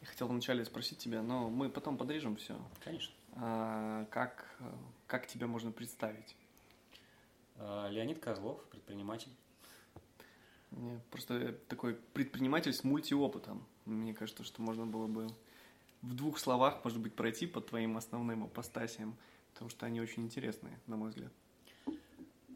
Я 0.00 0.06
хотел 0.06 0.28
вначале 0.28 0.64
спросить 0.64 0.98
тебя, 0.98 1.22
но 1.22 1.50
мы 1.50 1.68
потом 1.68 1.96
подрежем 1.96 2.36
все. 2.36 2.56
Конечно. 2.82 3.14
А, 3.32 4.06
как, 4.06 4.46
как 5.06 5.26
тебя 5.26 5.46
можно 5.46 5.72
представить? 5.72 6.36
А, 7.56 7.88
Леонид 7.88 8.18
Козлов, 8.18 8.62
предприниматель. 8.70 9.30
Мне 10.70 11.00
просто 11.10 11.52
такой 11.68 11.94
предприниматель 11.94 12.72
с 12.72 12.84
мультиопытом. 12.84 13.66
Мне 13.84 14.14
кажется, 14.14 14.44
что 14.44 14.62
можно 14.62 14.86
было 14.86 15.06
бы 15.06 15.26
в 16.02 16.14
двух 16.14 16.38
словах, 16.38 16.82
может 16.84 17.00
быть, 17.00 17.14
пройти 17.14 17.46
по 17.46 17.60
твоим 17.60 17.96
основным 17.96 18.44
апостасиям, 18.44 19.16
потому 19.52 19.68
что 19.68 19.86
они 19.86 20.00
очень 20.00 20.24
интересные, 20.24 20.78
на 20.86 20.96
мой 20.96 21.10
взгляд. 21.10 21.32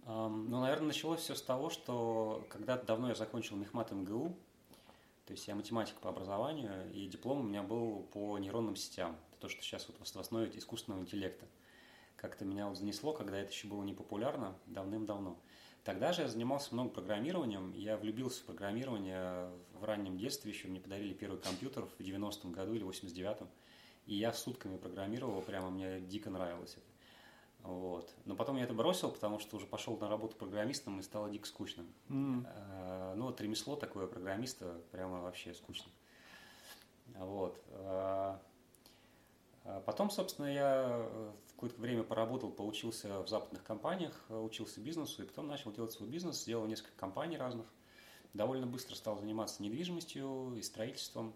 Ну, 0.07 0.61
наверное, 0.61 0.89
началось 0.89 1.21
все 1.21 1.35
с 1.35 1.41
того, 1.41 1.71
что 1.71 2.47
когда-то 2.51 2.85
давно 2.85 3.09
я 3.09 3.15
закончил 3.15 3.57
мехмат 3.57 3.91
МГУ, 3.91 4.37
то 5.25 5.33
есть 5.33 5.49
я 5.49 5.55
математик 5.55 5.97
по 5.97 6.11
образованию, 6.11 6.93
и 6.93 7.07
диплом 7.07 7.41
у 7.41 7.43
меня 7.43 7.63
был 7.63 8.07
по 8.13 8.39
нейронным 8.39 8.77
сетям. 8.77 9.17
То, 9.41 9.49
что 9.49 9.63
сейчас 9.63 9.89
вот 9.89 9.97
в 10.07 10.21
основе 10.21 10.51
искусственного 10.55 11.01
интеллекта. 11.01 11.47
Как-то 12.17 12.45
меня 12.45 12.69
вот 12.69 12.77
занесло, 12.77 13.13
когда 13.13 13.39
это 13.39 13.51
еще 13.51 13.67
было 13.67 13.83
не 13.83 13.95
популярно, 13.95 14.55
давным-давно. 14.67 15.39
Тогда 15.85 16.13
же 16.13 16.23
я 16.23 16.29
занимался 16.29 16.75
много 16.75 16.91
программированием, 16.91 17.73
я 17.73 17.97
влюбился 17.97 18.43
в 18.43 18.45
программирование 18.45 19.51
в 19.79 19.85
раннем 19.85 20.17
детстве, 20.17 20.51
еще 20.51 20.69
мне 20.69 20.81
подарили 20.81 21.13
первый 21.13 21.39
компьютер 21.39 21.85
в 21.85 22.01
90-м 22.01 22.53
году 22.53 22.75
или 22.75 22.87
89-м, 22.87 23.49
и 24.07 24.15
я 24.15 24.33
сутками 24.33 24.79
программировал, 24.79 25.43
прямо 25.43 25.71
мне 25.71 26.01
дико 26.01 26.31
нравилось 26.31 26.73
это. 26.77 26.94
Вот. 27.65 28.15
Но 28.27 28.37
потом 28.37 28.59
я 28.59 28.65
это 28.65 28.75
бросил, 28.75 29.11
потому 29.11 29.39
что 29.39 29.57
уже 29.57 29.67
пошел 29.67 29.97
на 29.97 30.09
работу 30.09 30.37
программистом 30.37 31.01
и 31.01 31.03
стало 31.03 31.31
дико 31.31 31.49
скучно. 31.49 31.85
Mm. 32.09 33.15
Ну, 33.17 33.25
вот 33.25 33.41
ремесло 33.41 33.75
такое 33.75 34.07
программиста 34.07 34.83
прямо 34.93 35.23
вообще 35.23 35.55
скучно. 35.55 35.91
Вот. 37.15 37.59
А, 37.71 38.39
а 39.65 39.81
потом, 39.81 40.11
собственно, 40.11 40.47
я 40.47 41.09
какое-то 41.55 41.81
время 41.81 42.03
поработал, 42.03 42.51
поучился 42.51 43.23
в 43.23 43.29
западных 43.29 43.65
компаниях, 43.65 44.13
учился 44.29 44.81
бизнесу, 44.81 45.23
и 45.23 45.27
потом 45.27 45.47
начал 45.47 45.73
делать 45.73 45.93
свой 45.93 46.09
бизнес, 46.09 46.43
сделал 46.43 46.67
несколько 46.67 46.97
компаний 46.99 47.39
разных. 47.39 47.67
Довольно 48.35 48.67
быстро 48.67 48.95
стал 48.95 49.17
заниматься 49.17 49.63
недвижимостью 49.63 50.55
и 50.55 50.61
строительством. 50.61 51.33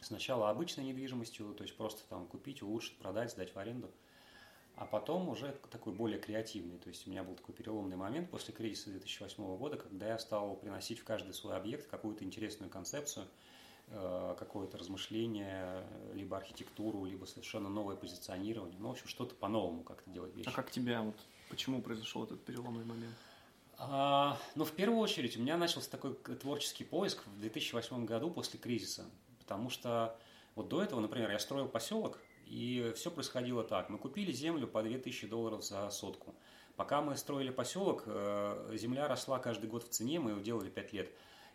Сначала 0.00 0.50
обычной 0.50 0.84
недвижимостью, 0.84 1.52
то 1.54 1.64
есть 1.64 1.76
просто 1.76 2.02
там 2.08 2.26
купить, 2.26 2.62
улучшить, 2.62 2.96
продать, 2.98 3.32
сдать 3.32 3.52
в 3.52 3.58
аренду– 3.58 3.90
а 4.76 4.86
потом 4.86 5.28
уже 5.28 5.54
такой 5.70 5.92
более 5.92 6.18
креативный. 6.18 6.78
То 6.78 6.88
есть 6.88 7.06
у 7.06 7.10
меня 7.10 7.22
был 7.22 7.34
такой 7.34 7.54
переломный 7.54 7.96
момент 7.96 8.30
после 8.30 8.54
кризиса 8.54 8.90
2008 8.90 9.56
года, 9.56 9.76
когда 9.76 10.08
я 10.08 10.18
стал 10.18 10.56
приносить 10.56 11.00
в 11.00 11.04
каждый 11.04 11.34
свой 11.34 11.56
объект 11.56 11.88
какую-то 11.88 12.24
интересную 12.24 12.70
концепцию, 12.70 13.26
э, 13.88 14.34
какое-то 14.38 14.78
размышление, 14.78 15.86
либо 16.14 16.36
архитектуру, 16.36 17.04
либо 17.04 17.26
совершенно 17.26 17.68
новое 17.68 17.96
позиционирование. 17.96 18.78
Ну, 18.78 18.88
в 18.88 18.92
общем, 18.92 19.08
что-то 19.08 19.34
по-новому 19.34 19.82
как-то 19.82 20.10
делать 20.10 20.34
вещи. 20.34 20.48
А 20.48 20.52
как 20.52 20.70
тебя, 20.70 21.02
вот, 21.02 21.16
почему 21.50 21.82
произошел 21.82 22.24
этот 22.24 22.42
переломный 22.44 22.84
момент? 22.84 23.14
А, 23.78 24.38
ну, 24.54 24.64
в 24.64 24.72
первую 24.72 25.00
очередь, 25.00 25.36
у 25.36 25.40
меня 25.40 25.56
начался 25.56 25.90
такой 25.90 26.14
творческий 26.14 26.84
поиск 26.84 27.26
в 27.26 27.40
2008 27.40 28.04
году 28.06 28.30
после 28.30 28.58
кризиса, 28.58 29.04
потому 29.40 29.70
что 29.70 30.16
вот 30.54 30.68
до 30.68 30.82
этого, 30.82 31.00
например, 31.00 31.30
я 31.30 31.38
строил 31.38 31.68
поселок, 31.68 32.18
и 32.52 32.92
все 32.94 33.10
происходило 33.10 33.64
так. 33.64 33.88
Мы 33.88 33.96
купили 33.96 34.30
землю 34.30 34.66
по 34.66 34.82
2000 34.82 35.26
долларов 35.26 35.64
за 35.64 35.88
сотку. 35.88 36.34
Пока 36.76 37.00
мы 37.00 37.16
строили 37.16 37.50
поселок, 37.50 38.02
э, 38.04 38.74
земля 38.74 39.08
росла 39.08 39.38
каждый 39.38 39.70
год 39.70 39.84
в 39.84 39.88
цене, 39.88 40.20
мы 40.20 40.32
ее 40.32 40.42
делали 40.42 40.68
5 40.68 40.92
лет. 40.92 41.10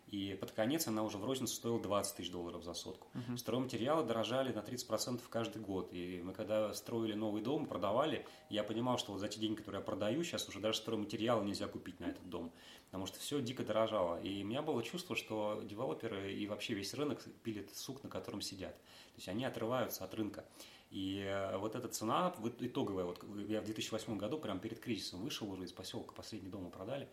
И 0.08 0.36
под 0.40 0.50
конец 0.52 0.88
она 0.88 1.04
уже 1.04 1.18
в 1.18 1.24
розницу 1.24 1.54
стоила 1.54 1.80
20 1.80 2.16
тысяч 2.16 2.32
долларов 2.32 2.64
за 2.64 2.74
сотку. 2.74 3.06
Uh-huh. 3.14 3.36
Стройматериалы 3.36 4.04
дорожали 4.04 4.52
на 4.52 4.60
30% 4.60 5.20
каждый 5.30 5.62
год. 5.62 5.90
И 5.92 6.20
мы 6.24 6.32
когда 6.32 6.74
строили 6.74 7.12
новый 7.12 7.42
дом, 7.42 7.66
продавали, 7.66 8.26
я 8.48 8.64
понимал, 8.64 8.98
что 8.98 9.12
вот 9.12 9.20
за 9.20 9.28
те 9.28 9.38
деньги, 9.38 9.58
которые 9.58 9.80
я 9.80 9.84
продаю, 9.84 10.24
сейчас 10.24 10.48
уже 10.48 10.58
даже 10.58 10.78
стройматериалы 10.78 11.44
нельзя 11.44 11.68
купить 11.68 12.00
на 12.00 12.06
этот 12.06 12.28
дом. 12.28 12.50
Потому 12.86 13.06
что 13.06 13.20
все 13.20 13.40
дико 13.40 13.62
дорожало. 13.62 14.20
И 14.22 14.42
у 14.42 14.46
меня 14.46 14.62
было 14.62 14.82
чувство, 14.82 15.14
что 15.14 15.60
девелоперы 15.62 16.32
и 16.32 16.46
вообще 16.48 16.74
весь 16.74 16.94
рынок 16.94 17.22
пилит 17.44 17.72
сук, 17.76 18.02
на 18.02 18.08
котором 18.08 18.40
сидят. 18.40 18.74
То 18.78 19.16
есть 19.16 19.28
они 19.28 19.44
отрываются 19.44 20.04
от 20.04 20.14
рынка. 20.14 20.44
И 20.90 21.22
э, 21.26 21.56
вот 21.58 21.74
эта 21.74 21.88
цена, 21.88 22.34
итоговая, 22.60 23.04
вот 23.04 23.22
я 23.48 23.60
в 23.60 23.64
2008 23.64 24.16
году, 24.16 24.38
прямо 24.38 24.58
перед 24.58 24.80
кризисом 24.80 25.20
вышел 25.20 25.50
уже 25.50 25.64
из 25.64 25.72
поселка, 25.72 26.14
последний 26.14 26.48
дом 26.48 26.64
мы 26.64 26.70
продали, 26.70 27.08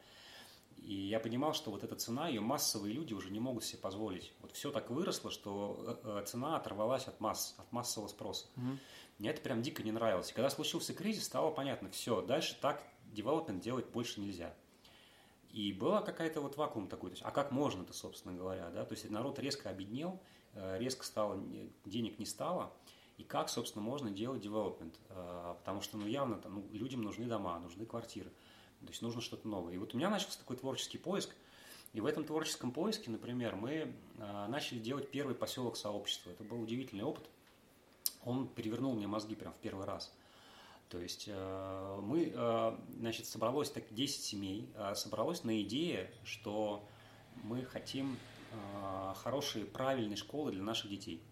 и 0.78 0.94
я 0.94 1.20
понимал, 1.20 1.54
что 1.54 1.72
вот 1.72 1.84
эта 1.84 1.96
цена, 1.96 2.28
ее 2.28 2.42
массовые 2.42 2.94
люди 2.94 3.14
уже 3.14 3.32
не 3.32 3.40
могут 3.40 3.64
себе 3.64 3.80
позволить. 3.80 4.32
Вот 4.42 4.52
все 4.52 4.72
так 4.72 4.90
выросло, 4.90 5.32
что 5.32 6.00
э, 6.04 6.20
э, 6.22 6.26
цена 6.26 6.56
оторвалась 6.56 7.08
от 7.08 7.20
масс, 7.20 7.56
от 7.58 7.72
массового 7.72 8.08
спроса. 8.08 8.48
Угу. 8.56 8.78
Мне 9.20 9.30
это 9.30 9.42
прям 9.42 9.62
дико 9.62 9.84
не 9.84 9.92
нравилось. 9.92 10.30
И 10.30 10.34
когда 10.34 10.50
случился 10.50 10.94
кризис, 10.94 11.26
стало 11.26 11.52
понятно, 11.52 11.90
все, 11.90 12.22
дальше 12.22 12.56
так 12.62 12.84
девелопмент 13.12 13.64
делать 13.64 13.88
больше 13.88 14.22
нельзя. 14.22 14.54
И 15.52 15.74
была 15.74 16.02
какая-то 16.02 16.42
вот 16.42 16.56
вакуум 16.58 16.88
такой, 16.88 17.10
то 17.10 17.16
есть, 17.16 17.24
а 17.26 17.32
как 17.32 17.52
можно-то, 17.52 17.94
собственно 17.94 18.34
говоря, 18.36 18.70
да, 18.72 18.84
то 18.86 18.94
есть 18.94 19.10
народ 19.10 19.40
резко 19.40 19.70
обеднел, 19.70 20.22
резко 20.54 21.06
стало, 21.06 21.42
денег 21.86 22.20
не 22.20 22.26
стало, 22.26 22.74
и 23.18 23.24
как, 23.24 23.50
собственно, 23.50 23.84
можно 23.84 24.12
делать 24.12 24.44
development. 24.44 24.94
А, 25.10 25.56
потому 25.56 25.82
что, 25.82 25.98
ну, 25.98 26.06
явно 26.06 26.38
там, 26.38 26.56
ну, 26.56 26.66
людям 26.78 27.02
нужны 27.02 27.26
дома, 27.26 27.60
нужны 27.60 27.86
квартиры. 27.86 28.30
То 28.82 28.90
есть 28.90 29.02
нужно 29.02 29.22
что-то 29.22 29.48
новое. 29.48 29.74
И 29.74 29.78
вот 29.78 29.94
у 29.94 29.98
меня 29.98 30.10
начался 30.10 30.38
такой 30.38 30.58
творческий 30.58 30.98
поиск. 30.98 31.34
И 31.94 32.02
в 32.02 32.06
этом 32.06 32.26
творческом 32.26 32.72
поиске, 32.72 33.10
например, 33.10 33.56
мы 33.56 33.94
а, 34.20 34.48
начали 34.48 34.80
делать 34.80 35.10
первый 35.12 35.34
поселок 35.34 35.78
сообщества. 35.78 36.32
Это 36.32 36.44
был 36.44 36.62
удивительный 36.62 37.04
опыт. 37.04 37.26
Он 38.26 38.48
перевернул 38.48 38.94
мне 38.96 39.08
мозги 39.08 39.36
прям 39.36 39.54
в 39.54 39.58
первый 39.58 39.86
раз. 39.86 40.14
То 40.90 41.00
есть 41.00 41.30
а, 41.32 42.02
мы, 42.02 42.34
значит, 43.00 43.28
собралось 43.28 43.72
так 43.72 43.86
10 43.94 44.24
семей, 44.24 44.70
собралось 44.94 45.46
на 45.46 45.62
идее, 45.62 46.12
что 46.26 46.86
мы 47.44 47.64
хотим 47.64 48.18
хорошие, 49.16 49.66
правильные 49.66 50.16
школы 50.18 50.52
для 50.52 50.64
наших 50.64 50.90
детей– 50.90 51.22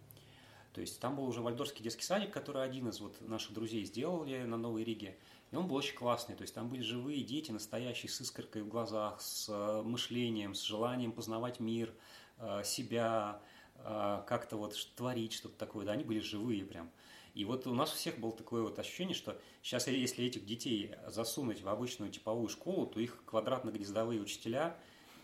то 0.74 0.82
есть 0.82 1.00
там 1.00 1.16
был 1.16 1.26
уже 1.26 1.42
вальдорфский 1.42 1.84
детский 1.84 2.04
садик, 2.04 2.32
который 2.32 2.64
один 2.64 2.90
из 2.90 3.00
вот 3.00 3.22
наших 3.22 3.54
друзей 3.54 3.86
сделали 3.86 4.44
на 4.44 4.58
Новой 4.58 4.84
Риге. 4.84 5.16
И 5.52 5.56
он 5.56 5.68
был 5.68 5.76
очень 5.76 5.96
классный. 5.96 6.36
То 6.36 6.42
есть 6.42 6.56
там 6.56 6.68
были 6.68 6.82
живые 6.82 7.24
дети, 7.24 7.52
настоящие, 7.52 8.10
с 8.10 8.20
искоркой 8.20 8.64
в 8.64 8.68
глазах, 8.68 9.22
с 9.22 9.48
э, 9.50 9.82
мышлением, 9.84 10.56
с 10.56 10.64
желанием 10.64 11.12
познавать 11.12 11.60
мир, 11.60 11.94
э, 12.40 12.64
себя, 12.66 13.40
э, 13.76 14.24
как-то 14.26 14.58
вот 14.58 14.76
творить 14.96 15.34
что-то 15.34 15.56
такое. 15.60 15.86
Да, 15.86 15.92
они 15.92 16.04
были 16.04 16.20
живые 16.20 16.66
прям. 16.66 16.90
И 17.36 17.46
вот 17.46 17.68
у 17.68 17.76
нас 17.76 17.94
у 17.94 17.96
всех 17.96 18.18
было 18.18 18.32
такое 18.32 18.64
вот 18.64 18.80
ощущение, 18.80 19.16
что 19.16 19.40
сейчас, 19.62 19.88
если 19.88 20.26
этих 20.26 20.44
детей 20.46 20.96
засунуть 21.08 21.62
в 21.62 21.70
обычную 21.70 22.12
типовую 22.12 22.48
школу, 22.48 22.88
то 22.88 23.00
их 23.00 23.24
квадратно-гнездовые 23.26 24.22
учителя 24.22 24.76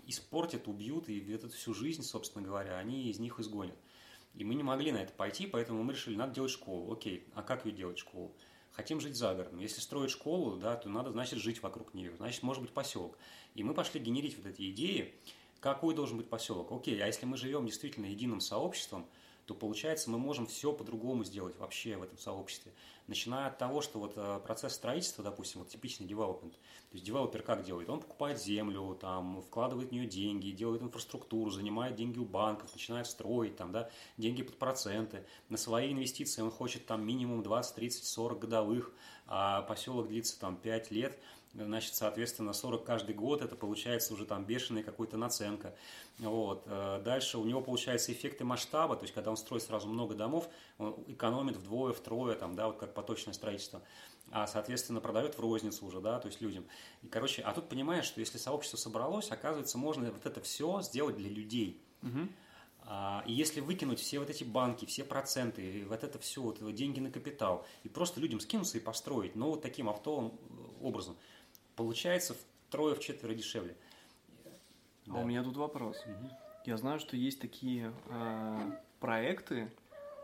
испортят, 0.06 0.68
убьют, 0.68 1.10
и 1.10 1.20
эту 1.32 1.50
всю 1.50 1.74
жизнь, 1.74 2.04
собственно 2.04 2.46
говоря, 2.46 2.78
они 2.78 3.10
из 3.10 3.20
них 3.20 3.40
изгонят. 3.40 3.76
И 4.40 4.46
мы 4.46 4.56
не 4.56 4.64
могли 4.64 4.94
на 4.94 5.00
это 5.00 5.12
пойти, 5.12 5.46
поэтому 5.48 5.84
мы 5.84 5.92
решили, 5.92 6.16
надо 6.16 6.34
делать 6.34 6.52
школу. 6.52 6.94
Окей, 6.94 7.28
а 7.36 7.44
как 7.44 7.66
ее 7.66 7.74
делать 7.74 8.00
школу? 8.00 8.34
Хотим 8.72 9.02
жить 9.02 9.18
за 9.18 9.36
городом. 9.36 9.60
Если 9.60 9.82
строить 9.82 10.12
школу, 10.12 10.56
да, 10.56 10.78
то 10.78 10.88
надо, 10.88 11.12
значит, 11.12 11.40
жить 11.40 11.62
вокруг 11.62 11.94
нее. 11.94 12.16
Значит, 12.16 12.42
может 12.42 12.62
быть 12.62 12.72
поселок. 12.72 13.18
И 13.56 13.64
мы 13.64 13.74
пошли 13.74 14.00
генерить 14.00 14.38
вот 14.38 14.46
эти 14.46 14.72
идеи, 14.72 15.14
какой 15.60 15.94
должен 15.94 16.16
быть 16.16 16.30
поселок. 16.30 16.72
Окей, 16.72 17.04
а 17.04 17.08
если 17.08 17.26
мы 17.26 17.36
живем 17.36 17.66
действительно 17.66 18.06
единым 18.06 18.40
сообществом, 18.40 19.06
то 19.50 19.56
получается 19.56 20.12
мы 20.12 20.20
можем 20.20 20.46
все 20.46 20.72
по-другому 20.72 21.24
сделать 21.24 21.58
вообще 21.58 21.98
в 21.98 22.04
этом 22.04 22.20
сообществе. 22.20 22.72
Начиная 23.08 23.48
от 23.48 23.58
того, 23.58 23.82
что 23.82 23.98
вот 23.98 24.14
э, 24.16 24.40
процесс 24.46 24.74
строительства, 24.74 25.24
допустим, 25.24 25.62
вот 25.62 25.70
типичный 25.70 26.06
девелопмент, 26.06 26.54
то 26.54 26.94
есть 26.94 27.04
девелопер 27.04 27.42
как 27.42 27.64
делает? 27.64 27.90
Он 27.90 28.00
покупает 28.00 28.40
землю, 28.40 28.96
там, 29.02 29.42
вкладывает 29.42 29.90
в 29.90 29.92
нее 29.92 30.06
деньги, 30.06 30.52
делает 30.52 30.84
инфраструктуру, 30.84 31.50
занимает 31.50 31.96
деньги 31.96 32.20
у 32.20 32.26
банков, 32.26 32.72
начинает 32.74 33.08
строить, 33.08 33.58
там, 33.58 33.72
да, 33.72 33.90
деньги 34.18 34.44
под 34.44 34.60
проценты. 34.60 35.26
На 35.50 35.58
свои 35.58 35.92
инвестиции 35.94 36.44
он 36.44 36.52
хочет 36.52 36.86
там 36.86 37.04
минимум 37.04 37.42
20, 37.42 37.74
30, 37.74 38.04
40 38.04 38.38
годовых, 38.38 38.94
а 39.26 39.64
поселок 39.64 40.10
длится 40.10 40.40
там 40.40 40.56
5 40.58 40.92
лет, 40.92 41.20
значит, 41.54 41.96
соответственно, 41.96 42.54
40 42.54 42.84
каждый 42.84 43.16
год, 43.16 43.42
это 43.42 43.56
получается 43.56 44.14
уже 44.14 44.26
там 44.26 44.46
бешеная 44.46 44.84
какая-то 44.84 45.18
наценка. 45.18 45.76
Вот. 46.20 46.64
Э, 46.68 47.02
дальше 47.04 47.38
у 47.38 47.46
него 47.46 47.62
получается 47.62 48.12
эффекты 48.12 48.44
масштаба, 48.44 48.96
то 48.96 49.04
есть 49.04 49.14
когда 49.14 49.32
он 49.32 49.38
строит 49.38 49.64
сразу 49.64 49.88
много 49.88 50.16
домов, 50.16 50.48
он 50.78 50.96
экономит 51.08 51.58
вдвое, 51.58 51.94
втрое, 51.94 52.36
там, 52.36 52.56
да, 52.56 52.68
вот 52.68 52.78
как 52.78 52.94
поточное 52.94 53.34
строительство, 53.34 53.82
а, 54.32 54.46
соответственно, 54.46 55.02
продает 55.02 55.36
в 55.36 55.40
розницу 55.40 55.86
уже, 55.86 56.02
да, 56.02 56.20
то 56.20 56.28
есть 56.28 56.40
людям. 56.42 56.66
И, 57.02 57.08
короче, 57.08 57.42
а 57.42 57.52
тут 57.54 57.68
понимаешь, 57.68 58.06
что 58.06 58.20
если 58.20 58.38
сообщество 58.38 58.78
собралось, 58.78 59.32
оказывается, 59.32 59.78
можно 59.78 60.12
вот 60.12 60.26
это 60.26 60.42
все 60.42 60.82
сделать 60.82 61.18
для 61.18 61.30
людей. 61.30 61.82
Угу. 62.04 62.30
И 63.28 63.34
если 63.34 63.60
выкинуть 63.60 64.00
все 64.00 64.18
вот 64.18 64.30
эти 64.30 64.44
банки, 64.44 64.86
все 64.86 65.04
проценты, 65.04 65.86
вот 65.88 66.04
это 66.04 66.18
все, 66.18 66.42
вот 66.42 66.74
деньги 66.74 67.00
на 67.00 67.12
капитал, 67.12 67.66
и 67.84 67.90
просто 67.90 68.20
людям 68.20 68.40
скинуться 68.40 68.78
и 68.78 68.82
построить, 68.82 69.36
но 69.36 69.52
вот 69.52 69.62
таким 69.62 69.90
автовым 69.90 70.34
образом, 70.82 71.16
получается 71.80 72.36
втрое, 72.68 72.94
в 72.94 73.00
четверо 73.00 73.34
дешевле. 73.34 73.74
А 75.08 75.20
у 75.22 75.24
меня 75.26 75.42
тут 75.44 75.56
вопрос. 75.56 75.98
Мгм. 76.06 76.30
Я 76.66 76.76
знаю, 76.78 77.00
что 77.00 77.16
есть 77.16 77.40
такие 77.40 77.94
э, 78.10 78.72
проекты, 79.00 79.72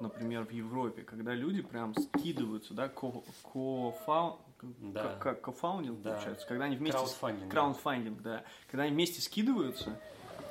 например, 0.01 0.43
в 0.45 0.51
Европе, 0.51 1.03
когда 1.03 1.33
люди 1.33 1.61
прям 1.61 1.95
скидываются, 1.95 2.73
да, 2.73 2.89
ко, 2.89 3.23
кофау- 3.41 4.39
Да. 4.61 5.15
как- 5.15 5.41
кофаундинг 5.41 6.01
Да. 6.01 6.11
получается, 6.15 6.45
когда 6.45 6.65
они 6.65 6.75
вместе 6.75 6.99
с- 6.99 7.13
Краудфандинг, 7.49 8.21
да. 8.21 8.37
да, 8.39 8.43
когда 8.69 8.83
они 8.83 8.91
вместе 8.93 9.21
скидываются 9.21 9.97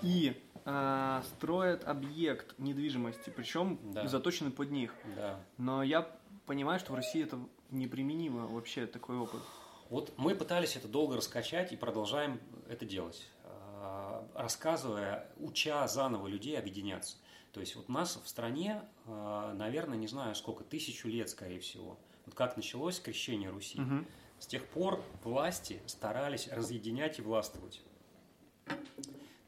и 0.01 0.41
э, 0.67 1.23
строят 1.37 1.85
объект 1.85 2.59
недвижимости, 2.59 3.29
причем 3.29 3.79
Да. 3.93 4.09
заточенный 4.09 4.51
под 4.51 4.71
них. 4.71 4.95
Да. 5.15 5.39
Но 5.59 5.83
я 5.83 6.11
понимаю, 6.47 6.81
что 6.81 6.93
в 6.93 6.95
России 6.97 7.23
это 7.23 7.39
неприменимо 7.71 8.47
вообще 8.47 8.87
такой 8.87 9.19
опыт. 9.19 9.43
Вот 9.91 10.13
мы 10.17 10.35
пытались 10.35 10.77
это 10.77 10.89
долго 10.89 11.17
раскачать 11.17 11.73
и 11.73 11.77
продолжаем 11.77 12.41
это 12.69 12.85
делать, 12.85 13.27
а, 13.45 14.27
рассказывая, 14.35 15.31
уча 15.39 15.87
заново 15.87 16.27
людей 16.27 16.59
объединяться. 16.59 17.17
То 17.53 17.61
есть 17.61 17.77
вот 17.77 17.87
у 17.89 17.93
нас 17.93 18.19
в 18.23 18.29
стране, 18.29 18.83
а, 19.07 19.53
наверное, 19.55 19.97
не 19.97 20.09
знаю 20.09 20.35
сколько, 20.35 20.65
тысячу 20.65 21.09
лет, 21.09 21.31
скорее 21.31 21.61
всего. 21.61 21.99
Вот 22.27 22.35
как 22.35 22.57
началось 22.57 22.99
крещение 22.99 23.51
Руси. 23.51 23.81
Мгм. 23.81 24.07
С 24.39 24.47
тех 24.47 24.67
пор 24.67 25.03
власти 25.23 25.81
старались 25.87 26.49
разъединять 26.49 27.19
и 27.19 27.23
властвовать. 27.23 27.81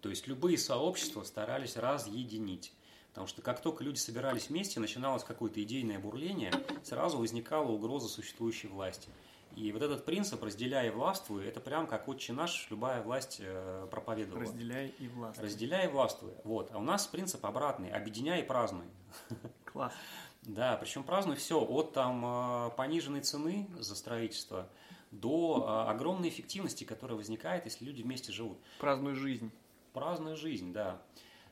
То 0.01 0.11
есть 0.11 0.29
любые 0.29 0.59
сообщества 0.59 1.25
старались 1.25 1.77
разъединить. 1.77 2.73
Потому 3.09 3.27
что 3.27 3.41
как 3.43 3.61
только 3.63 3.83
люди 3.83 3.99
собирались 3.99 4.51
вместе, 4.51 4.79
начиналось 4.79 5.25
какое-то 5.25 5.63
идейное 5.63 5.99
бурление, 5.99 6.53
сразу 6.85 7.19
возникала 7.19 7.73
угроза 7.73 8.09
существующей 8.09 8.69
власти. 8.69 9.09
И 9.57 9.73
вот 9.73 9.81
этот 9.81 10.05
принцип 10.05 10.43
«разделяй 10.43 10.89
и 10.89 10.91
властвуй»– 10.91 11.47
это 11.49 11.61
прям 11.61 11.87
как 11.87 12.09
«Отче 12.09 12.35
наш» 12.35 12.67
любая 12.69 13.03
власть 13.03 13.39
э, 13.41 13.89
проповедовала. 13.91 14.43
Разделяй 14.43 14.95
и 14.99 15.09
властвуй. 15.09 15.45
«Разделяй 15.47 15.87
и 15.87 15.89
властвуй». 15.89 16.33
Вот. 16.45 16.71
А 16.73 16.79
у 16.79 16.83
нас 16.83 17.07
принцип 17.07 17.45
обратный– 17.45 17.91
«объединяй 17.93 18.43
и 18.43 18.45
празднуй». 18.45 18.85
Класс. 19.65 19.95
Да, 20.43 20.77
причем 20.77 21.05
празднуй 21.05 21.37
все 21.37 21.59
от 21.59 21.95
там 21.95 22.23
э, 22.25 22.71
пониженной 22.77 23.23
цены 23.23 23.67
за 23.79 23.97
строительство 23.97 24.69
до 25.11 25.65
э, 25.67 25.91
огромной 25.91 26.29
эффективности, 26.29 26.85
которая 26.85 27.17
возникает, 27.17 27.65
если 27.65 27.87
люди 27.87 28.03
вместе 28.03 28.33
живут. 28.33 28.59
Празднуй 28.79 29.15
жизнь. 29.15 29.51
Праздную 29.95 30.37
жизнь, 30.37 30.75
да. 30.75 31.01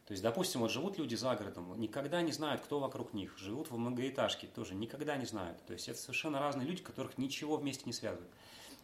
То 0.06 0.12
есть, 0.12 0.22
допустим, 0.22 0.60
вот 0.60 0.70
живут 0.70 0.98
люди 0.98 1.14
за 1.14 1.34
городом, 1.34 1.80
никогда 1.80 2.20
не 2.20 2.32
знают, 2.32 2.60
кто 2.60 2.78
вокруг 2.78 3.14
них. 3.14 3.38
Живут 3.38 3.70
в 3.70 3.76
многоэтажке, 3.78 4.46
тоже 4.48 4.74
никогда 4.74 5.16
не 5.16 5.24
знают. 5.24 5.64
То 5.64 5.72
есть, 5.72 5.88
это 5.88 5.98
совершенно 5.98 6.40
разные 6.40 6.66
люди, 6.66 6.82
которых 6.82 7.16
ничего 7.16 7.56
вместе 7.56 7.84
не 7.86 7.92
связывает. 7.92 8.30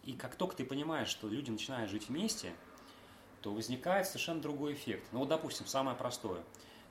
И 0.05 0.15
как 0.15 0.37
только 0.37 0.57
ты 0.57 0.65
понимаешь, 0.65 1.09
что 1.09 1.29
люди 1.29 1.51
начинают 1.51 1.91
жить 1.91 2.09
вместе, 2.09 2.53
то 3.43 3.53
возникает 3.53 4.07
совершенно 4.07 4.41
другой 4.41 4.75
эффект. 4.75 5.07
Ну 5.13 5.21
вот, 5.21 5.29
допустим, 5.29 5.67
самое 5.67 5.97
простое. 5.97 6.43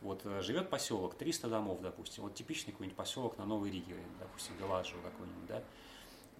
Вот 0.01 0.21
э, 0.25 0.41
живет 0.41 0.69
поселок, 0.69 1.15
300 1.15 1.49
домов, 1.49 1.81
допустим. 1.81 2.23
Вот 2.23 2.35
типичный 2.35 2.71
какой-нибудь 2.71 2.97
поселок 2.97 3.37
на 3.37 3.45
Новой 3.45 3.71
Риге, 3.71 3.97
допустим, 4.19 4.55
Галаджио 4.57 4.97
какой-нибудь, 5.01 5.47
да. 5.47 5.63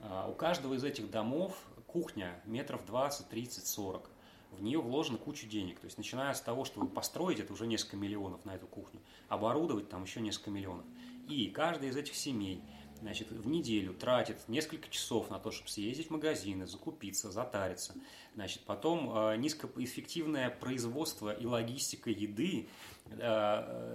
А, 0.02 0.28
У 0.30 0.34
каждого 0.34 0.76
из 0.76 0.84
этих 0.84 1.10
домов 1.12 1.56
кухня 1.88 2.40
метров 2.46 2.86
20, 2.86 3.28
30, 3.30 3.68
40. 3.68 4.10
В 4.52 4.62
нее 4.62 4.80
вложено 4.80 5.18
кучу 5.18 5.48
денег. 5.48 5.80
То 5.80 5.86
есть, 5.86 5.98
начиная 5.98 6.34
с 6.34 6.42
того, 6.42 6.66
чтобы 6.66 6.88
построить, 6.88 7.40
это 7.40 7.54
уже 7.54 7.68
несколько 7.68 7.98
миллионов 7.98 8.46
на 8.46 8.56
эту 8.56 8.68
кухню, 8.68 9.02
оборудовать 9.28 9.90
там 9.90 10.04
еще 10.04 10.22
несколько 10.22 10.52
миллионов. 10.52 10.86
И 11.28 11.48
каждая 11.50 11.92
из 11.92 11.96
этих 11.96 12.16
семей 12.16 12.64
значит, 13.00 13.32
в 13.32 13.48
неделю 13.48 13.94
тратит 13.94 14.38
несколько 14.48 14.90
часов 14.90 15.30
на 15.30 15.40
то, 15.40 15.52
чтобы 15.52 15.70
съездить 15.70 16.08
в 16.08 16.12
магазины, 16.12 16.68
закупиться, 16.68 17.32
затариться. 17.32 17.96
Значит, 18.36 18.62
потом 18.66 19.12
э, 19.16 19.38
низкоэффективное 19.38 20.50
производство 20.50 21.32
и 21.32 21.46
логистика 21.46 22.10
еды, 22.10 22.68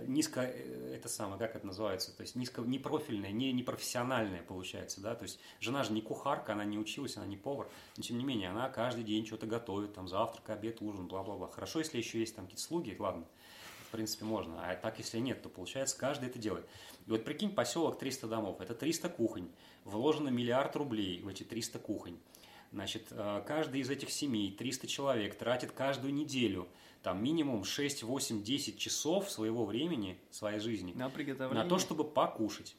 низко, 0.06 0.42
э, 0.42 0.94
это 0.96 1.08
самое, 1.08 1.38
как 1.38 1.56
это 1.56 1.66
называется, 1.66 2.14
то 2.16 2.22
есть 2.22 2.34
низко, 2.36 2.62
непрофильное, 2.62 3.30
не, 3.30 3.52
непрофессиональное 3.52 4.42
получается, 4.42 5.00
да, 5.00 5.14
то 5.14 5.24
есть 5.24 5.40
жена 5.60 5.84
же 5.84 5.92
не 5.92 6.02
кухарка, 6.02 6.52
она 6.52 6.64
не 6.64 6.78
училась, 6.78 7.16
она 7.16 7.26
не 7.26 7.36
повар, 7.36 7.68
но 7.96 8.02
тем 8.02 8.18
не 8.18 8.24
менее, 8.24 8.50
она 8.50 8.68
каждый 8.68 9.04
день 9.04 9.26
что-то 9.26 9.46
готовит, 9.46 9.94
там 9.94 10.08
завтрак, 10.08 10.50
обед, 10.50 10.80
ужин, 10.82 11.06
бла-бла-бла. 11.06 11.48
Хорошо, 11.48 11.78
если 11.78 11.98
еще 11.98 12.18
есть 12.18 12.34
там 12.36 12.46
какие-то 12.46 12.62
слуги, 12.62 12.96
ладно, 12.98 13.24
в 13.88 13.90
принципе, 13.92 14.24
можно. 14.24 14.60
А 14.68 14.74
так, 14.74 14.98
если 14.98 15.18
нет, 15.18 15.42
то 15.42 15.48
получается, 15.48 15.96
каждый 15.96 16.28
это 16.28 16.38
делает. 16.38 16.66
И 17.06 17.10
вот 17.10 17.24
прикинь, 17.24 17.54
поселок 17.54 17.98
300 17.98 18.26
домов, 18.26 18.60
это 18.60 18.74
300 18.74 19.08
кухонь. 19.08 19.48
Вложено 19.84 20.30
миллиард 20.30 20.74
рублей 20.76 21.20
в 21.20 21.28
эти 21.28 21.44
300 21.44 21.78
кухонь. 21.78 22.18
Значит, 22.72 23.06
э, 23.10 23.44
каждый 23.46 23.82
из 23.82 23.90
этих 23.90 24.10
семей, 24.10 24.50
300 24.50 24.88
человек, 24.88 25.36
тратит 25.36 25.70
каждую 25.70 26.12
неделю 26.12 26.66
там 27.04 27.22
минимум 27.22 27.64
6, 27.64 28.02
8, 28.02 28.42
10 28.42 28.78
часов 28.78 29.30
своего 29.30 29.66
времени, 29.66 30.18
своей 30.30 30.58
жизни 30.58 30.94
На 30.94 31.10
приготовление. 31.10 31.62
на 31.62 31.68
то, 31.68 31.78
чтобы 31.78 32.02
покушать. 32.02 32.74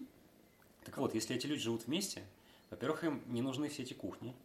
Так 0.84 0.98
вот, 0.98 1.14
если 1.14 1.36
эти 1.36 1.46
люди 1.46 1.62
живут 1.62 1.86
вместе, 1.86 2.24
во-первых, 2.72 3.04
им 3.04 3.22
не 3.28 3.44
нужны 3.44 3.70
все 3.70 3.84
эти 3.84 3.94
кухни. 3.94 4.36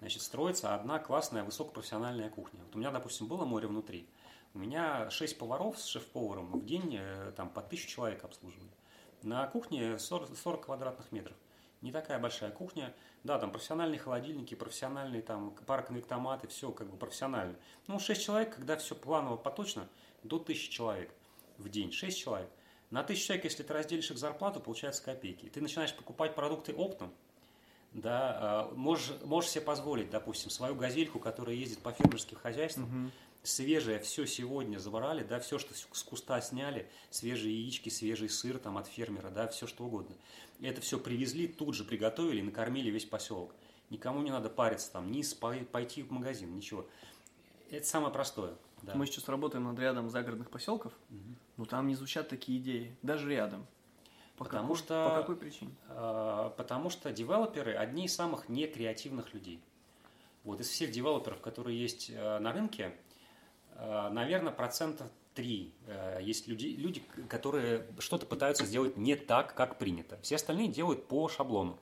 Значит, 0.00 0.20
строится 0.20 0.74
одна 0.74 0.98
классная 0.98 1.42
высокопрофессиональная 1.42 2.28
кухня. 2.28 2.60
Вот 2.64 2.76
у 2.76 2.78
меня, 2.78 2.90
допустим, 2.90 3.28
было 3.28 3.46
море 3.46 3.66
внутри. 3.66 4.06
У 4.52 4.58
меня 4.58 5.08
6 5.08 5.38
поваров 5.38 5.78
с 5.78 5.86
шеф-поваром 5.86 6.52
в 6.52 6.66
день 6.66 6.96
э, 7.00 7.32
там, 7.34 7.48
по 7.48 7.62
1000 7.62 7.88
человек 7.88 8.22
обслуживали. 8.24 8.68
На 9.22 9.46
кухне 9.46 9.98
40, 9.98 10.36
40 10.36 10.64
квадратных 10.66 11.12
метров. 11.12 11.36
Не 11.82 11.92
такая 11.92 12.18
большая 12.18 12.50
кухня. 12.50 12.94
Да, 13.24 13.38
там 13.38 13.52
профессиональные 13.52 13.98
холодильники, 13.98 14.54
профессиональные 14.54 15.22
там 15.22 15.54
пароконвектоматы, 15.66 16.46
все 16.48 16.72
как 16.72 16.90
бы 16.90 16.96
профессионально. 16.96 17.56
Ну, 17.86 17.98
6 17.98 18.22
человек, 18.22 18.54
когда 18.54 18.76
все 18.76 18.94
планово, 18.94 19.36
поточно, 19.36 19.88
до 20.22 20.36
1000 20.36 20.70
человек 20.70 21.10
в 21.58 21.68
день. 21.68 21.92
6 21.92 22.18
человек. 22.18 22.50
На 22.90 23.00
1000 23.00 23.24
человек, 23.26 23.44
если 23.44 23.62
ты 23.62 23.72
разделишь 23.72 24.10
их 24.10 24.18
зарплату, 24.18 24.60
получается 24.60 25.02
копейки. 25.02 25.46
И 25.46 25.50
ты 25.50 25.60
начинаешь 25.60 25.94
покупать 25.94 26.34
продукты 26.34 26.74
оптом, 26.74 27.12
да, 27.92 28.36
а, 28.38 28.72
можешь, 28.74 29.12
можешь 29.24 29.50
себе 29.50 29.64
позволить, 29.64 30.10
допустим, 30.10 30.50
свою 30.50 30.74
газельку, 30.74 31.18
которая 31.18 31.56
ездит 31.56 31.80
по 31.80 31.92
фермерским 31.92 32.38
хозяйствам, 32.38 32.84
Мгм. 32.86 33.12
Свежее 33.42 33.98
все 34.00 34.26
сегодня 34.26 34.78
забрали, 34.78 35.22
да, 35.22 35.40
все, 35.40 35.58
что 35.58 35.72
с 35.74 36.02
куста 36.02 36.40
сняли, 36.40 36.88
свежие 37.10 37.54
яички, 37.62 37.88
свежий 37.88 38.28
сыр 38.28 38.58
там 38.58 38.76
от 38.78 38.86
фермера, 38.86 39.30
да, 39.30 39.48
все 39.48 39.66
что 39.66 39.84
угодно. 39.84 40.14
Это 40.60 40.80
все 40.80 40.98
привезли, 40.98 41.48
тут 41.48 41.74
же 41.74 41.84
приготовили 41.84 42.42
накормили 42.42 42.90
весь 42.90 43.06
поселок. 43.06 43.54
Никому 43.88 44.22
не 44.22 44.30
надо 44.30 44.50
париться 44.50 44.92
там, 44.92 45.10
ни 45.10 45.22
пойти 45.64 46.02
в 46.02 46.10
магазин, 46.10 46.54
ничего. 46.54 46.86
Это 47.70 47.86
самое 47.86 48.12
простое. 48.12 48.54
Да. 48.82 48.94
Мы 48.94 49.06
сейчас 49.06 49.28
работаем 49.28 49.64
над 49.64 49.78
рядом 49.78 50.10
загородных 50.10 50.50
поселков, 50.50 50.92
но 51.56 51.64
там 51.64 51.86
не 51.86 51.94
звучат 51.94 52.28
такие 52.28 52.58
идеи, 52.58 52.96
даже 53.02 53.28
рядом. 53.30 53.66
По 54.36 54.44
Потому 54.44 54.68
какой- 54.68 54.78
что- 54.78 55.08
По 55.10 55.16
какой 55.20 55.36
причине? 55.36 55.74
А, 55.88 56.48
Потому 56.50 56.88
что 56.88 57.12
девелоперы 57.12 57.74
одни 57.74 58.06
из 58.06 58.14
самых 58.14 58.48
некреативных 58.48 59.34
людей. 59.34 59.60
Вот 60.44 60.60
из 60.60 60.68
всех 60.68 60.92
девелоперов, 60.92 61.40
которые 61.42 61.78
есть 61.78 62.08
э, 62.08 62.38
на 62.38 62.52
рынке, 62.52 62.96
наверное, 64.10 64.52
процентов 64.52 65.08
3 65.34 65.74
есть 66.22 66.48
люди, 66.48 66.66
люди, 66.66 67.02
которые 67.28 67.86
что-то 67.98 68.26
пытаются 68.26 68.66
сделать 68.66 68.96
не 68.96 69.16
так, 69.16 69.54
как 69.54 69.78
принято. 69.78 70.18
Все 70.22 70.36
остальные 70.36 70.68
делают 70.68 71.06
по 71.06 71.28
шаблону. 71.28 71.78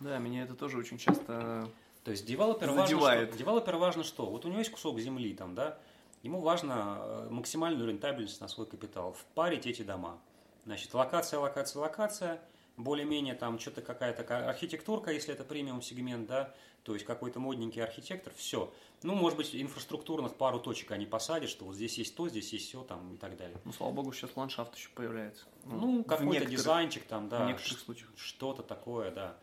Да, 0.00 0.18
меня 0.18 0.42
это 0.42 0.54
тоже 0.54 0.78
очень 0.78 0.98
часто... 0.98 1.68
То 2.04 2.12
есть 2.12 2.24
девелоперу 2.24 2.72
важно, 2.74 2.96
что, 2.96 3.36
девелоперу 3.36 3.78
важно 3.78 4.04
что? 4.04 4.26
Вот 4.26 4.44
у 4.44 4.48
него 4.48 4.60
есть 4.60 4.70
кусок 4.70 4.98
земли 4.98 5.34
там, 5.34 5.54
да, 5.54 5.78
ему 6.22 6.40
важно 6.40 6.96
э, 7.00 7.28
максимальную 7.30 7.86
рентабельность 7.88 8.40
на 8.40 8.48
свой 8.48 8.66
капитал, 8.66 9.12
впарить 9.12 9.66
эти 9.66 9.82
дома. 9.82 10.18
Значит, 10.64 10.94
локация, 10.94 11.38
локация, 11.38 11.80
локация, 11.80 12.40
более-менее 12.76 13.34
там 13.34 13.58
что-то 13.58 13.82
какая-то 13.82 14.24
ка- 14.24 14.48
архитектурка, 14.48 15.10
если 15.10 15.34
это 15.34 15.44
премиум 15.44 15.82
сегмент, 15.82 16.28
да, 16.28 16.54
то 16.82 16.94
есть 16.94 17.04
какой-то 17.04 17.40
модненький 17.40 17.82
архитектор, 17.82 18.32
все. 18.34 18.72
Ну, 19.02 19.14
может 19.14 19.36
быть, 19.36 19.54
инфраструктурных 19.54 20.34
пару 20.34 20.58
точек 20.58 20.90
они 20.90 21.06
посадят, 21.06 21.48
что 21.50 21.64
вот 21.64 21.76
здесь 21.76 21.98
есть 21.98 22.16
то, 22.16 22.28
здесь 22.28 22.52
есть 22.52 22.68
все 22.68 22.82
там 22.82 23.14
и 23.14 23.16
так 23.16 23.36
далее. 23.36 23.56
Ну, 23.64 23.72
слава 23.72 23.92
богу, 23.92 24.12
сейчас 24.12 24.30
ландшафт 24.34 24.74
еще 24.76 24.88
появляется. 24.94 25.44
Ну, 25.64 26.02
в 26.02 26.04
какой-то 26.04 26.46
дизайнчик 26.46 27.04
там, 27.04 27.28
да. 27.28 27.44
В 27.44 27.46
некоторых 27.46 27.78
случаях. 27.78 28.10
Что-то 28.16 28.62
такое, 28.62 29.10
да. 29.10 29.36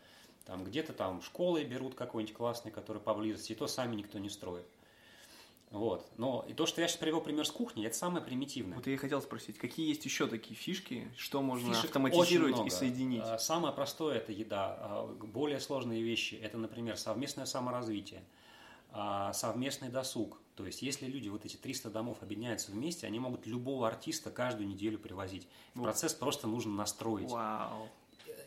Там 0.44 0.62
где-то 0.62 0.92
там 0.92 1.22
школы 1.22 1.64
берут 1.64 1.94
какой-нибудь 1.94 2.34
классный, 2.34 2.70
который 2.70 3.02
поблизости, 3.02 3.52
и 3.52 3.54
то 3.54 3.66
сами 3.66 3.96
никто 3.96 4.18
не 4.18 4.30
строит. 4.30 4.66
Вот. 5.70 6.06
Но 6.16 6.44
и 6.48 6.52
то, 6.52 6.64
что 6.66 6.80
я 6.80 6.86
сейчас 6.86 6.98
привел 6.98 7.20
пример 7.20 7.44
с 7.46 7.50
кухни, 7.50 7.84
это 7.84 7.96
самое 7.96 8.24
примитивное. 8.24 8.76
Вот 8.76 8.86
я 8.86 8.94
и 8.94 8.96
хотел 8.96 9.20
спросить, 9.20 9.58
какие 9.58 9.88
есть 9.88 10.04
еще 10.04 10.28
такие 10.28 10.54
фишки, 10.54 11.10
что 11.16 11.42
можно 11.42 11.74
Фишек 11.74 11.86
автоматизировать 11.86 12.66
и 12.66 12.70
соединить? 12.70 13.22
А, 13.24 13.38
Самое 13.38 13.74
простое– 13.74 14.16
это 14.18 14.30
еда. 14.30 14.76
А, 14.78 15.06
Более 15.06 15.58
сложные 15.58 16.02
вещи– 16.02 16.34
это, 16.42 16.56
например, 16.56 16.96
совместное 16.96 17.46
саморазвитие, 17.46 18.22
совместный 19.32 19.88
досуг. 19.88 20.40
То 20.56 20.64
есть, 20.64 20.80
если 20.80 21.06
люди, 21.06 21.28
вот 21.28 21.44
эти 21.44 21.56
300 21.56 21.90
домов 21.90 22.18
объединяются 22.22 22.72
вместе, 22.72 23.06
они 23.06 23.18
могут 23.18 23.46
любого 23.46 23.86
артиста 23.86 24.30
каждую 24.30 24.68
неделю 24.68 24.98
привозить. 24.98 25.46
Вот. 25.74 25.84
Процесс 25.84 26.14
просто 26.14 26.46
нужно 26.46 26.72
настроить. 26.72 27.30
Вау. 27.30 27.88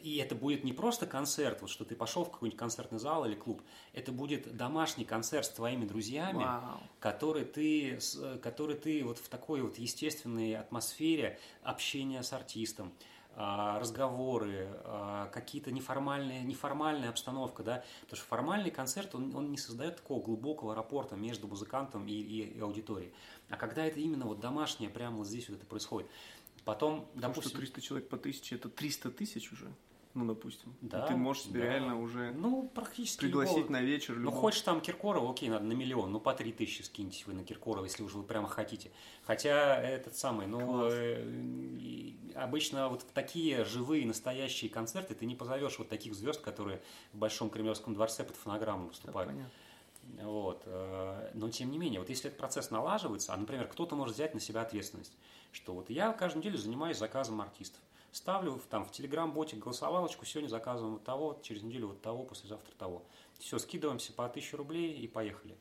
и 0.01 0.17
это 0.17 0.33
будет 0.33 0.63
не 0.63 0.73
просто 0.73 1.05
концерт, 1.05 1.61
вот 1.61 1.69
что 1.69 1.85
ты 1.85 1.95
пошел 1.95 2.23
в 2.23 2.31
какой-нибудь 2.31 2.57
концертный 2.57 2.99
зал 2.99 3.25
или 3.25 3.35
клуб, 3.35 3.61
это 3.93 4.11
будет 4.11 4.55
домашний 4.55 5.05
концерт 5.05 5.45
с 5.45 5.49
твоими 5.49 5.85
друзьями, 5.85 6.43
Вау. 6.43 6.79
который 6.99 7.45
ты, 7.45 7.99
который 8.41 8.75
ты 8.75 9.03
вот 9.03 9.19
в 9.19 9.27
такой 9.27 9.61
вот 9.61 9.77
естественной 9.77 10.55
атмосфере 10.55 11.37
общения 11.63 12.23
с 12.23 12.33
артистом, 12.33 12.91
а, 12.91 13.09
разговоры, 13.35 14.67
а, 14.83 15.27
какие-то 15.27 15.71
неформальные, 15.71 16.43
неформальная 16.43 17.09
обстановка, 17.09 17.63
да, 17.63 17.83
потому 18.01 18.17
что 18.17 18.27
формальный 18.27 18.71
концерт, 18.71 19.15
он, 19.15 19.35
он 19.35 19.51
не 19.51 19.57
создает 19.57 19.97
такого 19.97 20.21
глубокого 20.21 20.75
рапорта 20.75 21.15
между 21.15 21.47
музыкантом 21.47 22.07
и, 22.07 22.13
и, 22.13 22.57
и 22.57 22.59
аудиторией. 22.59 23.13
А 23.49 23.55
когда 23.55 23.85
это 23.85 23.99
именно 23.99 24.25
вот 24.25 24.39
домашнее, 24.39 24.89
прямо 24.89 25.17
вот 25.17 25.27
здесь 25.27 25.47
вот 25.49 25.57
это 25.57 25.65
происходит, 25.65 26.09
Потом, 26.65 27.05
Потому 27.15 27.33
допустим... 27.33 27.49
что 27.49 27.59
300 27.59 27.81
человек 27.81 28.09
по 28.09 28.17
1000 28.17 28.55
это 28.55 28.69
300 28.69 29.11
тысяч 29.11 29.51
уже. 29.51 29.71
Ну, 30.15 30.25
допустим. 30.25 30.75
Да, 30.81 31.05
И 31.05 31.07
ты 31.09 31.15
можешь 31.15 31.43
себе 31.43 31.59
да. 31.61 31.65
реально 31.67 31.99
уже 32.01 32.31
Ну, 32.31 32.67
практически 32.73 33.21
пригласить 33.21 33.55
любого. 33.57 33.71
на 33.73 33.81
вечер 33.81 34.15
Ну, 34.15 34.21
любого. 34.21 34.37
хочешь 34.41 34.61
там 34.61 34.81
Киркорова, 34.81 35.29
окей, 35.29 35.49
надо 35.49 35.65
на 35.65 35.73
миллион, 35.73 36.11
ну, 36.11 36.19
по 36.19 36.33
три 36.33 36.51
тысячи 36.51 36.81
скиньтесь 36.81 37.27
вы 37.27 37.33
на 37.33 37.43
Киркорова, 37.43 37.83
если 37.85 38.01
уж 38.03 38.13
вы 38.13 38.23
прямо 38.23 38.47
хотите. 38.47 38.91
Хотя 39.23 39.79
этот 39.79 40.15
самый, 40.15 40.47
ну, 40.47 40.89
э, 40.91 42.13
обычно 42.35 42.89
вот 42.89 43.03
в 43.03 43.11
такие 43.11 43.63
живые, 43.65 44.05
настоящие 44.07 44.69
концерты 44.71 45.13
ты 45.13 45.25
не 45.27 45.35
позовешь 45.35 45.77
вот 45.77 45.89
таких 45.89 46.15
звезд, 46.15 46.41
которые 46.41 46.81
в 47.13 47.17
Большом 47.17 47.49
Кремлевском 47.51 47.93
дворце 47.93 48.23
под 48.23 48.35
фонограмму 48.35 48.83
Да, 48.85 48.87
выступают. 48.89 49.29
понятно. 49.31 49.51
Вот. 50.23 50.63
э, 50.65 51.31
Но 51.35 51.49
тем 51.51 51.69
не 51.69 51.77
менее, 51.77 51.99
вот 51.99 52.09
если 52.09 52.27
этот 52.29 52.39
процесс 52.39 52.71
налаживается, 52.71 53.33
а, 53.33 53.37
например, 53.37 53.67
кто-то 53.67 53.95
может 53.95 54.15
взять 54.15 54.33
на 54.33 54.39
себя 54.39 54.61
ответственность, 54.61 55.13
что 55.51 55.73
вот 55.75 55.91
я 55.91 56.11
каждую 56.13 56.41
неделю 56.43 56.57
занимаюсь 56.57 56.97
заказом 56.97 57.41
артистов. 57.41 57.79
Ставлю 58.11 58.59
там, 58.69 58.85
в 58.85 58.91
телеграм-боте 58.91 59.55
голосовалочку, 59.57 60.25
сегодня 60.25 60.49
заказываем 60.49 60.93
вот 60.95 61.03
того, 61.03 61.39
через 61.43 61.61
неделю 61.61 61.87
вот 61.87 62.01
того, 62.01 62.23
послезавтра 62.23 62.73
того. 62.75 63.03
Все, 63.37 63.59
скидываемся 63.59 64.13
по 64.13 64.25
1000 64.25 64.57
рублей 64.57 64.93
и 64.93 65.07
поехали. 65.07 65.55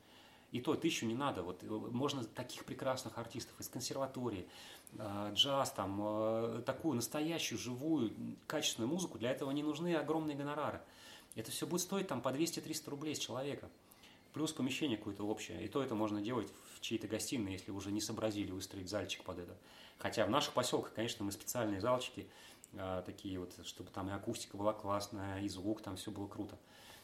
И 0.50 0.60
то 0.62 0.74
тысячу 0.74 1.04
не 1.04 1.14
надо. 1.14 1.42
Вот, 1.42 1.62
э, 1.62 1.66
можно 1.66 2.24
таких 2.24 2.64
прекрасных 2.64 3.18
артистов 3.18 3.60
из 3.60 3.68
консерватории, 3.68 4.48
э, 4.92 5.30
джаз, 5.34 5.72
там, 5.72 6.00
э, 6.02 6.62
такую 6.64 6.96
настоящую, 6.96 7.58
живую, 7.58 8.12
качественную 8.46 8.90
музыку. 8.90 9.18
Для 9.18 9.30
этого 9.30 9.50
не 9.50 9.62
нужны 9.62 9.94
огромные 9.94 10.36
гонорары. 10.36 10.80
Это 11.34 11.50
все 11.50 11.66
будет 11.66 11.82
стоить 11.82 12.08
там 12.08 12.22
по 12.22 12.30
200-300 12.30 12.90
рублей 12.90 13.14
с 13.14 13.18
человека. 13.18 13.68
Плюс 14.32 14.52
помещение 14.52 14.96
какое-то 14.96 15.24
общее. 15.24 15.64
И 15.64 15.68
то 15.68 15.82
это 15.82 15.94
можно 15.94 16.22
делать 16.22 16.48
в 16.74 16.80
чьей-то 16.80 17.08
гостиной, 17.08 17.52
если 17.52 17.70
уже 17.70 17.92
не 17.92 18.00
сообразили 18.00 18.50
выстроить 18.50 18.88
зальчик 18.88 19.24
под 19.24 19.40
это. 19.40 19.56
Хотя 19.98 20.24
в 20.24 20.30
наших 20.30 20.52
поселках, 20.54 20.92
конечно, 20.94 21.24
мы 21.24 21.32
специальные 21.32 21.80
залчики, 21.80 22.28
а, 22.76 23.02
такие 23.02 23.38
вот, 23.38 23.54
чтобы 23.64 23.90
там 23.90 24.08
и 24.08 24.12
акустика 24.12 24.56
была 24.56 24.72
классная, 24.72 25.40
и 25.40 25.48
звук, 25.48 25.82
там 25.82 25.96
все 25.96 26.10
было 26.10 26.28
круто. 26.28 26.56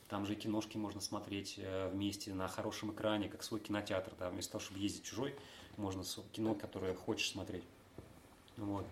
Там 0.08 0.26
же 0.26 0.34
и 0.34 0.36
киношки 0.36 0.76
можно 0.76 1.00
смотреть 1.00 1.54
э, 1.56 1.88
вместе 1.88 2.34
на 2.34 2.46
хорошем 2.46 2.92
экране, 2.92 3.28
как 3.28 3.42
свой 3.42 3.58
кинотеатр. 3.58 4.12
Да, 4.18 4.28
вместо 4.28 4.52
того, 4.52 4.62
чтобы 4.62 4.78
ездить 4.78 5.02
чужой, 5.04 5.34
можно 5.78 6.04
кино, 6.32 6.54
которое 6.54 6.94
хочешь 6.94 7.30
смотреть. 7.30 7.64
Вот. 8.58 8.84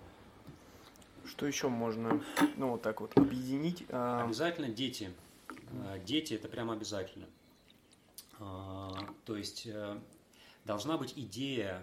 Что 1.26 1.46
еще 1.46 1.68
можно, 1.68 2.20
ну, 2.56 2.70
вот 2.70 2.82
так 2.82 3.00
вот 3.02 3.16
объединить? 3.16 3.84
А, 3.90 4.24
Обязательно 4.24 4.68
дети. 4.68 5.12
Э, 5.84 6.00
Дети 6.04 6.34
это 6.34 6.48
прямо 6.48 6.72
обязательно. 6.72 7.26
А, 8.40 8.90
То 9.24 9.36
есть 9.36 9.66
э, 9.66 9.98
должна 10.64 10.96
быть 10.96 11.12
идея 11.16 11.82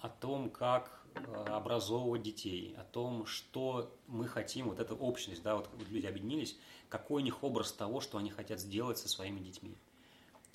о 0.00 0.08
том, 0.08 0.48
как 0.48 0.99
образовывать 1.46 2.22
детей, 2.22 2.74
о 2.78 2.84
том, 2.84 3.26
что 3.26 3.94
мы 4.06 4.26
хотим, 4.26 4.68
вот 4.68 4.78
эта 4.78 4.94
общность, 4.94 5.42
да, 5.42 5.56
вот 5.56 5.68
люди 5.88 6.06
объединились, 6.06 6.56
какой 6.88 7.22
у 7.22 7.24
них 7.24 7.42
образ 7.42 7.72
того, 7.72 8.00
что 8.00 8.18
они 8.18 8.30
хотят 8.30 8.60
сделать 8.60 8.98
со 8.98 9.08
своими 9.08 9.40
детьми. 9.40 9.76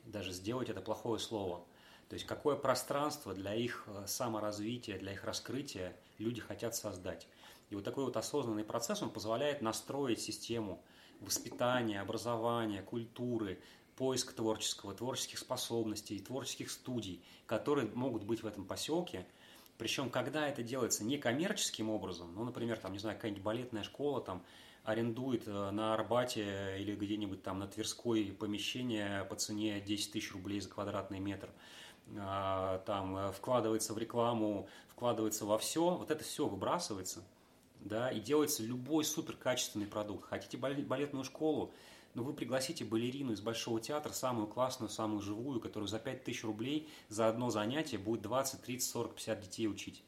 Даже 0.05 0.31
сделать 0.31 0.69
это 0.69 0.81
плохое 0.81 1.19
слово. 1.19 1.63
То 2.09 2.13
есть 2.13 2.25
какое 2.25 2.55
пространство 2.55 3.33
для 3.33 3.55
их 3.55 3.85
э, 3.87 4.03
саморазвития, 4.05 4.99
для 4.99 5.13
их 5.13 5.23
раскрытия 5.23 5.95
люди 6.19 6.39
хотят 6.39 6.75
создать. 6.75 7.27
И 7.69 7.75
вот 7.75 7.83
такой 7.83 8.05
вот 8.05 8.15
осознанный 8.15 8.63
процесс, 8.63 9.01
он 9.01 9.09
позволяет 9.09 9.61
настроить 9.61 10.21
систему 10.21 10.83
воспитания, 11.19 11.99
образования, 11.99 12.83
культуры, 12.83 13.59
поиск 13.95 14.33
творческого, 14.33 14.93
творческих 14.93 15.39
способностей, 15.39 16.19
творческих 16.19 16.69
студий, 16.69 17.23
которые 17.45 17.87
могут 17.87 18.23
быть 18.23 18.43
в 18.43 18.47
этом 18.47 18.65
поселке. 18.65 19.25
Причем, 19.77 20.09
когда 20.09 20.47
это 20.47 20.63
делается 20.63 21.03
не 21.03 21.17
коммерческим 21.17 21.89
образом, 21.89 22.33
ну, 22.33 22.43
например, 22.45 22.77
там, 22.77 22.93
не 22.93 22.99
знаю, 22.99 23.17
какая-нибудь 23.17 23.43
балетная 23.43 23.83
школа 23.83 24.21
там 24.21 24.43
арендует 24.85 25.47
э, 25.47 25.71
на 25.71 25.93
Арбате 25.93 26.77
или 26.79 26.95
где-нибудь 26.95 27.43
там 27.43 27.59
на 27.59 27.67
Тверской 27.67 28.35
помещение 28.39 29.25
по 29.25 29.35
цене 29.35 29.81
10 29.81 30.11
тысяч 30.11 30.31
рублей 30.31 30.61
за 30.61 30.69
квадратный 30.69 31.19
метр, 31.19 31.49
а, 32.17 32.79
там 32.85 33.17
э, 33.17 33.31
вкладывается 33.31 33.93
в 33.93 33.97
рекламу, 33.97 34.69
вкладывается 34.89 35.45
во 35.45 35.57
все, 35.57 35.95
вот 35.95 36.11
это 36.11 36.23
все 36.23 36.47
выбрасывается, 36.47 37.23
да, 37.79 38.09
и 38.11 38.19
делается 38.19 38.63
любой 38.63 39.03
суперкачественный 39.03 39.87
продукт. 39.87 40.29
Хотите 40.29 40.57
балет- 40.57 40.85
балетную 40.85 41.25
школу, 41.25 41.73
но 42.15 42.23
вы 42.23 42.33
пригласите 42.33 42.85
балерину 42.85 43.33
из 43.33 43.41
Большого 43.41 43.79
театра, 43.79 44.13
самую 44.13 44.47
классную, 44.47 44.89
самую 44.89 45.21
живую, 45.21 45.59
которую 45.59 45.87
за 45.87 45.99
5000 45.99 46.43
рублей 46.45 46.89
за 47.09 47.27
одно 47.27 47.49
занятие 47.49 47.97
будет 47.97 48.21
20, 48.21 48.61
30, 48.61 48.89
40, 48.89 49.15
50 49.15 49.41
детей 49.41 49.67
учить. 49.67 50.03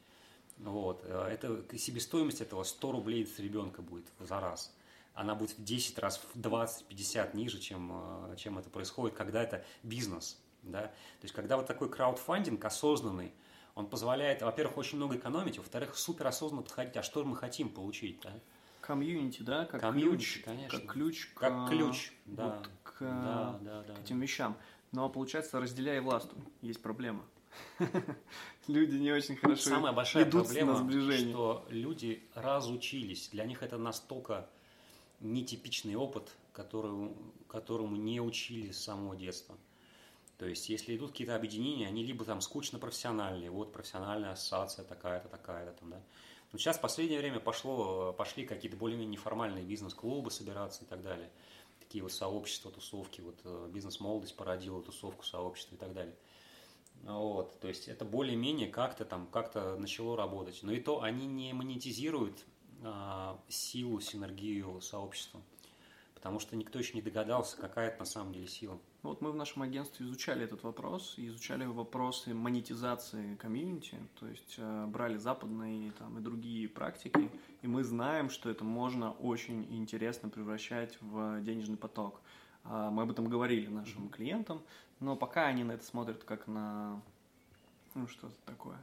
Вот. 0.56 1.02
Э, 1.04 1.28
Это, 1.30 1.62
себестоимость 1.76 2.40
этого 2.40 2.64
100 2.64 2.92
рублей 2.92 3.26
с 3.26 3.38
ребенка 3.38 3.82
будет 3.82 4.06
за 4.18 4.40
раз. 4.40 4.74
Она 5.12 5.34
будет 5.34 5.50
в 5.50 5.62
10 5.62 5.98
раз, 5.98 6.20
в 6.34 6.40
20, 6.40 6.86
50 6.86 7.34
ниже, 7.34 7.58
чем, 7.60 7.92
э, 8.32 8.36
чем 8.36 8.58
это 8.58 8.70
происходит, 8.70 9.14
когда 9.14 9.42
это 9.42 9.62
бизнес. 9.82 10.38
Да? 10.62 10.82
То 10.82 11.24
есть, 11.24 11.34
когда 11.34 11.58
вот 11.58 11.66
такой 11.66 11.90
краудфандинг 11.90 12.64
осознанный, 12.64 13.32
он 13.74 13.86
позволяет, 13.86 14.42
во-первых, 14.42 14.78
очень 14.78 14.96
много 14.96 15.16
экономить, 15.16 15.58
во-вторых, 15.58 15.96
супер 15.96 16.26
осознанно 16.26 16.62
подходить, 16.62 16.96
а 16.96 17.02
что 17.02 17.22
мы 17.22 17.36
хотим 17.36 17.68
получить. 17.68 18.18
Да? 18.22 18.32
Комьюнити, 18.88 19.42
да, 19.42 19.66
как 19.66 19.82
Комьюнити, 19.82 20.16
ключ, 20.16 20.42
конечно. 20.44 20.78
как 20.80 20.90
ключ, 20.92 21.26
к, 21.26 21.38
Как 21.38 21.68
ключ, 21.68 22.12
да. 22.24 22.56
вот 22.56 22.70
к, 22.82 23.00
Да, 23.00 23.58
да, 23.60 23.82
да. 23.82 23.94
к 23.94 24.00
этим 24.00 24.18
вещам. 24.18 24.56
Но 24.92 25.10
получается, 25.10 25.60
разделяя 25.60 26.00
властвуй, 26.00 26.42
есть 26.62 26.80
проблема. 26.80 27.22
Люди 28.66 28.96
не 28.96 29.12
очень 29.12 29.36
хорошо 29.36 29.62
Самая 29.68 29.92
большая 29.92 30.24
идут 30.24 30.46
проблема, 30.46 30.72
на 30.72 30.78
сближение. 30.78 31.30
что 31.32 31.66
люди 31.68 32.22
разучились. 32.34 33.28
Для 33.28 33.44
них 33.44 33.62
это 33.62 33.76
настолько 33.76 34.48
нетипичный 35.20 35.94
опыт, 35.94 36.30
которому, 36.54 37.14
которому 37.46 37.94
не 37.96 38.20
учили 38.22 38.70
с 38.70 38.82
самого 38.82 39.16
детства. 39.16 39.54
То 40.38 40.46
есть, 40.46 40.68
если 40.70 40.96
идут 40.96 41.10
какие-то 41.10 41.34
объединения, 41.36 41.88
они 41.88 42.04
либо 42.04 42.24
там 42.24 42.40
скучно 42.40 42.78
профессиональные, 42.78 43.50
вот 43.50 43.70
профессиональная 43.72 44.32
ассоциация 44.32 44.84
такая-то, 44.84 45.28
такая-то 45.28 45.72
там, 45.78 45.90
да. 45.90 46.00
Но 46.52 46.58
сейчас 46.58 46.78
в 46.78 46.80
последнее 46.80 47.20
время 47.20 47.40
пошло, 47.40 48.12
пошли 48.12 48.46
какие-то 48.46 48.76
более-менее 48.76 49.12
неформальные 49.12 49.64
бизнес-клубы 49.64 50.30
собираться 50.30 50.84
и 50.84 50.86
так 50.86 51.02
далее. 51.02 51.30
Такие 51.80 52.02
вот 52.02 52.12
сообщества, 52.12 52.70
тусовки, 52.70 53.20
вот 53.20 53.38
э, 53.44 53.68
бизнес-молодость 53.72 54.36
породила 54.36 54.82
тусовку, 54.82 55.24
сообщество 55.24 55.74
и 55.74 55.78
так 55.78 55.92
далее. 55.92 56.16
Вот, 57.02 57.60
то 57.60 57.68
есть 57.68 57.86
это 57.88 58.04
более-менее 58.04 58.68
как-то 58.68 59.04
там, 59.04 59.26
как-то 59.28 59.76
начало 59.76 60.16
работать. 60.16 60.60
Но 60.62 60.72
и 60.72 60.80
то 60.80 61.02
они 61.02 61.26
не 61.26 61.52
монетизируют 61.52 62.44
а, 62.82 63.40
силу, 63.48 64.00
синергию 64.00 64.80
сообщества. 64.80 65.40
Потому 66.14 66.40
что 66.40 66.56
никто 66.56 66.78
еще 66.78 66.94
не 66.94 67.02
догадался, 67.02 67.56
какая 67.56 67.88
это 67.88 68.00
на 68.00 68.04
самом 68.04 68.32
деле 68.32 68.48
сила. 68.48 68.78
Ну 69.02 69.10
Вот 69.10 69.20
мы 69.20 69.30
в 69.30 69.36
нашем 69.36 69.62
агентстве 69.62 70.06
изучали 70.06 70.44
этот 70.44 70.64
вопрос, 70.64 71.14
изучали 71.16 71.64
вопросы 71.64 72.34
монетизации 72.34 73.36
комьюнити, 73.36 73.96
то 74.18 74.26
есть 74.26 74.56
э, 74.58 74.86
брали 74.86 75.18
западные 75.18 75.92
там, 75.92 76.18
и 76.18 76.20
другие 76.20 76.68
практики, 76.68 77.30
и 77.62 77.66
мы 77.68 77.84
знаем, 77.84 78.28
что 78.28 78.50
это 78.50 78.64
можно 78.64 79.12
очень 79.12 79.64
интересно 79.70 80.28
превращать 80.28 80.98
в 81.00 81.40
денежный 81.42 81.76
поток. 81.76 82.20
А 82.64 82.90
Мы 82.90 83.02
об 83.02 83.10
этом 83.10 83.28
говорили 83.28 83.68
нашим 83.68 84.08
клиентам, 84.08 84.62
но 84.98 85.14
пока 85.14 85.46
они 85.46 85.62
на 85.62 85.72
это 85.72 85.84
смотрят 85.84 86.24
как 86.24 86.48
на 86.48 87.00
ну, 87.94 88.08
что-то 88.08 88.34
такое. 88.46 88.82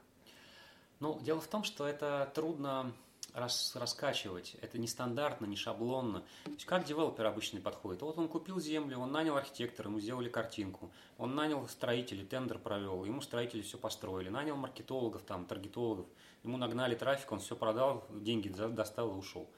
Ну, 1.00 1.20
дело 1.22 1.42
в 1.42 1.48
том, 1.48 1.64
что 1.64 1.86
это 1.86 2.32
трудно 2.34 2.92
рас- 3.36 3.76
раскачивать. 3.76 4.56
Это 4.62 4.78
не 4.78 4.88
стандартно, 4.88 5.46
не 5.46 5.56
шаблонно. 5.56 6.22
То 6.46 6.52
есть 6.52 6.66
как 6.66 6.86
девелопер 6.86 7.26
обычно 7.26 7.60
подходит? 7.60 8.02
Вот 8.02 8.18
он 8.18 8.28
купил 8.28 8.60
землю, 8.60 9.00
он 9.00 9.12
нанял 9.12 9.38
архитектора, 9.38 9.90
ему 9.90 10.00
сделали 10.00 10.30
картинку. 10.30 10.92
Он 11.18 11.36
нанял 11.36 11.68
строителей, 11.68 12.26
тендер 12.26 12.58
провел, 12.58 13.04
ему 13.06 13.22
строители 13.22 13.62
все 13.62 13.78
построили. 13.78 14.30
Нанял 14.30 14.56
маркетологов, 14.56 15.22
там, 15.24 15.46
таргетологов. 15.46 16.08
Ему 16.44 16.58
нагнали 16.58 16.96
трафик, 16.96 17.32
он 17.32 17.40
все 17.40 17.56
продал, 17.56 18.06
деньги 18.10 18.50
достал 18.50 19.12
и 19.12 19.18
ушел. 19.18 19.50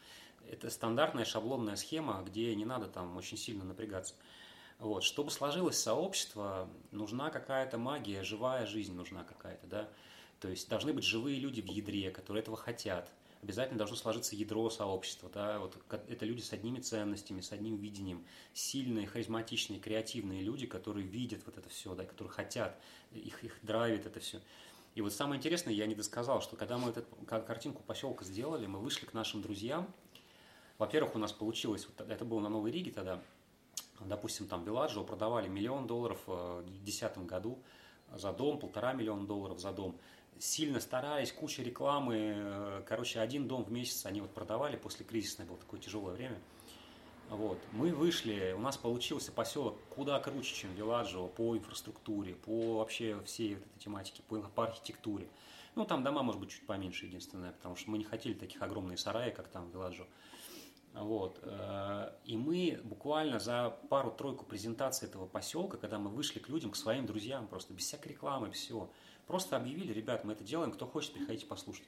Это 0.50 0.70
стандартная 0.70 1.26
шаблонная 1.26 1.76
схема, 1.76 2.24
где 2.26 2.56
не 2.56 2.66
надо 2.66 2.88
там 2.88 3.16
очень 3.18 3.38
сильно 3.38 3.64
напрягаться. 3.64 4.16
Вот. 4.80 5.04
Чтобы 5.04 5.32
сложилось 5.32 5.80
сообщество, 5.80 6.70
нужна 6.92 7.30
какая-то 7.30 7.78
магия, 7.78 8.24
живая 8.24 8.66
жизнь 8.66 8.94
нужна 8.94 9.24
какая-то, 9.24 9.68
да. 9.68 9.90
То 10.40 10.50
есть 10.50 10.70
должны 10.70 10.94
быть 10.94 11.04
живые 11.04 11.40
люди 11.40 11.62
в 11.62 11.66
ядре, 11.66 12.12
которые 12.12 12.42
этого 12.42 12.58
хотят. 12.58 13.12
Обязательно 13.48 13.78
должно 13.78 13.96
сложиться 13.96 14.36
ядро 14.36 14.70
сообщества, 14.70 15.32
да, 15.34 15.60
вот 15.60 15.78
это 16.10 16.26
люди 16.26 16.42
с 16.42 16.52
одними 16.52 16.82
ценностями, 16.82 17.40
с 17.40 17.54
одним 17.54 17.78
видением, 17.78 18.26
сильные, 18.54 19.08
харизматичные, 19.08 19.80
креативные 19.80 20.42
люди, 20.42 20.68
которые 20.68 21.08
видят 21.08 21.44
вот 21.46 21.58
это 21.58 21.70
все, 21.70 21.96
да, 21.96 22.04
которые 22.04 22.30
хотят, 22.30 22.78
их, 23.14 23.42
их 23.46 23.58
драйвит 23.62 24.06
это 24.06 24.20
все. 24.20 24.42
И 24.96 25.02
вот 25.02 25.14
самое 25.14 25.38
интересное, 25.38 25.74
я 25.74 25.86
не 25.86 25.96
досказал, 25.96 26.42
что 26.42 26.58
когда 26.58 26.78
мы 26.78 26.90
эту 26.90 27.04
картинку 27.26 27.82
поселка 27.84 28.26
сделали, 28.26 28.66
мы 28.66 28.80
вышли 28.80 29.06
к 29.06 29.14
нашим 29.14 29.42
друзьям. 29.42 29.88
Во-первых, 30.78 31.16
у 31.16 31.18
нас 31.18 31.32
получилось, 31.32 31.88
вот 31.88 32.06
это 32.06 32.26
было 32.26 32.42
на 32.42 32.50
Новой 32.50 32.72
Риге 32.72 32.92
тогда, 32.92 33.24
допустим, 34.02 34.50
там 34.50 34.66
Беладжио 34.66 35.06
продавали 35.06 35.48
миллион 35.48 35.88
долларов 35.88 36.20
э, 36.28 36.64
в 36.66 36.66
2010 36.66 37.20
году 37.20 37.64
за 38.14 38.34
дом, 38.34 38.60
полтора 38.60 38.92
миллиона 38.92 39.26
долларов 39.26 39.62
за 39.62 39.72
дом. 39.72 39.98
Сильно 40.40 40.80
старались, 40.80 41.32
куча 41.32 41.64
рекламы, 41.64 42.34
э, 42.36 42.84
короче, 42.88 43.20
один 43.20 43.48
дом 43.48 43.64
в 43.64 43.72
месяц 43.72 44.06
они 44.06 44.22
вот 44.22 44.32
продавали, 44.32 44.76
после 44.76 45.06
кризисное 45.06 45.46
было 45.46 45.58
такое 45.58 45.80
тяжелое 45.80 46.14
время– 46.14 46.40
вот. 47.30 47.60
Мы 47.74 47.94
вышли, 47.94 48.54
у 48.56 48.60
нас 48.60 48.78
получился 48.78 49.32
поселок 49.32 49.78
куда 49.90 50.20
круче, 50.20 50.56
чем 50.56 50.74
Виладжево 50.76 51.28
по 51.28 51.58
инфраструктуре, 51.58 52.36
по 52.36 52.78
вообще 52.78 53.22
всей 53.26 53.56
вот 53.56 53.66
этой 53.66 53.80
тематике, 53.80 54.24
по, 54.24 54.40
по 54.40 54.64
архитектуре. 54.64 55.28
Ну, 55.76 55.86
там 55.86 56.04
дома, 56.04 56.24
может 56.24 56.40
быть, 56.40 56.52
чуть 56.52 56.66
поменьше, 56.66 57.06
единственное, 57.06 57.52
потому 57.52 57.76
что 57.76 57.92
мы 57.92 57.98
не 57.98 58.06
хотели 58.06 58.34
таких 58.34 58.62
огромные 58.62 58.98
сараи, 58.98 59.32
как 59.32 59.50
там 59.50 59.70
в 59.70 59.74
Виладжево. 59.74 60.08
Вот. 60.94 61.40
Э, 61.44 62.14
и 62.24 62.38
мы 62.38 62.80
буквально 62.84 63.40
за 63.40 63.78
пару-тройку 63.90 64.46
презентаций 64.46 65.08
этого 65.08 65.28
поселка, 65.28 65.78
когда 65.78 66.00
мы 66.00 66.10
вышли 66.10 66.40
к 66.40 66.48
людям, 66.48 66.72
к 66.72 66.78
своим 66.78 67.06
друзьям, 67.06 67.48
просто 67.48 67.74
без 67.74 67.84
всякой 67.84 68.10
рекламы, 68.10 68.52
всего, 68.52 68.90
просто 69.28 69.58
объявили, 69.58 69.94
ребят, 69.94 70.24
мы 70.24 70.34
это 70.34 70.44
делаем, 70.44 70.72
кто 70.72 70.86
хочет, 70.86 71.14
приходите 71.14 71.46
послушать. 71.46 71.86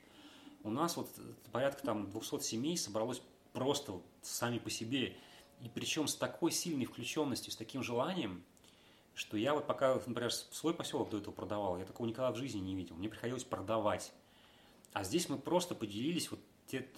У 0.64 0.70
нас 0.70 0.98
вот 0.98 1.10
порядка 1.52 1.84
там 1.84 2.10
200 2.12 2.42
семей 2.42 2.78
собралось 2.78 3.22
просто 3.54 4.02
сами 4.22 4.60
по 4.60 4.70
себе 4.70 5.16
и 5.62 5.70
причем 5.74 6.08
с 6.08 6.16
такой 6.16 6.52
сильной 6.52 6.86
включенностью, 6.86 7.52
с 7.52 7.56
таким 7.56 7.84
желанием, 7.84 8.44
что 9.14 9.36
я 9.38 9.54
вот 9.54 9.68
пока, 9.68 9.96
например, 9.96 10.32
свой 10.32 10.74
поселок 10.74 11.10
до 11.10 11.18
этого 11.18 11.34
продавал, 11.34 11.78
я 11.78 11.86
такого 11.86 12.08
никогда 12.08 12.32
в 12.32 12.38
жизни 12.38 12.60
не 12.60 12.76
видел. 12.76 12.96
Мне 12.96 13.10
приходилось 13.10 13.44
продавать. 13.44 14.14
А 14.94 15.04
здесь 15.04 15.28
мы 15.30 15.38
просто 15.38 15.76
поделились 15.76 16.32
вот 16.32 16.40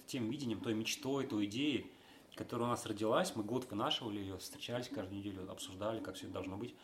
тем 0.06 0.30
видением, 0.30 0.60
той 0.60 0.74
мечтой, 0.74 1.26
той 1.26 1.46
идеей, 1.46 1.90
которая 2.36 2.68
у 2.68 2.70
нас 2.70 2.86
родилась. 2.86 3.34
Мы 3.34 3.42
год 3.42 3.68
вынашивали 3.70 4.20
ее, 4.20 4.38
встречались 4.38 4.88
каждую 4.88 5.18
неделю, 5.18 5.50
обсуждали, 5.50 6.00
как 6.00 6.14
все 6.14 6.28
должно 6.28 6.56
быть. 6.56 6.74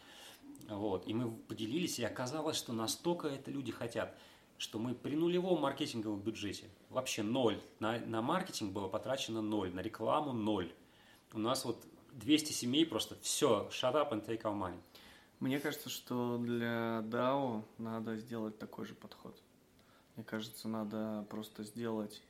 Вот. 0.69 1.07
И 1.07 1.15
мы 1.15 1.31
поделились, 1.31 1.99
и 1.99 2.05
оказалось, 2.05 2.57
что 2.57 2.73
настолько 2.73 3.29
это 3.29 3.51
люди 3.51 3.73
хотят, 3.73 4.17
что 4.59 4.79
мы 4.79 4.95
при 4.95 5.15
нулевом 5.15 5.61
маркетинговом 5.61 6.21
бюджете, 6.21 6.69
вообще 6.91 7.23
ноль, 7.23 7.61
на, 7.79 7.99
на 7.99 8.23
маркетинг 8.23 8.73
было 8.73 8.89
потрачено 8.89 9.41
ноль, 9.41 9.73
на 9.73 9.81
рекламу 9.81 10.33
ноль. 10.33 10.73
У 11.33 11.39
нас 11.39 11.65
вот 11.65 11.87
200 12.13 12.53
семей 12.53 12.85
просто 12.85 13.17
все, 13.23 13.69
shut 13.71 13.95
up 13.95 14.11
and 14.13 14.27
take 14.27 14.43
our 14.43 14.59
money. 14.59 14.81
Мне 15.41 15.61
кажется, 15.61 15.89
что 15.89 16.37
для 16.39 17.05
DAO 17.05 17.63
надо 17.79 18.17
сделать 18.17 18.59
такой 18.59 18.87
же 18.87 18.95
подход. 18.95 19.41
Мне 20.17 20.25
кажется, 20.25 20.67
надо 20.67 21.25
просто 21.31 21.63
сделать, 21.63 22.21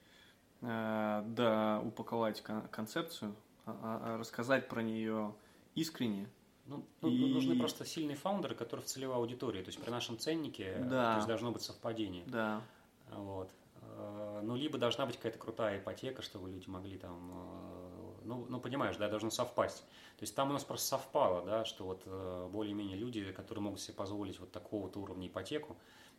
э, 0.60 1.22
да, 1.26 1.80
упаковать 1.82 2.42
кон- 2.42 2.68
концепцию, 2.68 3.34
а, 3.64 3.70
а, 3.82 4.14
а 4.14 4.18
рассказать 4.18 4.68
про 4.68 4.82
нее 4.82 5.34
искренне. 5.74 6.28
Ну, 6.68 6.84
ну, 7.00 7.08
и... 7.08 7.32
нужны 7.32 7.58
просто 7.58 7.84
сильные 7.84 8.16
фаундеры, 8.16 8.54
которые 8.54 8.84
в 8.84 8.88
целевой 8.88 9.16
аудитории. 9.16 9.62
То 9.62 9.68
есть 9.68 9.80
при 9.80 9.90
нашем 9.90 10.18
ценнике 10.18 10.76
да. 10.78 11.12
то 11.12 11.16
есть 11.16 11.28
должно 11.28 11.50
быть 11.50 11.62
совпадение. 11.62 12.24
Да. 12.26 12.62
Вот. 13.10 13.50
Э, 13.82 14.40
ну, 14.42 14.54
либо 14.54 14.78
должна 14.78 15.06
быть 15.06 15.16
какая-то 15.16 15.38
крутая 15.38 15.78
ипотека, 15.78 16.22
чтобы 16.22 16.50
люди 16.50 16.68
могли 16.68 16.98
там 16.98 17.30
э, 17.32 17.88
ну, 18.24 18.46
ну, 18.48 18.60
понимаешь, 18.60 18.96
да, 18.96 19.08
должно 19.08 19.30
совпасть. 19.30 19.78
То 20.18 20.22
есть 20.22 20.34
там 20.34 20.50
у 20.50 20.52
нас 20.52 20.62
просто 20.62 20.86
совпало, 20.86 21.44
да, 21.44 21.64
что 21.64 21.84
вот 21.84 22.02
э, 22.04 22.48
более-менее 22.52 22.96
люди, 22.96 23.32
которые 23.32 23.62
могут 23.62 23.80
себе 23.80 23.94
позволить 23.94 24.38
вот 24.38 24.52
такого-то 24.52 25.00
уровня 25.00 25.28
ипотеку, 25.28 25.76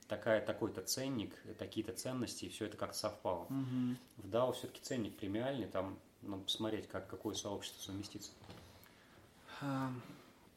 такая, 0.08 0.44
такой-то 0.44 0.82
ценник, 0.82 1.36
такие-то 1.60 1.94
ценности, 1.94 2.46
и 2.46 2.50
все 2.50 2.66
это 2.66 2.78
как-то 2.78 2.98
совпало. 2.98 3.44
Угу. 3.44 3.96
В 4.18 4.30
DAO 4.30 4.54
все-таки 4.54 4.82
ценник 4.82 5.16
премиальный, 5.16 5.68
там 5.68 6.00
ну, 6.24 6.40
посмотреть, 6.40 6.88
как, 6.88 7.08
какое 7.08 7.36
сообщество 7.36 7.82
совместится. 7.82 8.32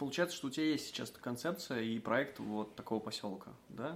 Получается, 0.02 0.36
что 0.36 0.48
у 0.48 0.50
тебя 0.50 0.66
есть 0.66 0.88
сейчас 0.88 1.12
концепция 1.12 1.80
и 1.80 2.00
проект 2.00 2.40
вот 2.40 2.74
такого 2.74 2.98
поселка, 2.98 3.52
да? 3.68 3.94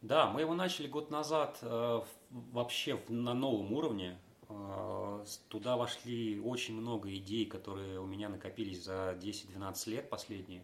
Да, 0.00 0.30
мы 0.30 0.42
его 0.42 0.54
начали 0.54 0.86
год 0.86 1.10
назад 1.10 1.58
э, 1.62 2.00
вообще 2.30 3.00
на 3.08 3.34
новом 3.34 3.72
уровне. 3.72 4.16
А, 4.48 5.24
туда 5.48 5.76
вошли 5.76 6.38
очень 6.38 6.76
много 6.76 7.12
идей, 7.12 7.46
которые 7.46 7.98
у 7.98 8.06
меня 8.06 8.28
накопились 8.28 8.84
за 8.84 9.18
10-12 9.20 9.90
лет 9.90 10.08
последние, 10.08 10.62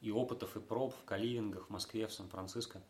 и 0.00 0.12
опытов, 0.12 0.56
и 0.56 0.60
проб 0.60 0.94
в 0.94 1.04
каливингах, 1.04 1.66
в 1.66 1.70
Москве, 1.70 2.06
в 2.06 2.12
Сан-Франциско, 2.12 2.80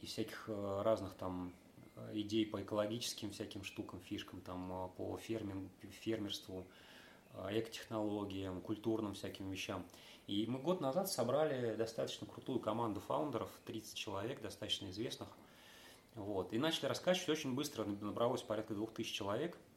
и 0.00 0.06
всяких 0.06 0.44
э, 0.48 0.82
разных 0.82 1.14
там 1.14 1.52
э, 1.94 2.10
идей 2.14 2.46
по 2.46 2.60
экологическим 2.60 3.30
всяким 3.30 3.62
штукам, 3.62 4.00
фишкам, 4.00 4.40
там, 4.40 4.72
э, 4.72 4.88
по 4.96 5.16
фермин, 5.18 5.70
фермерству, 6.00 6.66
экотехнологиям, 7.50 8.60
культурным 8.60 9.14
всяким 9.14 9.50
вещам. 9.50 9.84
И 10.26 10.46
мы 10.46 10.58
год 10.58 10.80
назад 10.80 11.10
собрали 11.10 11.74
достаточно 11.74 12.26
крутую 12.26 12.60
команду 12.60 13.00
фаундеров, 13.00 13.50
30 13.66 13.96
человек, 13.96 14.40
достаточно 14.40 14.88
известных, 14.90 15.28
вот, 16.14 16.52
и 16.52 16.58
начали 16.58 16.86
раскачивать 16.86 17.30
очень 17.30 17.54
быстро, 17.54 17.84
набралось 17.84 18.42
порядка 18.42 18.74
2000 18.74 19.12
человек– 19.12 19.58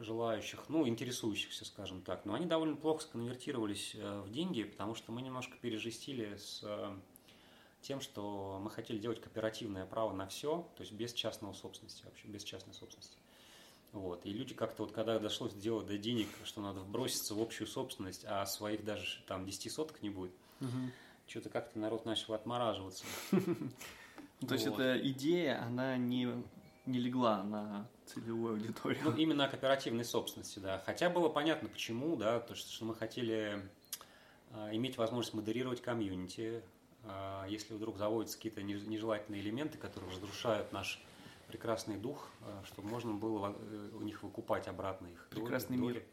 желающих, 0.00 0.68
ну, 0.68 0.86
интересующихся, 0.86 1.64
скажем 1.64 2.02
так. 2.02 2.24
Но 2.24 2.34
они 2.34 2.46
довольно 2.46 2.76
плохо 2.76 3.02
сконвертировались 3.02 3.94
э, 3.94 4.20
в 4.20 4.30
деньги, 4.30 4.64
потому 4.64 4.94
что 4.94 5.12
мы 5.12 5.22
немножко 5.22 5.56
пережестили 5.58 6.36
с 6.36 6.60
э, 6.62 6.96
тем, 7.80 8.00
что 8.00 8.60
мы 8.62 8.70
хотели 8.70 8.98
делать 8.98 9.20
кооперативное 9.20 9.86
право 9.86 10.12
на 10.12 10.26
все, 10.26 10.68
то 10.76 10.82
есть 10.82 10.92
без 10.92 11.12
частного 11.12 11.52
собственности 11.52 12.04
вообще, 12.04 12.28
без 12.28 12.44
частной 12.44 12.74
собственности. 12.74 13.16
Вот. 13.96 14.26
И 14.26 14.30
люди 14.30 14.52
как-то 14.52 14.82
вот, 14.82 14.92
когда 14.92 15.18
дошло 15.18 15.48
дело 15.48 15.82
до 15.82 15.96
денег, 15.96 16.28
что 16.44 16.60
надо 16.60 16.80
вброситься 16.80 17.34
в 17.34 17.40
общую 17.40 17.66
собственность, 17.66 18.26
а 18.26 18.44
своих 18.44 18.84
даже 18.84 19.22
там 19.26 19.46
10 19.46 19.72
соток 19.72 20.02
не 20.02 20.10
будет, 20.10 20.32
угу. 20.60 20.68
что-то 21.26 21.48
как-то 21.48 21.78
народ 21.78 22.04
начал 22.04 22.34
отмораживаться. 22.34 23.06
То 24.46 24.52
есть 24.52 24.66
эта 24.66 25.00
идея, 25.00 25.62
она 25.62 25.96
не 25.96 26.28
не 26.84 27.00
легла 27.00 27.42
на 27.42 27.88
целевую 28.04 28.52
аудиторию. 28.52 29.02
Ну, 29.02 29.16
именно 29.16 29.46
о 29.46 29.48
кооперативной 29.48 30.04
собственности, 30.04 30.60
да. 30.60 30.80
Хотя 30.86 31.10
было 31.10 31.28
понятно, 31.28 31.68
почему, 31.68 32.14
да, 32.14 32.38
то, 32.38 32.54
что, 32.54 32.70
что 32.70 32.84
мы 32.84 32.94
хотели 32.94 33.68
э, 34.52 34.68
иметь 34.74 34.96
возможность 34.96 35.34
модерировать 35.34 35.82
комьюнити, 35.82 36.62
э, 37.02 37.46
если 37.48 37.74
вдруг 37.74 37.96
заводятся 37.96 38.36
какие-то 38.36 38.62
нежелательные 38.62 39.40
элементы, 39.40 39.78
которые 39.78 40.12
разрушают 40.12 40.70
наш 40.70 41.02
прекрасный 41.46 41.96
дух, 41.96 42.28
э, 42.42 42.62
чтобы 42.66 42.88
можно 42.88 43.14
было 43.14 43.54
э, 43.58 43.90
у 43.94 44.02
них 44.02 44.22
выкупать 44.22 44.68
обратно 44.68 45.06
их 45.06 45.28
Прекрасный 45.30 45.76
доли, 45.76 45.94
мир. 45.94 46.04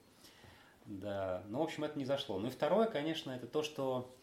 Да, 0.85 1.43
ну, 1.47 1.59
в 1.59 1.63
общем, 1.63 1.83
это 1.83 1.97
не 1.97 2.05
зашло. 2.05 2.39
Ну 2.39 2.47
и 2.47 2.51
второе, 2.51 2.87
конечно, 2.87 3.31
это 3.31 3.47
то, 3.47 3.63
что 3.63 4.13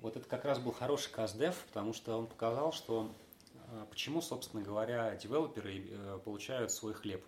вот 0.00 0.16
это 0.16 0.28
как 0.28 0.44
раз 0.44 0.58
был 0.58 0.72
хороший 0.72 1.12
каздев, 1.12 1.56
потому 1.68 1.92
что 1.92 2.18
он 2.18 2.26
показал, 2.26 2.72
что 2.72 3.10
а 3.68 3.86
почему, 3.86 4.20
собственно 4.20 4.62
говоря, 4.62 5.14
девелоперы 5.16 5.86
э, 5.88 6.18
получают 6.24 6.70
свой 6.70 6.94
хлеб? 6.94 7.24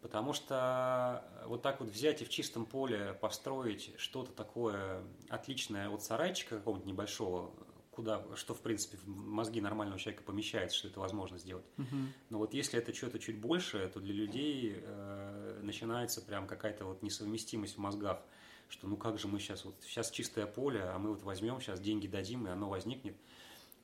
Потому 0.00 0.32
что 0.32 1.24
вот 1.46 1.62
так 1.62 1.80
вот 1.80 1.88
взять 1.88 2.22
и 2.22 2.24
в 2.24 2.28
чистом 2.28 2.66
поле 2.66 3.14
построить 3.20 3.92
что-то 3.98 4.30
такое 4.30 5.02
отличное 5.28 5.90
от 5.90 6.04
сарайчика 6.04 6.58
какого-нибудь 6.58 6.86
небольшого, 6.86 7.50
куда, 7.98 8.22
что 8.36 8.54
в 8.54 8.60
принципе 8.60 8.96
в 8.96 9.08
мозги 9.08 9.60
нормального 9.60 9.98
человека 9.98 10.22
помещается, 10.22 10.78
что 10.78 10.86
это 10.86 11.00
возможно 11.00 11.36
сделать. 11.36 11.64
Угу. 11.78 11.96
Но 12.30 12.38
вот 12.38 12.54
если 12.54 12.78
это 12.78 12.94
что-то 12.94 13.18
чуть 13.18 13.40
больше, 13.40 13.90
то 13.92 13.98
для 13.98 14.14
людей 14.14 14.76
э, 14.76 15.60
начинается 15.64 16.22
прям 16.22 16.46
какая-то 16.46 16.84
вот 16.84 17.02
несовместимость 17.02 17.74
в 17.74 17.78
мозгах, 17.78 18.20
что 18.68 18.86
ну 18.86 18.96
как 18.96 19.18
же 19.18 19.26
мы 19.26 19.40
сейчас 19.40 19.64
вот 19.64 19.74
сейчас 19.82 20.12
чистое 20.12 20.46
поле, 20.46 20.80
а 20.80 20.96
мы 21.00 21.10
вот 21.10 21.24
возьмем 21.24 21.60
сейчас 21.60 21.80
деньги 21.80 22.06
дадим 22.06 22.46
и 22.46 22.50
оно 22.50 22.68
возникнет. 22.68 23.16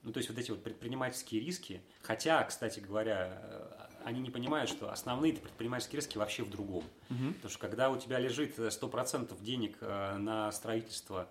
Ну, 0.05 0.13
то 0.13 0.19
есть 0.19 0.31
вот 0.31 0.39
эти 0.39 0.53
вот 0.53 0.63
предпринимательские 0.63 1.41
риски, 1.41 1.83
хотя, 2.01 2.45
кстати 2.45 2.79
говоря, 2.79 3.43
э, 3.43 3.87
они 4.05 4.21
не 4.21 4.31
понимают, 4.31 4.71
что 4.71 4.93
основные 4.93 5.33
предпринимательские 5.33 6.03
риски 6.03 6.19
вообще 6.19 6.45
в 6.45 6.51
другом. 6.51 6.85
Угу. 7.11 7.33
Потому 7.35 7.51
что 7.51 7.59
когда 7.59 7.91
у 7.91 7.99
тебя 7.99 8.21
лежит 8.21 8.61
100% 8.61 9.43
денег 9.43 9.79
э, 9.81 10.19
на 10.19 10.53
строительство 10.53 11.29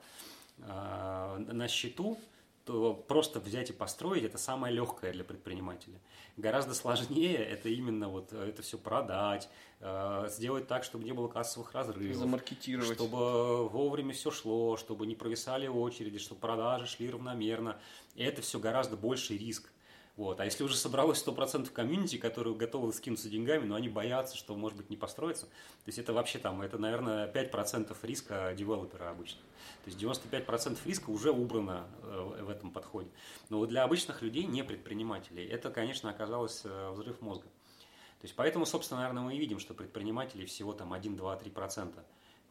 э, 0.57 1.37
на 1.37 1.67
счету, 1.69 2.19
то 2.65 2.93
просто 2.93 3.39
взять 3.39 3.69
и 3.69 3.73
построить 3.73 4.23
это 4.23 4.37
самое 4.37 4.73
легкое 4.73 5.11
для 5.11 5.23
предпринимателя. 5.23 5.99
Гораздо 6.37 6.73
сложнее 6.73 7.35
это 7.35 7.67
именно 7.67 8.07
вот 8.07 8.31
это 8.31 8.61
все 8.61 8.77
продать, 8.77 9.49
э, 9.81 10.27
сделать 10.29 10.67
так, 10.67 10.85
чтобы 10.85 11.03
не 11.03 11.11
было 11.11 11.27
кассовых 11.27 11.73
разрывов, 11.73 12.15
Замаркетировать. 12.15 12.95
чтобы 12.95 13.67
вовремя 13.67 14.13
все 14.13 14.31
шло, 14.31 14.77
чтобы 14.77 15.05
не 15.05 15.15
провисали 15.15 15.67
очереди, 15.67 16.19
чтобы 16.19 16.39
продажи 16.39 16.87
шли 16.87 17.09
равномерно. 17.09 17.77
И 18.15 18.23
это 18.23 18.41
все 18.41 18.59
гораздо 18.59 18.95
больший 18.95 19.37
риск. 19.37 19.72
Вот. 20.15 20.39
А 20.39 20.45
если 20.45 20.63
уже 20.63 20.75
собралось 20.75 21.25
100% 21.25 21.71
комьюнити, 21.71 22.17
которые 22.17 22.55
готовы 22.55 22.93
скинуться 22.93 23.29
деньгами, 23.29 23.65
но 23.65 23.75
они 23.75 23.89
боятся, 23.89 24.37
что, 24.37 24.55
может 24.55 24.77
быть, 24.77 24.91
не 24.91 24.97
построится, 24.97 25.47
то 25.47 25.87
есть 25.87 25.97
это 25.97 26.13
вообще 26.13 26.37
там, 26.37 26.61
это, 26.61 26.77
наверное, 26.77 27.31
5% 27.31 27.95
риска 28.03 28.53
девелопера 28.55 29.09
обычно. 29.09 29.39
То 29.83 29.89
есть 29.89 29.99
95% 29.99 30.77
риска 30.85 31.09
уже 31.09 31.31
убрано 31.31 31.87
э, 32.03 32.43
в 32.43 32.49
этом 32.49 32.69
подходе. 32.69 33.09
Но 33.49 33.57
вот 33.57 33.69
для 33.69 33.83
обычных 33.83 34.21
людей, 34.21 34.43
не 34.43 34.63
предпринимателей, 34.63 35.45
это, 35.45 35.71
конечно, 35.71 36.11
оказалось 36.11 36.61
э, 36.63 36.91
взрыв 36.91 37.19
мозга. 37.21 37.45
То 37.45 38.25
есть 38.25 38.35
поэтому, 38.35 38.67
собственно, 38.67 39.01
наверное, 39.01 39.23
мы 39.23 39.35
и 39.35 39.39
видим, 39.39 39.59
что 39.59 39.73
предпринимателей 39.73 40.45
всего 40.45 40.73
там 40.73 40.93
1, 40.93 41.17
2, 41.17 41.37
3%. 41.39 41.99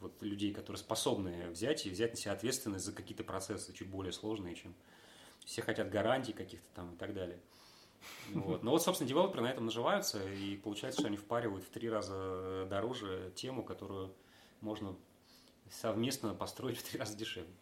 Вот 0.00 0.20
людей, 0.20 0.52
которые 0.52 0.78
способны 0.78 1.48
взять 1.50 1.86
и 1.86 1.90
взять 1.90 2.10
на 2.10 2.16
себя 2.16 2.32
ответственность 2.32 2.84
за 2.84 2.92
какие-то 2.92 3.22
процессы 3.22 3.72
чуть 3.72 3.88
более 3.88 4.12
сложные, 4.12 4.56
чем 4.56 4.74
все 5.44 5.62
хотят 5.62 5.90
гарантий 5.90 6.32
каких-то 6.32 6.66
там 6.74 6.94
и 6.94 6.96
так 6.96 7.14
далее. 7.14 7.38
Вот. 8.32 8.62
Но 8.62 8.72
вот, 8.72 8.82
собственно, 8.82 9.08
девелоперы 9.08 9.42
на 9.42 9.48
этом 9.48 9.66
наживаются, 9.66 10.22
и 10.28 10.56
получается, 10.56 11.00
что 11.00 11.08
они 11.08 11.16
впаривают 11.16 11.64
в 11.64 11.70
три 11.70 11.88
раза 11.88 12.66
дороже 12.68 13.32
тему, 13.36 13.62
которую 13.62 14.12
можно 14.60 14.96
совместно 15.70 16.34
построить 16.34 16.78
в 16.78 16.90
три 16.90 16.98
раза 16.98 17.16
дешевле. 17.16 17.52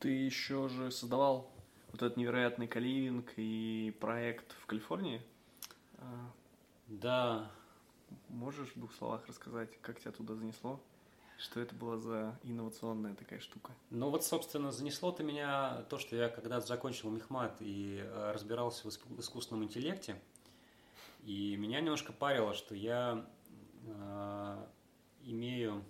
Ты 0.00 0.08
еще 0.08 0.68
же 0.68 0.90
создавал 0.90 1.50
вот 1.92 2.02
этот 2.02 2.16
невероятный 2.16 2.66
каливинг 2.66 3.32
и 3.36 3.94
проект 4.00 4.52
в 4.60 4.66
Калифорнии. 4.66 5.22
А, 5.98 6.30
Да, 6.88 7.50
Можешь 8.28 8.70
в 8.70 8.78
двух 8.78 8.92
словах 8.94 9.26
рассказать, 9.26 9.70
как 9.80 10.00
тебя 10.00 10.12
туда 10.12 10.34
занесло? 10.34 10.80
Что 11.38 11.60
это 11.60 11.74
была 11.74 11.98
за 11.98 12.38
инновационная 12.44 13.14
такая 13.14 13.40
штука? 13.40 13.72
Ну 13.90 14.10
вот, 14.10 14.24
собственно, 14.24 14.70
занесло-то 14.70 15.24
меня 15.24 15.84
то, 15.90 15.98
что 15.98 16.14
я 16.14 16.28
когда-то 16.28 16.66
закончил 16.66 17.10
Мехмат 17.10 17.56
и 17.60 18.00
э, 18.02 18.32
разбирался 18.32 18.84
в 18.84 18.90
иску- 18.90 19.14
в 19.14 19.20
искусственном 19.20 19.64
интеллекте, 19.64 20.20
и 21.24 21.56
меня 21.56 21.80
немножко 21.80 22.12
парило, 22.12 22.54
что 22.54 22.74
я 22.74 23.26
э, 23.86 24.66
имею 25.24 25.84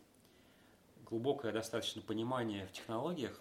глубокое 1.05 1.53
достаточно 1.53 2.01
понимание 2.01 2.67
в 2.67 2.73
технологиях 2.73 3.39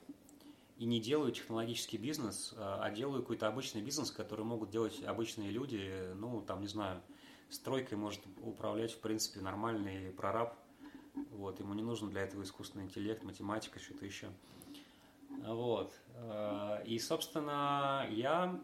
и 0.78 0.86
не 0.86 1.00
делаю 1.00 1.32
технологический 1.32 1.98
бизнес, 1.98 2.54
э, 2.54 2.58
а 2.60 2.90
делаю 2.92 3.22
какой-то 3.22 3.48
обычный 3.48 3.82
бизнес, 3.82 4.12
который 4.12 4.44
могут 4.44 4.70
делать 4.70 5.02
обычные 5.04 5.52
люди, 5.52 6.12
ну, 6.16 6.42
там, 6.42 6.62
не 6.62 6.68
знаю, 6.68 7.02
стройкой 7.50 7.98
может 7.98 8.22
управлять, 8.42 8.92
в 8.92 9.00
принципе, 9.00 9.42
нормальный 9.42 10.12
прораб, 10.12 10.58
вот, 11.32 11.60
ему 11.60 11.74
не 11.74 11.84
нужен 11.84 12.10
для 12.10 12.22
этого 12.22 12.44
искусственный 12.44 12.86
интеллект, 12.86 13.24
математика, 13.24 13.80
что-то 13.80 14.06
еще. 14.06 14.32
Вот. 15.30 15.94
Э, 16.16 16.84
И, 16.86 17.00
собственно, 17.00 18.08
я 18.12 18.60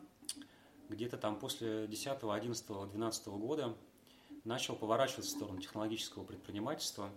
где-то 0.90 1.18
там 1.18 1.40
после 1.40 1.88
10, 1.88 2.24
11, 2.24 2.68
12 2.92 3.28
года 3.28 3.76
начал 4.44 4.76
поворачиваться 4.76 5.32
в 5.32 5.38
сторону 5.38 5.60
технологического 5.60 6.24
предпринимательства, 6.24 7.10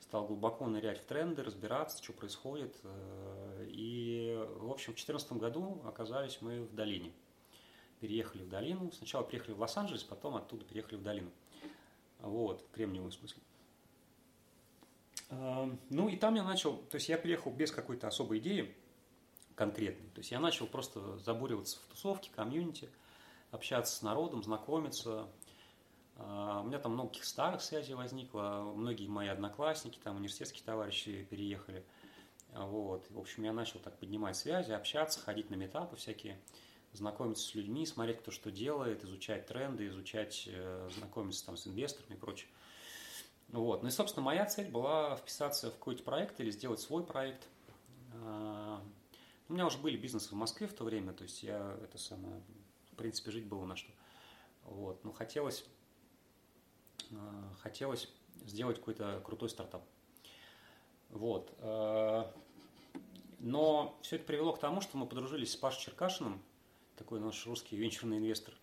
стал 0.00 0.26
глубоко 0.26 0.66
нырять 0.66 1.00
в 1.00 1.04
тренды, 1.04 1.42
разбираться, 1.42 2.02
что 2.02 2.12
происходит. 2.12 2.74
Э, 2.84 3.66
И, 3.68 4.34
в 4.56 4.70
общем, 4.70 4.92
в 4.92 4.96
2014 4.96 5.32
году 5.32 5.82
оказались 5.84 6.38
мы 6.40 6.62
в 6.62 6.74
долине. 6.74 7.12
Переехали 8.00 8.42
в 8.42 8.48
долину. 8.48 8.90
Сначала 8.92 9.22
приехали 9.22 9.52
в 9.52 9.60
Лос-Анджелес, 9.60 10.02
потом 10.02 10.36
оттуда 10.36 10.64
переехали 10.64 10.96
в 10.96 11.02
долину. 11.02 11.30
Вот, 12.20 12.62
в 12.62 12.70
Кремниевую 12.74 13.10
в 13.10 13.14
смысле. 13.14 13.42
Э, 15.32 15.70
Ну 15.90 16.08
и 16.08 16.16
там 16.16 16.34
я 16.34 16.44
начал, 16.44 16.76
то 16.76 16.96
есть 16.96 17.08
я 17.08 17.18
приехал 17.18 17.50
без 17.50 17.72
какой-то 17.72 18.06
особой 18.06 18.38
идеи 18.38 18.74
конкретной. 19.54 20.10
То 20.10 20.18
есть 20.18 20.30
я 20.30 20.40
начал 20.40 20.66
просто 20.66 21.18
забуриваться 21.18 21.78
в 21.80 21.90
тусовке, 21.90 22.30
комьюнити, 22.34 22.88
общаться 23.50 23.94
с 23.96 24.02
народом, 24.02 24.42
знакомиться. 24.42 25.28
Э, 26.16 26.60
У 26.62 26.66
меня 26.66 26.78
там 26.78 26.92
много 26.92 27.08
каких 27.10 27.24
старых 27.24 27.62
связей 27.62 27.94
возникло, 27.94 28.72
многие 28.76 29.08
мои 29.08 29.28
одноклассники, 29.28 29.98
там 30.02 30.16
университетские 30.16 30.64
товарищи 30.64 31.26
переехали. 31.30 31.84
Вот. 32.54 33.06
В 33.10 33.18
общем, 33.18 33.44
я 33.44 33.52
начал 33.54 33.80
так 33.80 33.98
поднимать 33.98 34.36
связи, 34.36 34.72
общаться, 34.72 35.20
ходить 35.20 35.48
на 35.48 35.54
метапы 35.54 35.96
всякие, 35.96 36.38
знакомиться 36.92 37.46
с 37.46 37.54
людьми, 37.54 37.86
смотреть, 37.86 38.18
кто 38.18 38.30
что 38.30 38.50
делает, 38.50 39.02
изучать 39.04 39.46
тренды, 39.46 39.86
изучать, 39.86 40.44
э, 40.46 40.90
знакомиться 40.94 41.46
там 41.46 41.56
с 41.56 41.66
инвесторами 41.66 42.14
и 42.14 42.18
прочее. 42.18 42.50
Вот. 43.52 43.82
Ну 43.82 43.88
и, 43.88 43.92
собственно, 43.92 44.24
моя 44.24 44.46
цель 44.46 44.68
была 44.68 45.14
вписаться 45.16 45.70
в 45.70 45.74
какой-то 45.74 46.02
проект 46.02 46.40
или 46.40 46.50
сделать 46.50 46.80
свой 46.80 47.04
проект. 47.04 47.46
А, 48.14 48.82
У 49.48 49.52
меня 49.52 49.66
уже 49.66 49.78
были 49.78 49.96
бизнесы 49.96 50.30
в 50.30 50.36
Москве 50.36 50.66
в 50.66 50.72
то 50.72 50.84
время, 50.84 51.12
то 51.12 51.22
есть 51.22 51.42
я 51.42 51.76
это 51.82 51.98
самое, 51.98 52.42
в 52.92 52.96
принципе, 52.96 53.30
жить 53.30 53.44
было 53.46 53.64
на 53.66 53.76
что. 53.76 53.92
Вот. 54.64 55.04
Но 55.04 55.12
хотелось, 55.12 55.66
а, 57.12 57.52
хотелось 57.60 58.08
сделать 58.46 58.78
какой-то 58.78 59.20
крутой 59.24 59.50
стартап. 59.50 59.84
Вот. 61.10 61.54
А, 61.58 62.32
Но 63.38 63.98
все 64.00 64.16
это 64.16 64.24
привело 64.24 64.54
к 64.54 64.60
тому, 64.60 64.80
что 64.80 64.96
мы 64.96 65.06
подружились 65.06 65.52
с 65.52 65.56
Пашей 65.56 65.82
Черкашиным, 65.82 66.40
такой 66.96 67.20
наш 67.20 67.46
русский 67.46 67.76
венчурный 67.76 68.16
инвестор. 68.16 68.54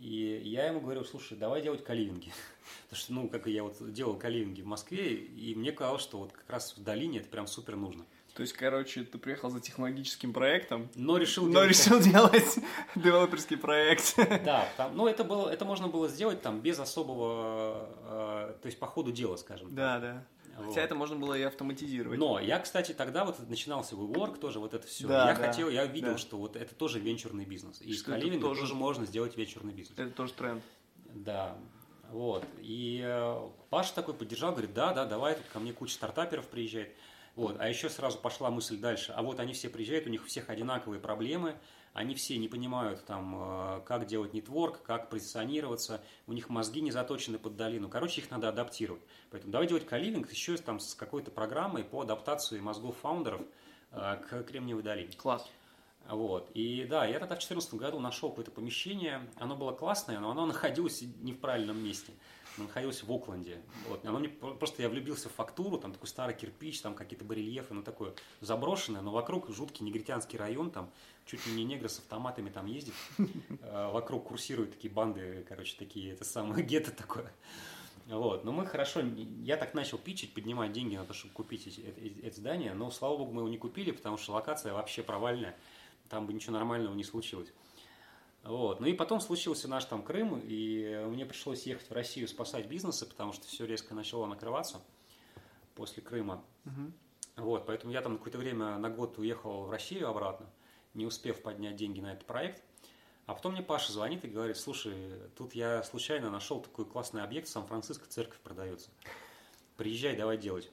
И 0.00 0.40
я 0.44 0.66
ему 0.66 0.80
говорю, 0.80 1.04
слушай, 1.04 1.36
давай 1.36 1.62
делать 1.62 1.84
каливинги. 1.84 2.32
Потому 2.88 3.00
что, 3.00 3.12
ну, 3.12 3.28
как 3.28 3.46
я 3.46 3.62
вот 3.62 3.76
делал 3.92 4.16
каливинги 4.16 4.62
в 4.62 4.66
Москве, 4.66 5.14
и 5.14 5.54
мне 5.54 5.72
казалось, 5.72 6.02
что 6.02 6.18
вот 6.18 6.32
как 6.32 6.48
раз 6.48 6.76
в 6.76 6.82
долине 6.82 7.20
это 7.20 7.28
прям 7.28 7.46
супер 7.46 7.76
нужно. 7.76 8.04
То 8.34 8.42
есть, 8.42 8.52
короче, 8.52 9.02
ты 9.02 9.18
приехал 9.18 9.50
за 9.50 9.58
технологическим 9.58 10.32
проектом, 10.32 10.88
Но 10.94 11.16
решил 11.16 11.46
но 11.46 11.64
делать 11.64 11.70
решил 11.70 11.98
делать 11.98 12.58
девелоперский 12.94 13.56
проект. 13.56 14.14
Да, 14.44 14.68
там, 14.76 14.96
ну 14.96 15.08
это 15.08 15.24
было, 15.24 15.48
это 15.48 15.64
можно 15.64 15.88
было 15.88 16.08
сделать 16.08 16.40
там 16.40 16.60
без 16.60 16.78
особого, 16.78 17.88
э, 18.04 18.54
то 18.62 18.66
есть 18.66 18.78
по 18.78 18.86
ходу 18.86 19.10
дела, 19.10 19.36
скажем. 19.36 19.74
Да, 19.74 19.98
да. 19.98 20.24
Вот. 20.58 20.68
Хотя 20.68 20.82
это 20.82 20.94
можно 20.94 21.16
было 21.16 21.34
и 21.34 21.42
автоматизировать. 21.42 22.18
Но 22.18 22.40
я, 22.40 22.58
кстати, 22.58 22.92
тогда 22.92 23.24
вот 23.24 23.38
начинался 23.48 23.94
WeWork, 23.94 24.38
тоже 24.38 24.58
вот 24.58 24.74
это 24.74 24.86
все. 24.86 25.06
Да, 25.06 25.30
я 25.30 25.36
да, 25.36 25.46
хотел, 25.46 25.68
я 25.70 25.86
видел, 25.86 26.12
да. 26.12 26.18
что 26.18 26.36
вот 26.36 26.56
это 26.56 26.74
тоже 26.74 26.98
венчурный 26.98 27.44
бизнес. 27.44 27.80
И 27.80 27.92
Что 27.94 28.12
это 28.12 28.20
каливинга 28.20 28.48
тоже- 28.48 28.62
тоже... 28.62 28.74
можно 28.74 29.06
сделать 29.06 29.36
венчурный 29.36 29.72
бизнес. 29.72 29.98
Это 29.98 30.10
тоже 30.10 30.32
тренд. 30.32 30.62
Да, 31.14 31.56
вот. 32.10 32.44
И 32.60 33.02
э, 33.04 33.48
Паша 33.70 33.94
такой 33.94 34.14
поддержал, 34.14 34.52
говорит, 34.52 34.74
да, 34.74 34.92
да, 34.92 35.04
давай, 35.04 35.34
тут 35.34 35.44
ко 35.52 35.58
мне 35.58 35.72
куча 35.72 35.94
стартаперов 35.94 36.46
приезжает. 36.48 36.94
Вот. 37.36 37.56
А 37.60 37.68
еще 37.68 37.88
сразу 37.88 38.18
пошла 38.18 38.50
мысль 38.50 38.78
дальше. 38.78 39.12
А 39.14 39.22
вот 39.22 39.38
они 39.38 39.52
все 39.52 39.68
приезжают, 39.68 40.06
у 40.06 40.10
них 40.10 40.24
у 40.24 40.26
всех 40.26 40.50
одинаковые 40.50 41.00
проблемы, 41.00 41.54
они 41.98 42.14
все 42.14 42.38
не 42.38 42.46
понимают, 42.46 43.04
там, 43.06 43.34
э, 43.36 43.80
как 43.84 44.06
делать 44.06 44.32
нетворк, 44.32 44.82
как 44.82 45.10
позиционироваться, 45.10 46.00
у 46.28 46.32
них 46.32 46.48
мозги 46.48 46.80
не 46.80 46.92
заточены 46.92 47.40
под 47.40 47.56
долину. 47.56 47.88
Короче, 47.88 48.20
их 48.20 48.30
надо 48.30 48.48
адаптировать. 48.48 49.02
Поэтому 49.30 49.50
давай 49.50 49.66
делать 49.66 49.84
каливинг 49.84 50.30
еще 50.30 50.56
там 50.58 50.78
с 50.78 50.94
какой-то 50.94 51.32
программой 51.32 51.82
по 51.82 52.00
адаптации 52.02 52.60
мозгов 52.60 52.96
фаундеров 52.98 53.42
э, 53.90 54.16
к 54.16 54.44
Кремниевой 54.44 54.84
долине. 54.84 55.10
Класс. 55.16 55.44
Вот. 56.08 56.50
И 56.54 56.86
да, 56.88 57.04
я 57.04 57.18
тогда 57.18 57.34
в 57.34 57.40
2014 57.40 57.74
году 57.74 57.98
нашел 57.98 58.30
какое-то 58.30 58.52
помещение. 58.52 59.28
Оно 59.36 59.56
было 59.56 59.72
классное, 59.72 60.20
но 60.20 60.30
оно 60.30 60.46
находилось 60.46 61.02
не 61.02 61.32
в 61.32 61.40
правильном 61.40 61.82
месте. 61.82 62.12
Оно 62.56 62.66
находилось 62.66 63.02
в 63.02 63.12
Окленде. 63.12 63.60
Вот. 63.88 64.04
Оно 64.04 64.18
мне, 64.18 64.28
просто 64.28 64.82
я 64.82 64.88
влюбился 64.88 65.28
в 65.28 65.32
фактуру, 65.32 65.78
там 65.78 65.92
такой 65.92 66.08
старый 66.08 66.34
кирпич, 66.34 66.80
там 66.80 66.94
какие-то 66.94 67.24
барельефы, 67.24 67.74
ну 67.74 67.82
такое 67.82 68.14
заброшенное, 68.40 69.00
но 69.00 69.10
вокруг 69.10 69.50
жуткий 69.50 69.84
негритянский 69.84 70.38
район, 70.38 70.70
там 70.70 70.90
чуть 71.28 71.46
ли 71.46 71.52
не 71.52 71.64
негры 71.64 71.88
с 71.88 71.98
автоматами 71.98 72.50
там 72.50 72.66
ездит. 72.66 72.94
Э, 73.60 73.90
Вокруг 73.92 74.28
курсируют 74.28 74.72
такие 74.72 74.92
банды, 74.92 75.44
короче, 75.48 75.76
такие, 75.78 76.12
это 76.12 76.24
самое 76.24 76.64
гетто 76.66 76.90
такое. 76.90 77.30
Вот, 78.06 78.44
но 78.44 78.52
мы 78.52 78.64
хорошо, 78.64 79.02
я 79.42 79.58
так 79.58 79.74
начал 79.74 79.98
пичить, 79.98 80.32
поднимать 80.32 80.72
деньги 80.72 80.96
на 80.96 81.04
то, 81.04 81.12
чтобы 81.12 81.34
купить 81.34 81.78
это, 81.78 82.26
это 82.26 82.36
здание, 82.36 82.72
но, 82.72 82.90
слава 82.90 83.18
богу, 83.18 83.32
мы 83.32 83.42
его 83.42 83.50
не 83.50 83.58
купили, 83.58 83.90
потому 83.90 84.16
что 84.16 84.32
локация 84.32 84.72
вообще 84.72 85.02
провальная, 85.02 85.54
там 86.08 86.26
бы 86.26 86.32
ничего 86.32 86.54
нормального 86.54 86.94
не 86.94 87.04
случилось. 87.04 87.52
Вот. 88.44 88.80
Ну 88.80 88.86
и 88.86 88.94
потом 88.94 89.20
случился 89.20 89.68
наш 89.68 89.84
там 89.84 90.02
Крым, 90.02 90.40
и 90.42 91.04
мне 91.08 91.26
пришлось 91.26 91.64
ехать 91.64 91.90
в 91.90 91.92
Россию 91.92 92.28
спасать 92.28 92.66
бизнесы, 92.66 93.04
потому 93.06 93.34
что 93.34 93.46
все 93.46 93.66
резко 93.66 93.94
начало 93.94 94.24
накрываться 94.24 94.80
после 95.74 96.02
Крыма. 96.02 96.42
Мгм. 96.64 96.94
Вот, 97.36 97.66
поэтому 97.66 97.92
я 97.92 98.00
там 98.00 98.16
какое-то 98.16 98.38
время 98.38 98.78
на 98.78 98.88
год 98.88 99.18
уехал 99.18 99.64
в 99.64 99.70
Россию 99.70 100.08
обратно, 100.08 100.46
не 100.94 101.06
успев 101.06 101.42
поднять 101.42 101.76
деньги 101.76 102.00
на 102.00 102.12
этот 102.12 102.26
проект. 102.26 102.62
А 103.26 103.34
потом 103.34 103.52
мне 103.52 103.62
Паша 103.62 103.92
звонит 103.92 104.24
и 104.24 104.28
говорит, 104.28 104.56
слушай, 104.56 104.94
тут 105.36 105.54
я 105.54 105.82
случайно 105.82 106.30
нашел 106.30 106.60
такой 106.60 106.86
классный 106.86 107.22
объект 107.22 107.46
в 107.46 107.50
Сан-Франциско, 107.50 108.06
церковь 108.08 108.38
продается. 108.40 108.88
Приезжай, 109.76 110.16
давай 110.16 110.38
делать. 110.38 110.70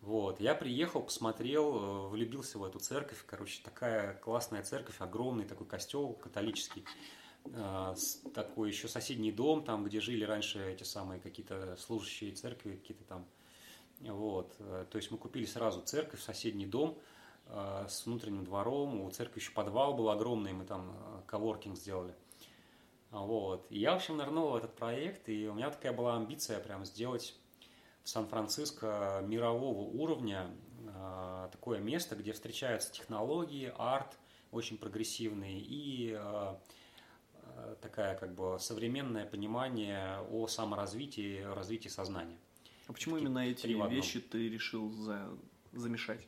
Вот, 0.00 0.40
я 0.40 0.54
приехал, 0.54 1.02
посмотрел, 1.02 1.74
э, 1.74 2.08
влюбился 2.10 2.58
в 2.58 2.64
эту 2.64 2.78
церковь. 2.78 3.24
Короче, 3.26 3.60
такая 3.64 4.14
классная 4.14 4.62
церковь, 4.62 5.00
огромный 5.00 5.44
такой 5.44 5.66
костел 5.66 6.12
католический. 6.12 6.84
Э, 7.46 7.94
такой 8.32 8.68
еще 8.68 8.86
соседний 8.86 9.32
дом, 9.32 9.64
там, 9.64 9.84
где 9.84 10.00
жили 10.00 10.22
раньше 10.24 10.60
эти 10.70 10.84
самые 10.84 11.20
какие-то 11.20 11.76
служащие 11.76 12.32
церкви, 12.32 12.76
какие-то 12.76 13.04
там. 13.04 13.26
Вот, 14.00 14.54
э, 14.60 14.86
то 14.88 14.98
есть 14.98 15.10
мы 15.10 15.18
купили 15.18 15.46
сразу 15.46 15.80
церковь, 15.82 16.22
соседний 16.22 16.66
дом 16.66 16.96
с 17.50 18.06
внутренним 18.06 18.44
двором. 18.44 19.00
У 19.00 19.10
церкви 19.10 19.40
еще 19.40 19.52
подвал 19.52 19.94
был 19.94 20.10
огромный, 20.10 20.52
мы 20.52 20.64
там 20.64 20.94
коворкинг 21.26 21.76
сделали. 21.76 22.14
Вот. 23.10 23.66
И 23.70 23.78
я, 23.78 23.92
в 23.92 23.96
общем, 23.96 24.16
нырнул 24.16 24.50
в 24.50 24.56
этот 24.56 24.74
проект, 24.76 25.28
и 25.28 25.48
у 25.48 25.54
меня 25.54 25.70
такая 25.70 25.92
была 25.92 26.16
амбиция 26.16 26.60
прям 26.60 26.84
сделать 26.84 27.34
Сан-Франциско 28.04 29.22
мирового 29.26 29.80
уровня, 29.80 30.50
а, 30.94 31.48
такое 31.48 31.78
место, 31.78 32.16
где 32.16 32.32
встречаются 32.32 32.92
технологии, 32.92 33.72
арт, 33.76 34.18
очень 34.50 34.78
прогрессивный 34.78 35.58
и 35.58 36.14
а, 36.16 36.60
а, 37.44 37.76
такая 37.82 38.16
как 38.16 38.34
бы 38.34 38.56
современное 38.60 39.26
понимание 39.26 40.20
о 40.30 40.46
саморазвитии, 40.46 41.42
развитии 41.42 41.88
сознания. 41.88 42.38
А 42.86 42.92
почему 42.92 43.16
Такие 43.16 43.26
именно 43.26 43.38
эти 43.40 43.66
вещи 43.66 44.20
ты 44.20 44.48
решил 44.48 44.90
за, 44.90 45.28
замешать? 45.72 46.26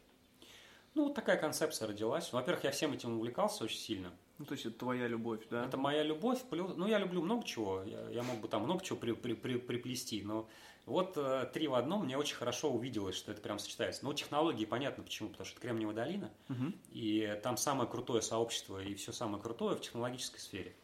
Ну, 0.94 1.04
вот 1.04 1.14
такая 1.14 1.36
концепция 1.36 1.88
родилась. 1.88 2.32
Во-первых, 2.32 2.64
я 2.64 2.70
всем 2.72 2.92
этим 2.92 3.16
увлекался 3.16 3.64
очень 3.64 3.78
сильно. 3.78 4.12
Ну, 4.38 4.44
то 4.44 4.52
есть 4.52 4.66
это 4.66 4.78
твоя 4.78 5.06
любовь, 5.06 5.40
да? 5.50 5.66
Это 5.66 5.76
моя 5.76 6.02
любовь. 6.02 6.42
Плюс, 6.50 6.72
ну, 6.76 6.86
я 6.86 6.98
люблю 6.98 7.22
много 7.22 7.44
чего. 7.44 7.82
Я, 7.84 8.08
я 8.10 8.22
мог 8.22 8.40
бы 8.40 8.48
там 8.48 8.64
много 8.64 8.82
чего 8.84 8.98
при, 8.98 9.12
при, 9.12 9.34
при, 9.34 9.58
приплести, 9.58 10.22
но 10.22 10.48
вот 10.86 11.12
э, 11.16 11.48
три 11.52 11.68
в 11.68 11.74
одном 11.74 12.04
мне 12.04 12.16
очень 12.16 12.36
хорошо 12.36 12.70
увиделось, 12.70 13.14
что 13.14 13.30
это 13.30 13.40
прям 13.40 13.58
сочетается. 13.58 14.04
Ну, 14.04 14.12
технологии 14.12 14.64
понятно 14.64 15.04
почему, 15.04 15.28
потому 15.28 15.46
что 15.46 15.54
это 15.54 15.62
Кремниевая 15.62 15.94
долина, 15.94 16.30
угу. 16.48 16.72
и 16.90 17.38
там 17.42 17.56
самое 17.56 17.88
крутое 17.88 18.22
сообщество 18.22 18.82
и 18.82 18.94
все 18.94 19.12
самое 19.12 19.42
крутое 19.42 19.76
в 19.76 19.80
технологической 19.80 20.40
сфере. 20.40 20.74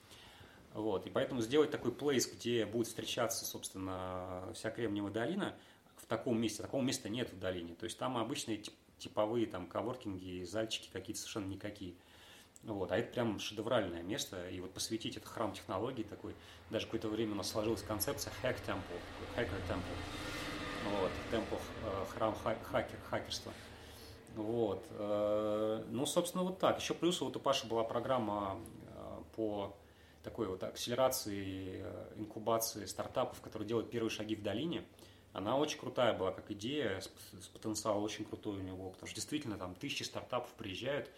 Вот, 0.75 1.07
и 1.07 1.11
поэтому 1.11 1.41
сделать 1.41 1.71
такой 1.71 1.91
плейс, 1.91 2.31
где 2.31 2.67
будет 2.67 2.87
встречаться, 2.87 3.47
собственно, 3.47 4.45
вся 4.55 4.71
Кремниевая 4.71 5.13
долина, 5.13 5.57
в 5.97 6.05
таком 6.05 6.39
месте, 6.39 6.63
такого 6.63 6.83
места 6.83 7.09
нет 7.09 7.33
в 7.33 7.39
долине. 7.39 7.75
То 7.75 7.85
есть 7.85 7.99
там 7.99 8.19
обычные 8.19 8.63
типовые 8.99 9.47
там 9.47 9.67
коворкинги, 9.67 10.45
зальчики 10.45 10.89
какие-то 10.93 11.21
совершенно 11.21 11.47
никакие. 11.47 11.95
Вот, 12.63 12.91
а 12.91 12.99
это 12.99 13.13
прям 13.13 13.39
шедевральное 13.39 14.03
место, 14.03 14.49
и 14.49 14.61
вот 14.61 14.73
посвятить 14.73 15.17
это 15.17 15.27
храм 15.27 15.53
технологий 15.53 16.03
такой, 16.03 16.35
даже 16.71 16.87
какое-то 16.87 17.09
время 17.09 17.33
у 17.33 17.37
нас 17.37 17.51
сложилась 17.51 17.83
концепция 17.83 18.33
hack 18.43 18.57
temple, 18.67 19.01
hacker 19.37 19.61
temple, 19.69 21.01
вот, 21.01 21.11
temple, 21.31 21.61
э, 21.85 22.05
храм 22.15 22.35
хакер, 22.35 22.99
хакерства. 23.09 23.53
Вот, 24.35 24.85
э, 24.91 25.85
ну, 25.91 26.07
собственно, 26.07 26.45
вот 26.45 26.59
так. 26.59 26.81
Еще 26.81 26.95
плюс 26.95 27.21
вот 27.21 27.37
у 27.37 27.41
Паши 27.41 27.67
была 27.67 27.85
программа 27.85 28.59
э, 28.89 29.23
по 29.35 29.77
такой 30.23 30.49
вот 30.49 30.63
акселерации, 30.65 31.85
инкубации 32.17 32.85
стартапов, 32.87 33.41
которые 33.41 33.69
делают 33.69 33.91
первые 33.91 34.11
шаги 34.11 34.35
в 34.35 34.43
долине. 34.43 34.85
Она 35.37 35.59
очень 35.59 35.79
крутая 35.79 36.15
была 36.15 36.33
как 36.33 36.51
идея, 36.51 36.99
с 37.01 37.47
потенциалом 37.49 38.03
очень 38.03 38.25
крутой 38.25 38.59
у 38.59 38.63
него, 38.63 38.89
потому 38.89 39.07
что 39.07 39.17
действительно 39.17 39.59
там 39.59 39.75
тысячи 39.75 40.03
стартапов 40.03 40.51
приезжают, 40.55 41.11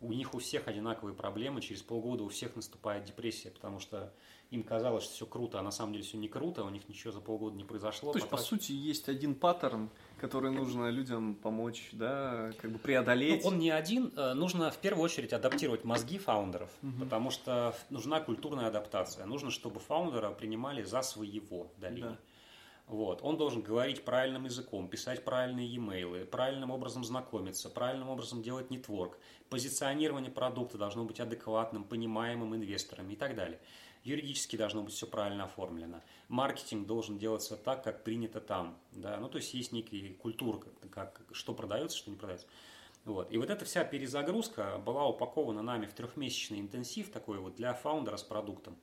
у 0.00 0.10
них 0.10 0.32
у 0.32 0.38
всех 0.38 0.68
одинаковые 0.68 1.14
проблемы, 1.14 1.60
через 1.60 1.82
полгода 1.82 2.24
у 2.24 2.28
всех 2.30 2.56
наступает 2.56 3.04
депрессия, 3.04 3.50
потому 3.50 3.78
что 3.78 4.10
им 4.50 4.62
казалось, 4.62 5.04
что 5.04 5.12
все 5.12 5.26
круто, 5.26 5.58
а 5.58 5.62
на 5.62 5.70
самом 5.70 5.92
деле 5.92 6.04
все 6.04 6.16
не 6.16 6.28
круто, 6.28 6.64
у 6.64 6.70
них 6.70 6.88
ничего 6.88 7.12
за 7.12 7.20
полгода 7.20 7.56
не 7.56 7.64
произошло. 7.64 8.12
То 8.12 8.18
есть, 8.18 8.30
потом... 8.30 8.42
по 8.42 8.48
сути, 8.48 8.72
есть 8.72 9.10
один 9.10 9.34
паттерн, 9.34 9.90
который 10.18 10.50
нужно 10.50 10.88
людям 10.88 11.34
помочь, 11.34 11.90
да, 11.92 12.52
как 12.62 12.70
бы 12.70 12.78
преодолеть. 12.78 13.42
Ну, 13.42 13.50
он 13.50 13.58
не 13.58 13.68
один, 13.68 14.10
э, 14.16 14.32
нужно 14.32 14.70
в 14.70 14.78
первую 14.78 15.04
очередь 15.04 15.34
адаптировать 15.34 15.84
мозги 15.84 16.16
фаундеров, 16.16 16.70
угу. 16.82 17.00
потому 17.00 17.30
что 17.30 17.76
нужна 17.90 18.20
культурная 18.20 18.68
адаптация, 18.68 19.26
нужно, 19.26 19.50
чтобы 19.50 19.78
фаундера 19.78 20.30
принимали 20.30 20.82
за 20.84 21.02
своего 21.02 21.70
долине. 21.76 22.08
Да. 22.08 22.18
Вот. 22.88 23.20
Он 23.22 23.36
должен 23.36 23.60
говорить 23.60 24.02
правильным 24.02 24.46
языком, 24.46 24.88
писать 24.88 25.22
правильные 25.22 25.68
e-mail, 25.68 26.24
правильным 26.24 26.70
образом 26.70 27.04
знакомиться, 27.04 27.68
правильным 27.68 28.08
образом 28.08 28.42
делать 28.42 28.70
нетворк. 28.70 29.18
Позиционирование 29.50 30.30
продукта 30.30 30.78
должно 30.78 31.04
быть 31.04 31.20
адекватным, 31.20 31.84
понимаемым 31.84 32.56
инвесторами 32.56 33.12
и 33.12 33.16
так 33.16 33.36
далее. 33.36 33.60
Юридически 34.04 34.56
должно 34.56 34.82
быть 34.82 34.94
все 34.94 35.06
правильно 35.06 35.44
оформлено. 35.44 36.00
Маркетинг 36.28 36.86
должен 36.86 37.18
делаться 37.18 37.58
так, 37.58 37.84
как 37.84 38.04
принято 38.04 38.40
там. 38.40 38.78
Да? 38.92 39.18
Ну, 39.18 39.28
то 39.28 39.36
есть 39.36 39.52
есть 39.52 39.72
некий 39.72 40.14
культура, 40.14 40.60
как, 40.90 41.20
что 41.32 41.52
продается, 41.52 41.98
что 41.98 42.10
не 42.10 42.16
продается. 42.16 42.46
Вот. 43.04 43.30
И 43.30 43.36
вот 43.36 43.50
эта 43.50 43.66
вся 43.66 43.84
перезагрузка 43.84 44.78
была 44.78 45.06
упакована 45.06 45.60
нами 45.60 45.84
в 45.84 45.92
трехмесячный 45.92 46.60
интенсив 46.60 47.10
такой 47.10 47.38
вот 47.38 47.56
для 47.56 47.74
фаундера 47.74 48.16
с 48.16 48.22
продуктом 48.22 48.78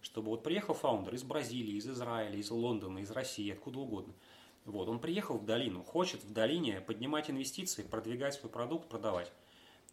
чтобы 0.00 0.30
вот 0.30 0.42
приехал 0.42 0.74
фаундер 0.74 1.14
из 1.14 1.22
Бразилии, 1.22 1.74
из 1.74 1.88
Израиля, 1.88 2.36
из 2.36 2.50
Лондона, 2.50 2.98
из 2.98 3.10
России, 3.10 3.52
откуда 3.52 3.80
угодно. 3.80 4.14
Вот, 4.64 4.88
он 4.88 4.98
приехал 4.98 5.38
в 5.38 5.46
долину, 5.46 5.82
хочет 5.82 6.22
в 6.22 6.32
долине 6.32 6.80
поднимать 6.80 7.30
инвестиции, 7.30 7.82
продвигать 7.82 8.34
свой 8.34 8.50
продукт, 8.50 8.88
продавать. 8.88 9.32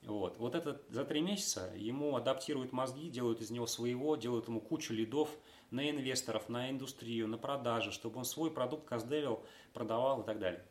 Вот, 0.04 0.38
вот 0.38 0.54
это 0.54 0.82
за 0.90 1.04
три 1.04 1.22
месяца 1.22 1.72
ему 1.76 2.16
адаптируют 2.16 2.72
мозги, 2.72 3.10
делают 3.10 3.42
из 3.42 3.50
него 3.50 3.66
своего, 3.66 4.16
делают 4.16 4.48
ему 4.48 4.60
кучу 4.60 4.94
лидов 4.94 5.30
на 5.72 5.90
инвесторов, 5.90 6.48
на 6.48 6.70
индустрию, 6.70 7.28
на 7.28 7.38
продажи, 7.38 7.92
чтобы 7.92 8.20
он 8.20 8.26
свой 8.26 8.52
продукт 8.52 8.86
каздевил, 8.86 9.44
продавал 9.74 10.22
и 10.22 10.26
так 10.26 10.40
далее. 10.40 10.64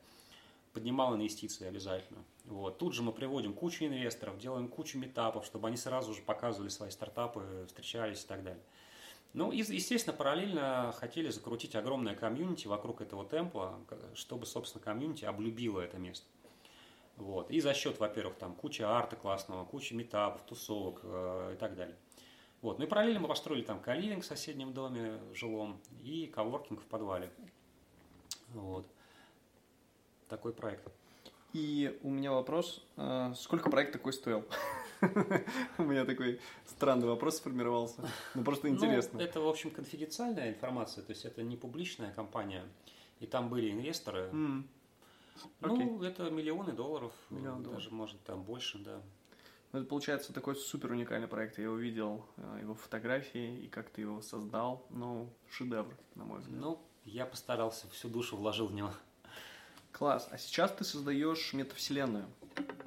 Поднимал 0.73 1.17
инвестиции 1.17 1.67
обязательно. 1.67 2.25
Вот. 2.45 2.79
Тут 2.79 2.95
же 2.95 3.03
мы 3.03 3.13
приводим 3.13 3.55
кучу 3.55 3.85
инвесторов, 3.85 4.39
делаем 4.39 4.69
кучу 4.69 4.99
метапов, 4.99 5.47
чтобы 5.47 5.69
они 5.69 5.77
сразу 5.77 6.15
же 6.15 6.23
показывали 6.23 6.69
свои 6.69 6.91
стартапы, 6.91 7.65
встречались 7.67 8.23
и 8.23 8.27
так 8.27 8.45
далее. 8.45 8.63
Ну, 9.35 9.51
и, 9.51 9.59
естественно, 9.59 10.17
параллельно 10.17 10.95
хотели 10.97 11.29
закрутить 11.29 11.75
огромное 11.75 12.15
комьюнити 12.15 12.69
вокруг 12.69 13.01
этого 13.01 13.25
темпа, 13.25 13.81
чтобы, 14.15 14.47
собственно, 14.47 14.83
комьюнити 14.83 15.25
облюбило 15.25 15.81
это 15.81 15.99
место. 15.99 16.25
Вот. 17.17 17.51
И 17.51 17.61
за 17.61 17.75
счет, 17.75 17.99
во-первых, 17.99 18.37
там 18.37 18.55
куча 18.55 18.89
арта 18.89 19.17
классного, 19.17 19.65
куча 19.65 19.95
метапов, 19.95 20.43
тусовок 20.43 21.01
э, 21.03 21.53
и 21.55 21.57
так 21.57 21.75
далее. 21.75 21.97
Вот. 22.63 22.79
Ну 22.79 22.85
и 22.85 22.89
параллельно 22.89 23.21
мы 23.21 23.29
построили 23.29 23.63
там 23.63 23.81
каливинг 23.81 24.23
в 24.23 24.27
соседнем 24.27 24.73
доме 24.73 25.21
жилом 25.33 25.81
и 26.03 26.27
коворкинг 26.27 26.81
в 26.81 26.87
подвале. 26.87 27.33
Вот. 28.53 28.87
Такой 30.29 30.53
проект. 30.53 30.89
И 31.53 31.99
у 32.03 32.11
меня 32.11 32.33
вопрос, 32.33 32.85
э, 32.97 33.33
сколько 33.37 33.69
проект 33.69 33.93
такой 33.93 34.13
стоил? 34.13 34.45
У 35.79 35.83
меня 35.83 36.05
такой 36.05 36.41
странный 36.67 37.07
вопрос 37.07 37.37
сформировался. 37.37 38.09
Ну, 38.35 38.45
просто 38.45 38.69
ну, 38.69 38.75
интересно. 38.75 39.19
Ну, 39.19 39.25
это, 39.25 39.41
в 39.41 39.49
общем, 39.49 39.71
конфиденциальная 39.71 40.51
информация, 40.51 41.03
то 41.05 41.13
есть 41.13 41.25
это 41.25 41.43
не 41.43 41.57
публичная 41.57 42.13
компания. 42.13 42.65
И 43.21 43.27
там 43.27 43.49
были 43.49 43.71
инвесторы. 43.71 44.29
Mm. 44.33 44.65
Ну, 45.61 46.03
это 46.03 46.31
миллионы 46.31 46.73
долларов. 46.73 47.13
Миллион 47.31 47.63
даже, 47.63 47.65
долларов. 47.65 47.93
может, 47.93 48.25
там 48.25 48.43
больше, 48.43 48.79
да. 48.79 49.01
Ну, 49.73 49.81
это 49.81 49.89
получается 49.89 50.33
такой 50.33 50.55
супер 50.55 50.93
уникальный 50.93 51.27
проект. 51.27 51.59
Я 51.59 51.71
увидел 51.71 52.25
э, 52.37 52.59
его 52.63 52.75
фотографии 52.75 53.65
и 53.65 53.69
как 53.69 53.91
ты 53.91 54.03
его 54.03 54.23
создал. 54.23 54.87
Ну, 54.91 55.29
шедевр, 55.51 55.97
на 56.15 56.25
мой 56.25 56.39
взгляд. 56.39 56.61
Ну, 56.61 56.81
я 57.05 57.27
постарался, 57.27 57.89
всю 57.91 58.09
душу 58.09 58.37
вложил 58.37 58.69
в 58.69 58.73
него. 58.73 58.93
Класс. 59.91 60.29
А 60.31 60.39
сейчас 60.39 60.73
ты 60.73 60.85
создаешь 60.85 61.53
метавселенную. 61.53 62.27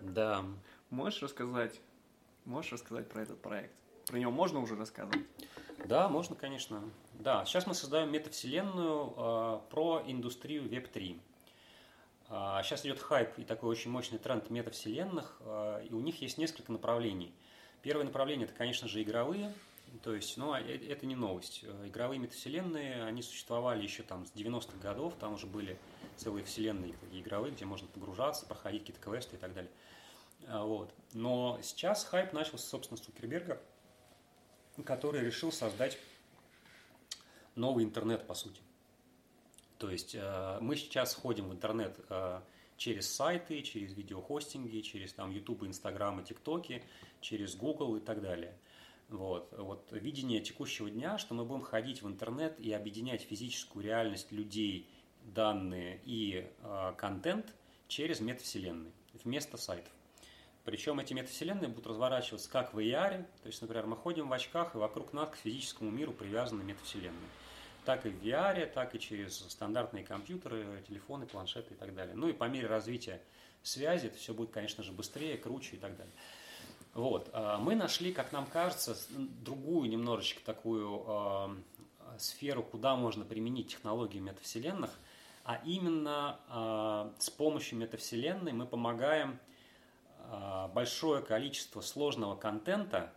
Да. 0.02 0.46
Можешь 0.90 1.22
рассказать, 1.22 1.82
Можешь 2.48 2.72
рассказать 2.72 3.10
про 3.10 3.24
этот 3.24 3.42
проект? 3.42 3.74
Про 4.06 4.20
него 4.20 4.32
можно 4.32 4.62
уже 4.62 4.78
рассказывать? 4.78 5.28
Да, 5.86 6.08
можно, 6.08 6.34
конечно. 6.34 6.82
Да, 7.16 7.44
сейчас 7.44 7.68
мы 7.68 7.74
создаем 7.74 8.10
метавселенную 8.10 9.14
э, 9.18 9.60
про 9.70 10.02
индустрию 10.08 10.64
Web3. 10.64 11.20
Э, 12.30 12.62
сейчас 12.64 12.86
идет 12.86 13.02
хайп 13.02 13.38
и 13.38 13.44
такой 13.44 13.70
очень 13.70 13.92
мощный 13.92 14.18
тренд 14.18 14.50
метавселенных, 14.50 15.36
э, 15.42 15.88
и 15.90 15.94
у 15.94 16.00
них 16.00 16.22
есть 16.22 16.38
несколько 16.38 16.72
направлений. 16.72 17.34
Первое 17.82 18.06
направление 18.06 18.46
это, 18.46 18.56
конечно 18.56 18.88
же, 18.88 19.04
игровые, 19.04 19.54
то 20.02 20.16
есть, 20.16 20.38
ну, 20.38 20.54
это 20.54 21.06
не 21.06 21.16
новость. 21.16 21.66
Игровые 21.84 22.18
метавселенные, 22.18 23.04
они 23.04 23.22
существовали 23.24 23.84
еще 23.84 24.04
там 24.04 24.26
с 24.26 24.32
90-х 24.32 24.78
годов, 24.82 25.16
там 25.20 25.34
уже 25.34 25.48
были 25.48 25.78
целые 26.16 26.46
вселенные 26.46 26.96
игровые, 27.12 27.54
где 27.54 27.66
можно 27.66 27.90
погружаться, 27.90 28.46
проходить 28.46 28.84
какие-то 28.84 29.02
квесты 29.02 29.36
и 29.36 29.40
так 29.40 29.54
далее. 29.54 29.72
А, 30.48 30.64
вот. 30.64 30.94
Но 31.14 31.60
сейчас 31.62 32.06
хайп 32.06 32.34
начался, 32.34 32.66
собственно, 32.66 32.98
с 32.98 33.02
Цукерберга, 33.02 33.62
который 34.86 35.22
решил 35.22 35.52
создать 35.52 35.98
новый 37.56 37.84
интернет, 37.84 38.26
по 38.26 38.34
сути. 38.34 38.62
То 39.78 39.92
есть 39.92 40.16
э, 40.16 40.58
мы 40.62 40.76
сейчас 40.76 41.14
ходим 41.14 41.50
в 41.50 41.54
интернет 41.54 42.00
э, 42.10 42.42
через 42.78 43.14
сайты, 43.14 43.62
через 43.62 43.94
видеохостинги, 43.94 44.80
через 44.80 45.14
там 45.14 45.32
YouTube, 45.32 45.64
Instagram 45.64 46.22
и 46.22 46.24
ТикТоки, 46.24 46.84
через 47.22 47.56
Google 47.56 47.98
и 47.98 48.00
так 48.00 48.22
далее. 48.22 48.58
Вот. 49.10 49.54
вот 49.58 49.88
видение 49.92 50.42
текущего 50.42 50.90
дня, 50.90 51.18
что 51.18 51.34
мы 51.34 51.46
будем 51.46 51.62
ходить 51.62 52.02
в 52.02 52.08
интернет 52.08 52.60
и 52.60 52.74
объединять 52.74 53.22
физическую 53.22 53.86
реальность 53.86 54.32
людей, 54.32 54.90
данные 55.24 56.02
и 56.06 56.50
э, 56.62 56.94
контент 56.98 57.54
через 57.88 58.20
метавселенные 58.20 58.92
вместо 59.24 59.58
сайтов. 59.58 59.97
Причем 60.68 61.00
эти 61.00 61.14
метавселенные 61.14 61.70
будут 61.70 61.88
разворачиваться 61.88 62.50
как 62.50 62.74
в 62.74 62.80
AR, 62.80 63.24
то 63.42 63.48
есть, 63.48 63.62
например, 63.62 63.86
мы 63.86 63.96
ходим 63.96 64.28
в 64.28 64.34
очках, 64.34 64.76
и 64.76 64.78
вокруг 64.78 65.14
нас 65.14 65.30
к 65.30 65.38
физическому 65.38 65.90
миру 65.90 66.12
привязаны 66.12 66.62
метавселенные. 66.62 67.30
Так 67.86 68.06
и 68.06 68.10
в 68.10 68.22
VR, 68.22 68.66
так 68.66 68.94
и 68.94 69.00
через 69.00 69.38
стандартные 69.38 70.04
компьютеры, 70.04 70.84
телефоны, 70.86 71.26
планшеты 71.26 71.74
и 71.74 71.78
так 71.78 71.96
далее. 71.96 72.18
Ну 72.18 72.28
и 72.28 72.34
по 72.34 72.50
мере 72.50 72.68
развития 72.68 73.22
связи 73.64 74.08
это 74.08 74.18
все 74.18 74.34
будет, 74.34 74.52
конечно 74.52 74.84
же, 74.84 74.92
быстрее, 74.92 75.38
круче 75.38 75.78
и 75.78 75.80
так 75.80 75.96
далее. 75.96 76.14
Вот. 76.94 77.30
А 77.32 77.58
мы 77.60 77.74
нашли, 77.74 78.12
как 78.12 78.34
нам 78.34 78.46
кажется, 78.46 78.98
другую 79.10 79.90
немножечко 79.90 80.44
такую 80.44 81.02
э, 81.08 82.18
сферу, 82.18 82.62
куда 82.62 82.98
можно 82.98 83.24
применить 83.24 83.70
технологии 83.70 84.20
метавселенных, 84.20 84.92
а 85.46 85.62
именно 85.64 86.42
э, 86.50 87.22
с 87.22 87.30
помощью 87.30 87.78
метавселенной 87.78 88.52
мы 88.52 88.66
помогаем 88.66 89.40
а, 89.40 89.47
большое 90.74 91.22
количество 91.22 91.82
сложного 91.82 92.36
контента 92.36 93.14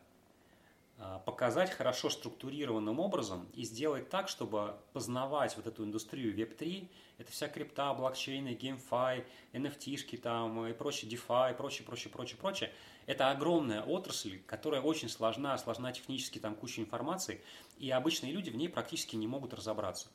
а, 1.03 1.19
показать 1.21 1.71
хорошо 1.71 2.11
структурированным 2.11 3.01
образом 3.01 3.49
и 3.55 3.65
сделать 3.65 4.11
так, 4.11 4.29
чтобы 4.29 4.77
познавать 4.93 5.57
вот 5.57 5.67
эту 5.67 5.83
индустрию 5.83 6.37
Web3, 6.37 6.89
это 7.17 7.33
вся 7.33 7.49
крипта, 7.49 7.95
блокчейны, 7.95 8.51
GameFi, 8.51 9.25
NFT-шки 9.55 10.19
там 10.19 10.67
и 10.67 10.75
прочее, 10.75 11.11
DeFi, 11.11 11.55
прочее, 11.55 11.87
прочее, 11.87 12.13
прочее, 12.13 12.37
прочее. 12.37 12.73
Это 13.07 13.31
огромная 13.31 13.83
отрасль, 13.83 14.43
которая 14.47 14.83
очень 14.83 15.09
сложна, 15.09 15.57
сложна 15.57 15.91
технически, 15.91 16.39
там 16.39 16.55
куча 16.55 16.83
информации, 16.83 17.41
и 17.79 17.91
обычные 17.91 18.33
люди 18.33 18.51
в 18.51 18.57
ней 18.57 18.69
практически 18.69 19.17
не 19.17 19.27
могут 19.27 19.55
разобраться. 19.55 20.09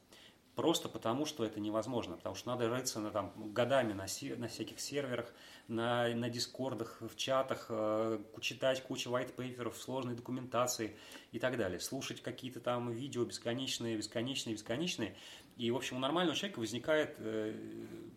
Просто 0.56 0.88
потому, 0.88 1.26
что 1.26 1.44
это 1.44 1.60
невозможно, 1.60 2.16
потому 2.16 2.36
что 2.36 2.50
надо 2.50 2.70
рыться 2.70 3.00
на, 3.00 3.10
там, 3.10 3.34
годами 3.54 3.94
на, 3.94 4.06
на 4.38 4.48
всяких 4.48 4.80
серверах, 4.80 5.34
на, 5.68 6.08
на 6.10 6.30
дискордах, 6.30 6.98
в 7.02 7.16
чатах, 7.16 7.68
э, 7.70 8.20
читать 8.42 8.84
кучу 8.84 9.10
white 9.10 9.36
paperов, 9.36 9.78
сложной 9.78 10.16
документации 10.16 10.96
и 11.32 11.40
так 11.40 11.58
далее, 11.58 11.80
слушать 11.80 12.22
какие-то 12.22 12.60
там 12.60 12.92
видео 12.92 13.26
бесконечные, 13.26 13.98
бесконечные, 13.98 14.54
бесконечные. 14.54 15.16
И, 15.58 15.72
в 15.72 15.76
общем, 15.76 15.98
у 15.98 16.00
нормального 16.00 16.36
человека 16.36 16.60
возникает 16.60 17.16
э, 17.18 17.56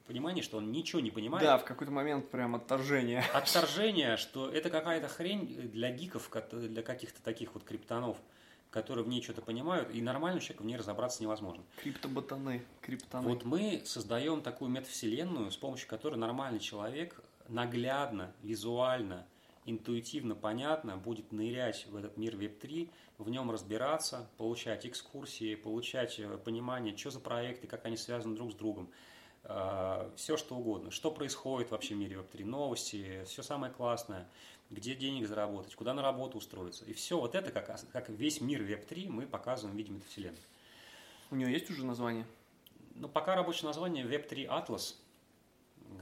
понимание, 0.06 0.42
что 0.42 0.58
он 0.58 0.72
ничего 0.72 1.00
не 1.00 1.10
понимает. 1.10 1.44
Да, 1.44 1.58
в 1.58 1.64
какой-то 1.64 1.92
момент 1.92 2.30
прям 2.30 2.54
отторжение. 2.54 3.20
Отторжение, 3.32 4.16
что 4.16 4.50
это 4.50 4.70
какая-то 4.70 5.08
хрень 5.08 5.70
для 5.70 5.90
гиков, 5.90 6.30
для 6.52 6.82
каких-то 6.82 7.22
таких 7.22 7.54
вот 7.54 7.64
криптонов 7.64 8.18
которые 8.70 9.02
в 9.02 9.08
ней 9.08 9.22
что-то 9.22 9.40
понимают, 9.40 9.88
и 9.94 10.02
нормальному 10.02 10.40
человеку 10.42 10.64
в 10.64 10.66
ней 10.66 10.76
разобраться 10.76 11.22
невозможно. 11.22 11.64
Криптобатаны, 11.82 12.62
криптоны. 12.82 13.26
Вот 13.26 13.44
мы 13.44 13.82
создаем 13.86 14.42
такую 14.42 14.70
метавселенную, 14.70 15.50
с 15.50 15.56
помощью 15.56 15.88
которой 15.88 16.16
нормальный 16.16 16.60
человек 16.60 17.22
наглядно, 17.48 18.32
визуально, 18.42 19.26
интуитивно, 19.64 20.34
понятно 20.34 20.96
будет 20.96 21.32
нырять 21.32 21.86
в 21.86 21.96
этот 21.96 22.16
мир 22.16 22.36
Web3, 22.36 22.90
в 23.18 23.28
нем 23.28 23.50
разбираться, 23.50 24.28
получать 24.36 24.86
экскурсии, 24.86 25.54
получать 25.54 26.18
э, 26.18 26.38
понимание, 26.38 26.96
что 26.96 27.10
за 27.10 27.20
проекты, 27.20 27.66
как 27.66 27.84
они 27.84 27.96
связаны 27.96 28.36
друг 28.36 28.52
с 28.52 28.54
другом. 28.54 28.90
Э, 29.44 30.10
все 30.16 30.36
что 30.36 30.56
угодно. 30.56 30.90
Что 30.90 31.10
происходит 31.10 31.70
вообще 31.70 31.94
в 31.94 31.98
мире 31.98 32.16
Web3, 32.16 32.44
новости, 32.44 33.24
все 33.26 33.42
самое 33.42 33.72
классное 33.72 34.28
где 34.70 34.94
денег 34.94 35.26
заработать, 35.26 35.74
куда 35.74 35.94
на 35.94 36.02
работу 36.02 36.38
устроиться. 36.38 36.84
И 36.84 36.92
все 36.92 37.18
вот 37.18 37.34
это, 37.34 37.50
как, 37.50 37.80
как 37.92 38.08
весь 38.08 38.40
мир 38.40 38.62
Web3, 38.62 39.08
мы 39.08 39.26
показываем 39.26 39.74
в 39.74 39.78
виде 39.78 39.92
метавселенной. 39.92 40.38
У 41.30 41.36
нее 41.36 41.52
есть 41.52 41.70
уже 41.70 41.84
название? 41.84 42.26
Ну, 42.94 43.08
пока 43.08 43.34
рабочее 43.34 43.66
название 43.66 44.04
Web3 44.04 44.46
Atlas 44.46 44.94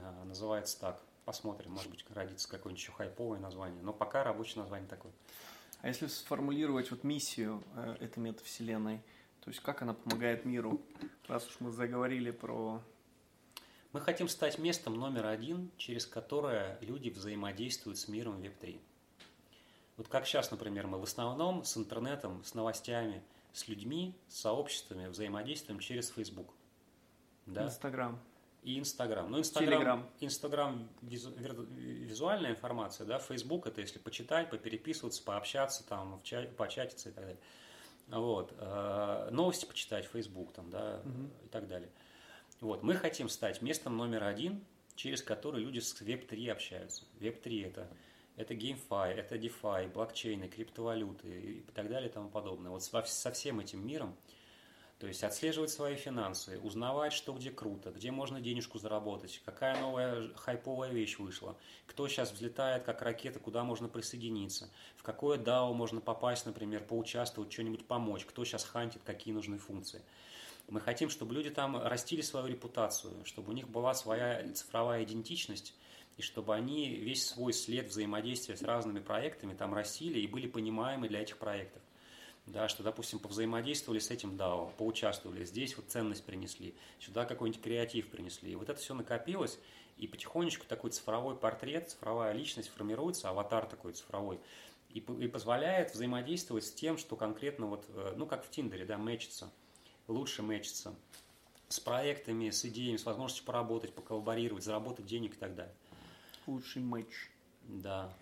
а, 0.01 0.25
называется 0.25 0.79
так. 0.79 1.01
Посмотрим, 1.27 1.71
может 1.71 1.91
быть, 1.91 2.05
родится 2.11 2.47
какое-нибудь 2.47 2.81
еще 2.81 2.93
хайповое 2.93 3.37
название. 3.37 3.83
Но 3.83 3.91
пока 3.91 4.23
рабочее 4.23 4.61
название 4.61 4.87
такое. 4.87 5.11
А 5.81 5.89
если 5.89 6.07
сформулировать 6.07 6.89
вот 6.89 7.03
миссию 7.03 7.61
э, 7.75 7.97
этой 7.99 8.19
метавселенной, 8.19 8.99
то 9.41 9.49
есть 9.49 9.59
как 9.59 9.81
она 9.81 9.93
помогает 9.93 10.45
миру, 10.45 10.79
раз 11.27 11.45
уж 11.49 11.57
мы 11.59 11.73
заговорили 11.73 12.31
про 12.31 12.81
мы 13.91 13.99
хотим 13.99 14.29
стать 14.29 14.57
местом 14.57 14.93
номер 14.93 15.25
один, 15.25 15.69
через 15.75 16.05
которое 16.05 16.77
люди 16.79 17.09
взаимодействуют 17.09 17.99
с 17.99 18.07
миром 18.07 18.41
Web3. 18.41 18.79
Вот 19.97 20.07
как 20.07 20.25
сейчас, 20.25 20.49
например, 20.49 20.87
мы 20.87 20.97
в 20.97 21.03
основном 21.03 21.65
с 21.65 21.75
интернетом, 21.75 22.41
с 22.45 22.53
новостями, 22.53 23.21
с 23.51 23.67
людьми, 23.67 24.17
с 24.29 24.39
сообществами 24.39 25.07
взаимодействуем 25.07 25.81
через 25.81 26.09
Facebook. 26.09 26.53
Да? 27.45 27.65
Инстаграм. 27.65 28.17
И 28.63 28.79
Инстаграм. 28.79 29.29
Ну, 29.31 29.39
Инстаграм, 29.39 30.09
Инстаграм 30.19 30.89
визу, 31.01 31.31
визуальная 31.31 32.51
информация, 32.51 33.05
да, 33.05 33.19
Facebook 33.19 33.67
это 33.67 33.81
если 33.81 33.99
почитать, 33.99 34.49
попереписываться, 34.49 35.23
пообщаться, 35.23 35.85
там, 35.87 36.19
в 36.19 36.23
чат, 36.23 36.55
початиться 36.55 37.09
и 37.09 37.11
так 37.13 37.23
далее. 37.23 37.39
Вот. 38.07 38.53
Э, 38.57 39.29
новости 39.31 39.65
почитать, 39.65 40.05
Facebook 40.05 40.51
там, 40.53 40.69
да, 40.69 41.01
угу. 41.03 41.29
и 41.45 41.47
так 41.49 41.67
далее. 41.67 41.89
Вот, 42.59 42.83
мы 42.83 42.95
хотим 42.95 43.29
стать 43.29 43.61
местом 43.61 43.95
номер 43.95 44.23
один, 44.23 44.65
через 44.95 45.21
который 45.21 45.61
люди 45.61 45.79
с 45.79 46.01
Web3 46.01 46.51
общаются. 46.51 47.03
Web3 47.19 47.67
это, 47.67 47.87
это 48.35 48.53
GameFi, 48.55 49.13
это 49.13 49.35
DeFi, 49.35 49.91
блокчейны, 49.91 50.47
криптовалюты 50.47 51.27
и 51.27 51.71
так 51.73 51.87
далее 51.87 52.09
и 52.09 52.11
тому 52.11 52.29
подобное. 52.29 52.71
Вот 52.71 52.83
со 52.83 53.31
всем 53.31 53.59
этим 53.59 53.85
миром, 53.85 54.17
то 54.99 55.05
есть 55.05 55.23
отслеживать 55.23 55.69
свои 55.69 55.95
финансы, 55.95 56.59
узнавать, 56.59 57.13
что 57.13 57.33
где 57.33 57.51
круто, 57.51 57.91
где 57.91 58.09
можно 58.09 58.41
денежку 58.41 58.79
заработать, 58.79 59.41
какая 59.45 59.79
новая 59.79 60.33
хайповая 60.33 60.91
вещь 60.91 61.19
вышла, 61.19 61.55
кто 61.85 62.07
сейчас 62.07 62.31
взлетает 62.31 62.83
как 62.83 63.03
ракета, 63.03 63.39
куда 63.39 63.63
можно 63.63 63.87
присоединиться, 63.87 64.69
в 64.95 65.03
какое 65.03 65.37
DAO 65.37 65.73
можно 65.73 66.01
попасть, 66.01 66.47
например, 66.47 66.83
поучаствовать, 66.83 67.53
что-нибудь 67.53 67.85
помочь, 67.85 68.25
кто 68.25 68.43
сейчас 68.43 68.63
хантит, 68.63 69.03
какие 69.05 69.33
нужны 69.33 69.59
функции. 69.59 70.01
Мы 70.67 70.81
хотим, 70.81 71.09
чтобы 71.09 71.33
люди 71.33 71.51
там 71.51 71.81
растили 71.81 72.21
свою 72.21 72.47
репутацию, 72.47 73.23
чтобы 73.23 73.51
у 73.51 73.53
них 73.53 73.69
была 73.69 73.93
своя 73.93 74.51
цифровая 74.53 75.03
идентичность, 75.03 75.75
и 76.17 76.23
чтобы 76.23 76.55
они 76.55 76.89
весь 76.89 77.27
свой 77.27 77.53
след 77.53 77.87
взаимодействия 77.87 78.57
с 78.57 78.63
разными 78.63 78.99
проектами 78.99 79.53
там 79.53 79.75
растили 79.75 80.19
и 80.19 80.27
были 80.27 80.47
понимаемы 80.47 81.07
для 81.07 81.21
этих 81.21 81.37
проектов. 81.37 81.83
Да, 82.47 82.69
что, 82.69 82.81
допустим, 82.81 83.19
повзаимодействовали 83.19 83.99
с 83.99 84.09
этим 84.09 84.35
DAO, 84.35 84.73
поучаствовали, 84.77 85.43
здесь 85.43 85.75
вот 85.75 85.87
ценность 85.89 86.23
принесли, 86.23 86.73
сюда 86.99 87.25
какой-нибудь 87.25 87.61
креатив 87.61 88.09
принесли. 88.09 88.53
И 88.53 88.55
вот 88.55 88.69
это 88.69 88.79
все 88.79 88.93
накопилось, 88.93 89.59
и 89.97 90.07
потихонечку 90.07 90.65
такой 90.65 90.91
цифровой 90.91 91.35
портрет, 91.35 91.89
цифровая 91.89 92.31
личность 92.31 92.69
формируется, 92.69 93.29
аватар 93.29 93.65
такой 93.65 93.93
цифровой, 93.93 94.39
и, 94.89 94.99
и 94.99 95.27
позволяет 95.27 95.93
взаимодействовать 95.93 96.63
с 96.63 96.71
тем, 96.71 96.97
что 96.97 97.17
конкретно 97.17 97.67
вот, 97.67 97.85
э, 97.89 98.13
ну, 98.15 98.25
как 98.25 98.45
в 98.45 98.49
Тиндере, 98.49 98.85
да, 98.85 98.97
мэчится 98.97 99.51
лучше 100.07 100.41
мэчится 100.41 100.95
с 101.67 101.79
проектами, 101.79 102.49
с 102.49 102.63
идеями, 102.65 102.97
с 102.97 103.05
возможностью 103.05 103.45
поработать, 103.45 103.93
поколлаборировать, 103.93 104.63
заработать 104.63 105.05
денег 105.05 105.33
и 105.35 105.37
так 105.37 105.53
далее. 105.55 105.75
Лучший 106.45 106.81
матч. 106.81 107.29
Да. 107.63 108.13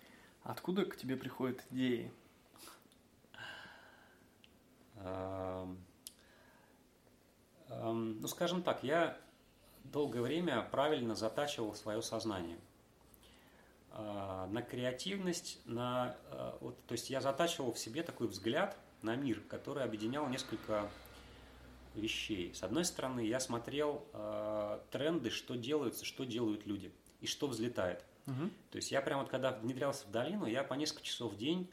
Откуда 0.42 0.84
к 0.84 0.96
тебе 0.96 1.16
приходят 1.16 1.62
идеи? 1.70 2.12
Эм, 4.96 5.78
эм, 7.68 8.20
ну, 8.20 8.28
скажем 8.28 8.62
так, 8.62 8.82
я 8.82 9.18
долгое 9.84 10.22
время 10.22 10.62
правильно 10.70 11.14
затачивал 11.14 11.74
свое 11.74 12.02
сознание 12.02 12.58
э, 13.92 14.46
на 14.50 14.62
креативность, 14.62 15.60
на, 15.64 16.16
э, 16.30 16.52
вот, 16.60 16.84
то 16.86 16.92
есть 16.92 17.10
я 17.10 17.20
затачивал 17.20 17.72
в 17.72 17.78
себе 17.78 18.02
такой 18.02 18.28
взгляд 18.28 18.76
на 19.02 19.16
мир, 19.16 19.40
который 19.48 19.84
объединял 19.84 20.28
несколько 20.28 20.90
вещей. 21.94 22.54
С 22.54 22.62
одной 22.62 22.84
стороны, 22.84 23.20
я 23.20 23.40
смотрел 23.40 24.04
э, 24.12 24.80
тренды, 24.90 25.30
что 25.30 25.54
делаются, 25.54 26.04
что 26.04 26.24
делают 26.24 26.66
люди 26.66 26.92
и 27.20 27.26
что 27.26 27.46
взлетает. 27.46 28.04
Угу. 28.26 28.50
То 28.70 28.76
есть 28.76 28.90
я 28.90 29.00
прямо 29.00 29.22
вот 29.22 29.30
когда 29.30 29.52
внедрялся 29.52 30.06
в 30.06 30.10
долину, 30.10 30.46
я 30.46 30.64
по 30.64 30.74
несколько 30.74 31.02
часов 31.02 31.32
в 31.32 31.36
день 31.36 31.70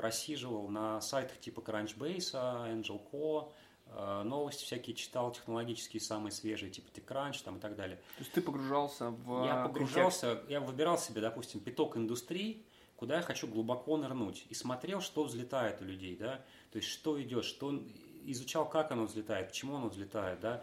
просиживал 0.00 0.68
на 0.68 0.98
сайтах 1.02 1.38
типа 1.40 1.60
Crunchbase, 1.60 2.32
Angel.co, 2.32 3.52
э, 3.84 4.22
новости 4.22 4.64
всякие 4.64 4.96
читал, 4.96 5.30
технологические 5.30 6.00
самые 6.00 6.32
свежие, 6.32 6.70
типа 6.70 6.88
TechCrunch 6.88 7.44
там 7.44 7.58
и 7.58 7.60
так 7.60 7.76
далее. 7.76 7.98
То 8.16 8.20
есть 8.20 8.32
ты 8.32 8.40
погружался 8.40 9.10
в 9.10 9.44
Я 9.44 9.62
погружался, 9.62 10.26
контекст. 10.28 10.50
я 10.50 10.60
выбирал 10.60 10.96
себе, 10.96 11.20
допустим, 11.20 11.60
пяток 11.60 11.98
индустрий, 11.98 12.64
куда 12.96 13.16
я 13.16 13.22
хочу 13.22 13.46
глубоко 13.46 13.98
нырнуть, 13.98 14.46
и 14.48 14.54
смотрел, 14.54 15.02
что 15.02 15.24
взлетает 15.24 15.82
у 15.82 15.84
людей, 15.84 16.16
да, 16.16 16.42
то 16.72 16.78
есть 16.78 16.88
что 16.88 17.20
идет, 17.20 17.44
что 17.44 17.78
изучал, 18.24 18.66
как 18.66 18.92
оно 18.92 19.04
взлетает, 19.04 19.48
почему 19.48 19.76
оно 19.76 19.90
взлетает, 19.90 20.40
да. 20.40 20.62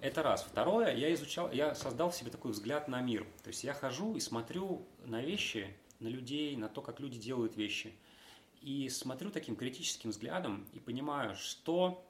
Это 0.00 0.22
раз. 0.22 0.44
Второе, 0.44 0.94
я 0.94 1.12
изучал, 1.14 1.50
я 1.50 1.74
создал 1.74 2.10
в 2.10 2.14
себе 2.14 2.30
такой 2.30 2.52
взгляд 2.52 2.86
на 2.86 3.00
мир. 3.00 3.24
То 3.42 3.48
есть 3.48 3.64
я 3.64 3.72
хожу 3.72 4.14
и 4.14 4.20
смотрю 4.20 4.86
на 5.04 5.20
вещи, 5.20 5.76
на 5.98 6.06
людей, 6.06 6.56
на 6.56 6.68
то, 6.68 6.80
как 6.80 7.00
люди 7.00 7.18
делают 7.18 7.56
вещи. 7.56 7.92
И 8.62 8.88
смотрю 8.88 9.30
таким 9.30 9.56
критическим 9.56 10.10
взглядом 10.10 10.66
и 10.72 10.78
понимаю, 10.78 11.34
что 11.34 12.06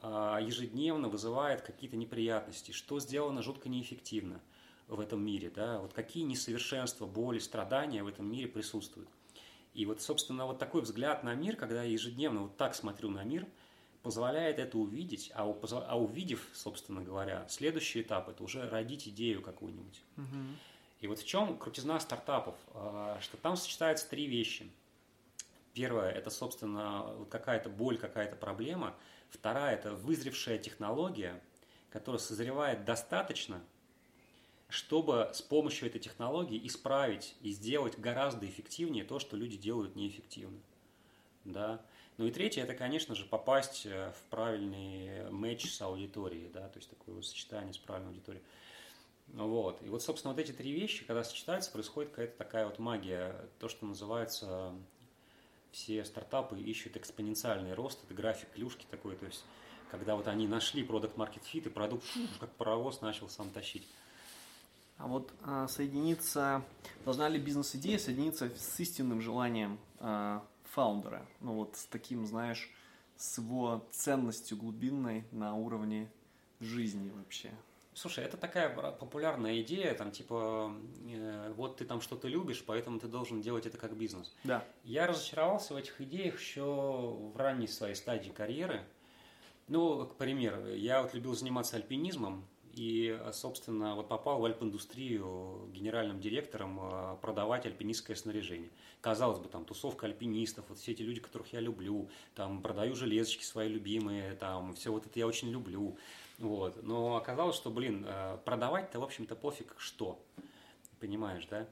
а, 0.00 0.38
ежедневно 0.40 1.08
вызывает 1.08 1.62
какие-то 1.62 1.96
неприятности, 1.96 2.72
что 2.72 2.98
сделано 2.98 3.42
жутко 3.42 3.68
неэффективно. 3.68 4.40
в 4.88 5.00
этом 5.00 5.24
мире, 5.24 5.50
да, 5.54 5.78
вот 5.78 5.92
какие 5.94 6.24
несовершенства, 6.24 7.06
боли, 7.06 7.38
страдания 7.38 8.02
в 8.02 8.08
этом 8.08 8.30
мире 8.30 8.48
присутствуют. 8.48 9.08
И 9.72 9.86
вот, 9.86 10.02
собственно, 10.02 10.44
вот 10.46 10.58
такой 10.58 10.82
взгляд 10.82 11.22
на 11.22 11.34
мир, 11.34 11.56
когда 11.56 11.82
я 11.82 11.90
ежедневно 11.90 12.42
вот 12.42 12.56
так 12.56 12.74
смотрю 12.74 13.08
на 13.08 13.22
мир, 13.22 13.46
позволяет 14.02 14.58
это 14.58 14.76
увидеть, 14.76 15.30
а, 15.34 15.44
а 15.44 15.98
увидев, 15.98 16.46
собственно 16.52 17.02
говоря, 17.02 17.46
следующий 17.48 18.02
этап– 18.02 18.28
это 18.30 18.42
уже 18.42 18.68
родить 18.68 19.08
идею 19.08 19.40
какую-нибудь. 19.40 20.02
Угу. 20.16 20.38
И 21.00 21.06
вот 21.06 21.20
в 21.20 21.26
чем 21.26 21.56
крутизна 21.56 21.98
стартапов, 22.00 22.56
а, 22.74 23.18
что 23.20 23.36
там 23.36 23.56
сочетаются 23.56 24.08
три 24.10 24.26
вещи. 24.26 24.70
Первое– 25.74 26.10
это, 26.12 26.30
собственно, 26.30 27.26
какая-то 27.30 27.70
боль, 27.70 27.96
какая-то 27.96 28.36
проблема. 28.36 28.94
Вторая– 29.30 29.74
это 29.76 29.94
вызревшая 29.94 30.58
технология, 30.58 31.42
которая 31.90 32.20
созревает 32.20 32.84
достаточно, 32.84 33.62
чтобы 34.68 35.30
с 35.32 35.42
помощью 35.42 35.88
этой 35.88 36.00
технологии 36.00 36.60
исправить 36.66 37.36
и 37.40 37.50
сделать 37.52 37.98
гораздо 37.98 38.46
эффективнее 38.46 39.04
то, 39.04 39.18
что 39.18 39.36
люди 39.36 39.56
делают 39.56 39.96
неэффективно. 39.96 40.58
Да? 41.44 41.84
Ну 42.18 42.26
и 42.26 42.30
третье, 42.30 42.62
это, 42.62 42.74
конечно 42.74 43.14
же, 43.14 43.24
попасть 43.24 43.86
э, 43.86 44.12
в 44.12 44.30
правильный 44.30 45.30
матч 45.30 45.70
с 45.70 45.80
аудиторией, 45.80 46.50
да, 46.50 46.68
то 46.68 46.78
есть 46.78 46.90
такое 46.90 47.14
вот 47.14 47.26
сочетание 47.26 47.72
с 47.72 47.78
правильной 47.78 48.10
аудиторией. 48.10 48.44
Вот. 49.28 49.82
И 49.82 49.88
вот, 49.88 50.02
собственно, 50.02 50.34
вот 50.34 50.40
эти 50.40 50.52
три 50.52 50.72
вещи, 50.72 51.04
когда 51.04 51.24
сочетаются, 51.24 51.70
происходит 51.72 52.10
какая-то 52.10 52.36
такая 52.36 52.66
вот 52.66 52.78
магия, 52.78 53.34
то, 53.58 53.68
что 53.68 53.86
называется, 53.86 54.74
все 55.72 56.04
стартапы 56.04 56.60
ищут 56.60 56.96
экспоненциальный 56.96 57.74
рост, 57.74 57.98
это 58.04 58.14
график 58.14 58.50
клюшки 58.52 58.86
такой, 58.90 59.16
то 59.16 59.26
есть, 59.26 59.44
когда 59.90 60.14
вот 60.14 60.28
они 60.28 60.46
нашли 60.46 60.84
продукт 60.84 61.16
market 61.16 61.42
fit 61.42 61.66
и 61.66 61.68
продукт 61.68 62.04
как 62.38 62.50
паровоз 62.52 63.00
начал 63.00 63.28
сам 63.28 63.50
тащить. 63.50 63.86
А 64.98 65.08
вот 65.08 65.32
а, 65.42 65.66
соединиться, 65.66 66.62
должна 67.04 67.28
ли 67.28 67.38
бизнес-идея 67.38 67.98
соединиться 67.98 68.50
с 68.54 68.78
истинным 68.78 69.20
желанием 69.20 69.78
а, 69.98 70.46
фаундера? 70.64 71.26
Ну 71.40 71.54
вот 71.54 71.76
с 71.76 71.86
таким, 71.86 72.26
знаешь, 72.26 72.70
с 73.16 73.38
его 73.38 73.84
ценностью 73.90 74.56
глубинной 74.56 75.24
на 75.32 75.54
уровне 75.54 76.10
жизни 76.60 77.10
вообще. 77.10 77.50
Слушай, 77.94 78.24
это 78.24 78.36
такая 78.36 78.70
популярная 78.70 79.60
идея, 79.60 79.94
там 79.94 80.10
типа, 80.12 80.74
э, 81.06 81.52
вот 81.56 81.76
ты 81.76 81.84
там 81.84 82.00
что-то 82.00 82.26
любишь, 82.26 82.64
поэтому 82.66 82.98
ты 82.98 83.06
должен 83.06 83.42
делать 83.42 83.66
это 83.66 83.76
как 83.76 83.94
бизнес. 83.96 84.34
Да. 84.44 84.64
Я 84.84 85.06
разочаровался 85.06 85.74
в 85.74 85.76
этих 85.76 86.00
идеях 86.00 86.40
еще 86.40 86.62
в 86.62 87.36
ранней 87.36 87.68
своей 87.68 87.94
стадии 87.94 88.30
карьеры. 88.30 88.82
Ну, 89.68 90.06
к 90.06 90.16
примеру, 90.16 90.74
я 90.74 91.02
вот 91.02 91.12
любил 91.12 91.34
заниматься 91.34 91.76
альпинизмом, 91.76 92.46
и, 92.72 93.20
собственно, 93.32 93.94
вот 93.94 94.08
попал 94.08 94.40
в 94.40 94.44
альп-индустрию 94.46 95.68
генеральным 95.72 96.20
директором 96.20 96.80
э, 96.80 97.16
продавать 97.20 97.66
альпинистское 97.66 98.16
снаряжение. 98.16 98.70
Казалось 99.02 99.40
бы, 99.40 99.48
там 99.48 99.66
тусовка 99.66 100.06
альпинистов, 100.06 100.64
вот 100.68 100.78
все 100.78 100.92
эти 100.92 101.02
люди, 101.02 101.20
которых 101.20 101.52
я 101.52 101.60
люблю, 101.60 102.08
там 102.34 102.62
продаю 102.62 102.94
железочки 102.94 103.44
свои 103.44 103.68
любимые, 103.68 104.34
там 104.36 104.72
все 104.74 104.90
вот 104.90 105.06
это 105.06 105.18
я 105.18 105.26
очень 105.26 105.50
люблю. 105.50 105.98
Вот. 106.42 106.82
Но 106.82 107.16
оказалось, 107.16 107.56
что, 107.56 107.70
блин, 107.70 108.04
э, 108.06 108.38
продавать-то, 108.44 109.00
в 109.00 109.04
общем-то, 109.04 109.34
пофиг 109.36 109.74
что. 109.78 110.22
Понимаешь, 111.00 111.46
да? 111.46 111.66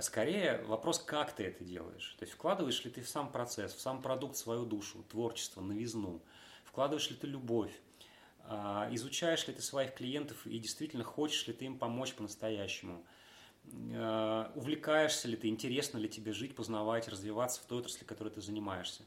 Скорее 0.00 0.62
вопрос, 0.66 0.98
как 1.00 1.32
ты 1.32 1.44
это 1.44 1.64
делаешь. 1.64 2.14
То 2.18 2.24
есть 2.24 2.34
вкладываешь 2.34 2.84
ли 2.84 2.90
ты 2.90 3.02
в 3.02 3.08
сам 3.08 3.32
процесс, 3.32 3.72
в 3.72 3.80
сам 3.80 4.02
продукт 4.02 4.36
свою 4.36 4.64
душу, 4.64 5.02
творчество, 5.10 5.60
новизну. 5.62 6.22
Вкладываешь 6.64 7.10
ли 7.10 7.16
ты 7.16 7.26
любовь 7.26 7.72
а, 8.46 8.88
изучаешь 8.92 9.46
ли 9.46 9.54
ты 9.54 9.62
своих 9.62 9.94
клиентов 9.94 10.46
и 10.46 10.58
действительно 10.58 11.02
хочешь 11.02 11.46
ли 11.46 11.54
ты 11.54 11.64
им 11.64 11.78
помочь 11.78 12.12
по-настоящему? 12.14 13.04
А, 13.94 14.52
увлекаешься 14.54 15.28
ли 15.28 15.36
ты, 15.36 15.48
интересно 15.48 15.98
ли 15.98 16.08
тебе 16.08 16.32
жить, 16.32 16.54
познавать, 16.54 17.08
развиваться 17.08 17.62
в 17.62 17.64
той 17.64 17.78
отрасли, 17.78 18.04
которой 18.04 18.28
ты 18.28 18.40
занимаешься? 18.40 19.02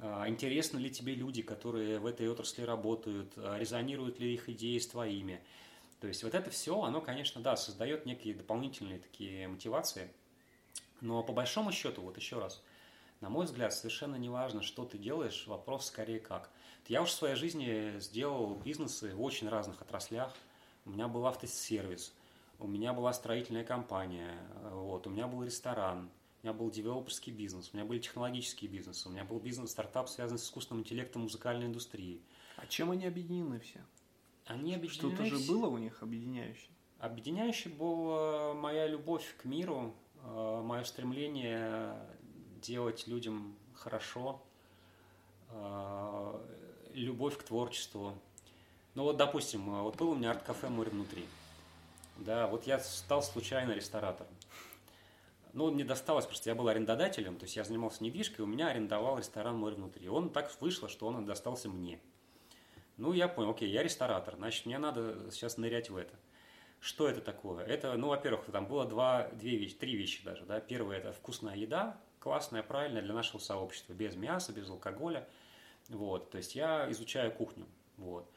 А, 0.00 0.28
интересны 0.28 0.78
ли 0.78 0.90
тебе 0.90 1.14
люди, 1.14 1.42
которые 1.42 1.98
в 1.98 2.06
этой 2.06 2.28
отрасли 2.28 2.62
работают, 2.62 3.32
резонируют 3.36 4.18
ли 4.20 4.34
их 4.34 4.48
идеи 4.48 4.78
с 4.78 4.86
твоими? 4.86 5.40
То 6.00 6.08
есть 6.08 6.22
вот 6.22 6.34
это 6.34 6.50
все, 6.50 6.82
оно, 6.82 7.00
конечно, 7.00 7.40
да, 7.40 7.56
создает 7.56 8.04
некие 8.04 8.34
дополнительные 8.34 8.98
такие 8.98 9.48
мотивации, 9.48 10.10
но 11.00 11.22
по 11.22 11.32
большому 11.32 11.72
счету, 11.72 12.02
вот 12.02 12.16
еще 12.18 12.38
раз, 12.38 12.62
на 13.20 13.30
мой 13.30 13.46
взгляд, 13.46 13.72
совершенно 13.72 14.16
не 14.16 14.28
важно, 14.28 14.62
что 14.62 14.84
ты 14.84 14.98
делаешь, 14.98 15.46
вопрос 15.46 15.86
скорее 15.86 16.20
как– 16.20 16.50
я 16.88 17.00
уже 17.00 17.12
в 17.12 17.14
своей 17.14 17.34
жизни 17.34 17.98
сделал 17.98 18.56
бизнесы 18.56 19.14
в 19.14 19.22
очень 19.22 19.48
разных 19.48 19.80
отраслях. 19.80 20.34
У 20.84 20.90
меня 20.90 21.08
был 21.08 21.26
автосервис, 21.26 22.12
у 22.58 22.66
меня 22.66 22.92
была 22.92 23.14
строительная 23.14 23.64
компания, 23.64 24.36
вот, 24.70 25.06
у 25.06 25.10
меня 25.10 25.26
был 25.26 25.42
ресторан, 25.44 26.10
у 26.44 26.46
меня 26.46 26.58
был 26.58 26.70
девелоперский 26.70 27.32
бизнес, 27.32 27.70
у 27.72 27.76
меня 27.76 27.86
были 27.86 28.00
технологические 28.00 28.70
бизнесы, 28.70 29.08
у 29.08 29.12
меня 29.12 29.24
был 29.24 29.38
бизнес-стартап, 29.38 30.10
связанный 30.10 30.38
с 30.38 30.44
искусственным 30.44 30.82
интеллектом 30.82 31.22
музыкальной 31.22 31.64
индустрии. 31.64 32.20
А 32.58 32.66
чем 32.66 32.90
они 32.90 33.06
объединены 33.06 33.60
все? 33.60 33.80
Они 34.44 34.74
объединены... 34.74 35.14
Что-то 35.14 35.24
же 35.24 35.50
было 35.50 35.68
у 35.68 35.78
них 35.78 36.02
объединяющее? 36.02 36.68
Объединяющей 36.98 37.70
была 37.70 38.52
моя 38.52 38.86
любовь 38.86 39.24
к 39.38 39.46
миру, 39.46 39.94
э, 40.22 40.62
мое 40.62 40.84
стремление 40.84 41.96
делать 42.60 43.06
людям 43.06 43.56
хорошо, 43.74 44.42
э, 45.48 46.40
любовь 46.92 47.38
к 47.38 47.42
творчеству. 47.42 48.12
Ну 48.94 49.04
вот, 49.04 49.16
допустим, 49.16 49.64
вот 49.82 49.96
был 49.96 50.10
у 50.10 50.14
меня 50.14 50.32
арт-кафе 50.32 50.68
«Море 50.68 50.90
внутри». 50.90 51.24
Да, 52.18 52.48
вот 52.48 52.66
я 52.66 52.80
стал 52.80 53.22
случайно 53.22 53.72
ресторатором. 53.72 54.34
Ну, 55.54 55.70
мне 55.70 55.84
досталось, 55.84 56.26
просто 56.26 56.50
я 56.50 56.54
был 56.54 56.68
арендодателем, 56.68 57.36
то 57.36 57.44
есть 57.44 57.56
я 57.56 57.64
занимался 57.64 58.02
недвижкой, 58.04 58.44
у 58.44 58.46
меня 58.46 58.68
арендовал 58.68 59.18
ресторан 59.18 59.56
«Море 59.56 59.76
внутри». 59.76 60.08
Он 60.08 60.30
так 60.30 60.52
вышло, 60.60 60.88
что 60.88 61.06
он 61.06 61.24
достался 61.24 61.68
мне. 61.68 62.00
Ну, 62.96 63.12
я 63.12 63.28
понял, 63.28 63.50
окей, 63.50 63.70
я 63.70 63.82
ресторатор, 63.82 64.34
значит, 64.36 64.66
мне 64.66 64.78
надо 64.78 65.30
сейчас 65.30 65.56
нырять 65.56 65.90
в 65.90 65.96
это. 65.96 66.14
Что 66.80 67.08
это 67.08 67.20
такое? 67.20 67.64
Это, 67.64 67.96
ну, 67.96 68.08
во-первых, 68.08 68.44
там 68.52 68.66
было 68.66 68.84
два, 68.84 69.28
две 69.32 69.56
вещи, 69.56 69.74
три 69.74 69.96
вещи 69.96 70.22
даже, 70.24 70.44
да. 70.44 70.60
Первое– 70.60 70.96
это 70.98 71.12
вкусная 71.12 71.56
еда, 71.56 71.98
классная, 72.18 72.62
правильная 72.62 73.00
для 73.00 73.14
нашего 73.14 73.40
сообщества, 73.40 73.94
без 73.94 74.16
мяса, 74.16 74.52
без 74.52 74.68
алкоголя– 74.68 75.26
вот, 75.88 76.30
то 76.30 76.38
есть 76.38 76.54
я 76.54 76.90
изучаю 76.90 77.32
кухню. 77.32 77.66
Вот. 77.96 78.30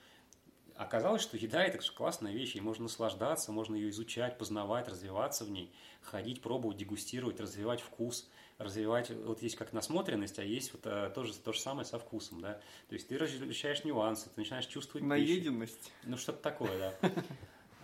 Оказалось, 0.78 1.24
что 1.24 1.38
еда– 1.38 1.64
это 1.66 1.80
классная 1.92 2.32
вещь, 2.32 2.56
и 2.56 2.62
можно 2.62 2.84
наслаждаться, 2.84 3.52
можно 3.52 3.76
ее 3.76 3.90
изучать, 3.90 4.38
познавать, 4.38 4.88
развиваться 4.88 5.44
в 5.44 5.50
ней, 5.50 5.74
ходить, 6.02 6.42
пробовать, 6.42 6.78
дегустировать, 6.78 7.40
развивать 7.40 7.82
вкус, 7.82 8.30
развивать, 8.60 9.10
вот 9.10 9.42
есть 9.42 9.56
как 9.56 9.74
насмотренность, 9.74 10.38
а 10.38 10.44
есть 10.44 10.74
вот 10.74 10.82
а, 10.86 11.10
тоже 11.10 11.34
то 11.34 11.52
же 11.52 11.60
самое 11.60 11.84
со 11.84 11.98
вкусом, 11.98 12.42
да. 12.42 12.62
То 12.90 12.94
есть 12.94 13.08
ты 13.08 13.18
различаешь 13.18 13.84
нюансы, 13.86 14.30
ты 14.30 14.40
начинаешь 14.40 14.68
чувствовать 14.68 15.06
Наеденность. 15.06 15.80
Пищу. 15.80 15.94
Ну, 16.04 16.18
что-то 16.18 16.42
такое, 16.44 16.78
да. 17.02 17.12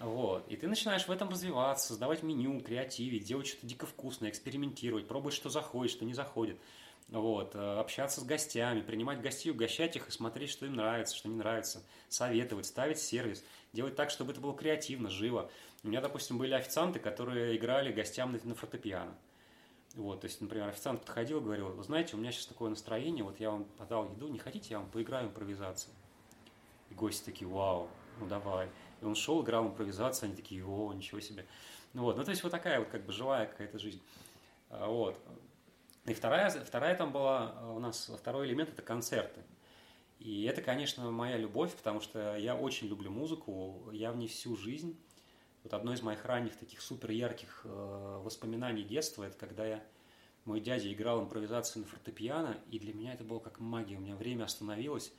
Вот. 0.02 0.46
И 0.50 0.58
ты 0.58 0.68
начинаешь 0.68 1.08
в 1.08 1.12
этом 1.12 1.30
развиваться, 1.30 1.88
создавать 1.88 2.24
меню, 2.24 2.60
креативить, 2.60 3.24
делать 3.24 3.48
что-то 3.48 3.68
дико 3.68 3.86
вкусное, 3.86 4.30
экспериментировать, 4.30 5.08
пробовать, 5.08 5.34
что 5.34 5.50
заходит, 5.50 5.94
что 5.94 6.04
не 6.04 6.14
заходит 6.14 6.58
вот, 7.20 7.56
э, 7.56 7.80
общаться 7.80 8.22
с 8.22 8.24
гостями, 8.24 8.82
принимать 8.82 9.22
гостей, 9.22 9.52
угощать 9.52 9.96
их 9.96 10.08
и 10.08 10.12
смотреть, 10.12 10.50
что 10.50 10.66
им 10.66 10.76
нравится, 10.76 11.16
что 11.16 11.30
не 11.30 11.36
нравится, 11.36 11.84
советовать, 12.10 12.66
ставить 12.66 13.00
сервис, 13.00 13.44
делать 13.72 13.96
так, 13.96 14.10
чтобы 14.10 14.32
это 14.32 14.42
было 14.42 14.56
креативно, 14.56 15.10
живо. 15.10 15.50
У 15.84 15.90
меня, 15.90 16.02
допустим, 16.02 16.38
были 16.38 16.54
официанты, 16.54 17.00
которые 17.00 17.56
играли 17.56 17.92
гостям 17.92 18.32
на, 18.32 18.40
на 18.44 18.56
фортепиано. 18.56 19.16
Вот, 19.94 20.22
то 20.22 20.26
есть, 20.26 20.42
например, 20.42 20.70
официант 20.70 21.02
подходил 21.02 21.40
и 21.40 21.44
говорил, 21.44 21.70
вы 21.70 21.84
знаете, 21.84 22.16
у 22.16 22.20
меня 22.20 22.32
сейчас 22.32 22.48
такое 22.48 22.72
настроение, 22.72 23.24
вот 23.24 23.40
я 23.40 23.52
вам 23.52 23.66
подал 23.78 24.10
еду, 24.10 24.28
не 24.28 24.40
хотите, 24.40 24.70
я 24.72 24.80
вам 24.80 24.90
поиграю 24.90 25.28
импровизацию? 25.28 25.94
И 26.90 26.96
гости 26.96 27.24
такие, 27.24 27.48
вау, 27.48 27.90
ну 28.20 28.26
давай. 28.26 28.70
И 29.02 29.06
он 29.06 29.14
шел, 29.14 29.44
играл 29.44 29.68
импровизацию, 29.68 30.28
они 30.28 30.36
такие, 30.36 30.66
о, 30.66 30.92
ничего 30.94 31.20
себе. 31.20 31.46
Ну 31.94 32.02
вот, 32.04 32.18
ну 32.18 32.24
то 32.24 32.32
есть 32.32 32.42
вот 32.42 32.52
такая 32.52 32.80
вот 32.80 32.90
как 32.90 33.06
бы 33.06 33.14
живая 33.14 33.46
какая-то 33.46 33.78
жизнь. 33.78 34.02
А, 34.72 34.88
вот. 34.88 35.16
И 36.06 36.14
вторая, 36.14 36.50
вторая 36.50 36.96
там 36.96 37.14
была 37.14 37.56
э, 37.56 37.72
у 37.72 37.80
нас, 37.80 38.12
второй 38.20 38.48
элемент– 38.48 38.70
это 38.74 38.82
концерты. 38.82 39.42
И 40.20 40.44
это, 40.44 40.62
конечно, 40.62 41.10
моя 41.12 41.38
любовь, 41.38 41.74
потому 41.76 42.02
что 42.02 42.36
я 42.36 42.56
очень 42.56 42.88
люблю 42.88 43.10
музыку, 43.10 43.90
я 43.94 44.12
в 44.12 44.18
ней 44.18 44.28
всю 44.28 44.58
жизнь. 44.58 45.00
Вот 45.64 45.74
одно 45.74 45.94
из 45.94 46.02
моих 46.02 46.26
ранних 46.26 46.58
таких 46.58 46.82
супер 46.82 47.12
ярких 47.12 47.62
э, 47.64 48.22
воспоминаний 48.22 48.84
детства– 48.84 49.24
это 49.26 49.38
когда 49.38 49.66
я, 49.66 49.84
мой 50.44 50.60
дядя 50.60 50.92
играл 50.92 51.22
импровизацию 51.22 51.84
на 51.84 51.88
фортепиано, 51.88 52.58
и 52.70 52.80
для 52.80 52.94
меня 52.94 53.14
это 53.14 53.24
было 53.24 53.40
как 53.40 53.62
магия. 53.62 53.96
У 53.96 54.02
меня 54.02 54.18
время 54.18 54.44
остановилось, 54.44 55.14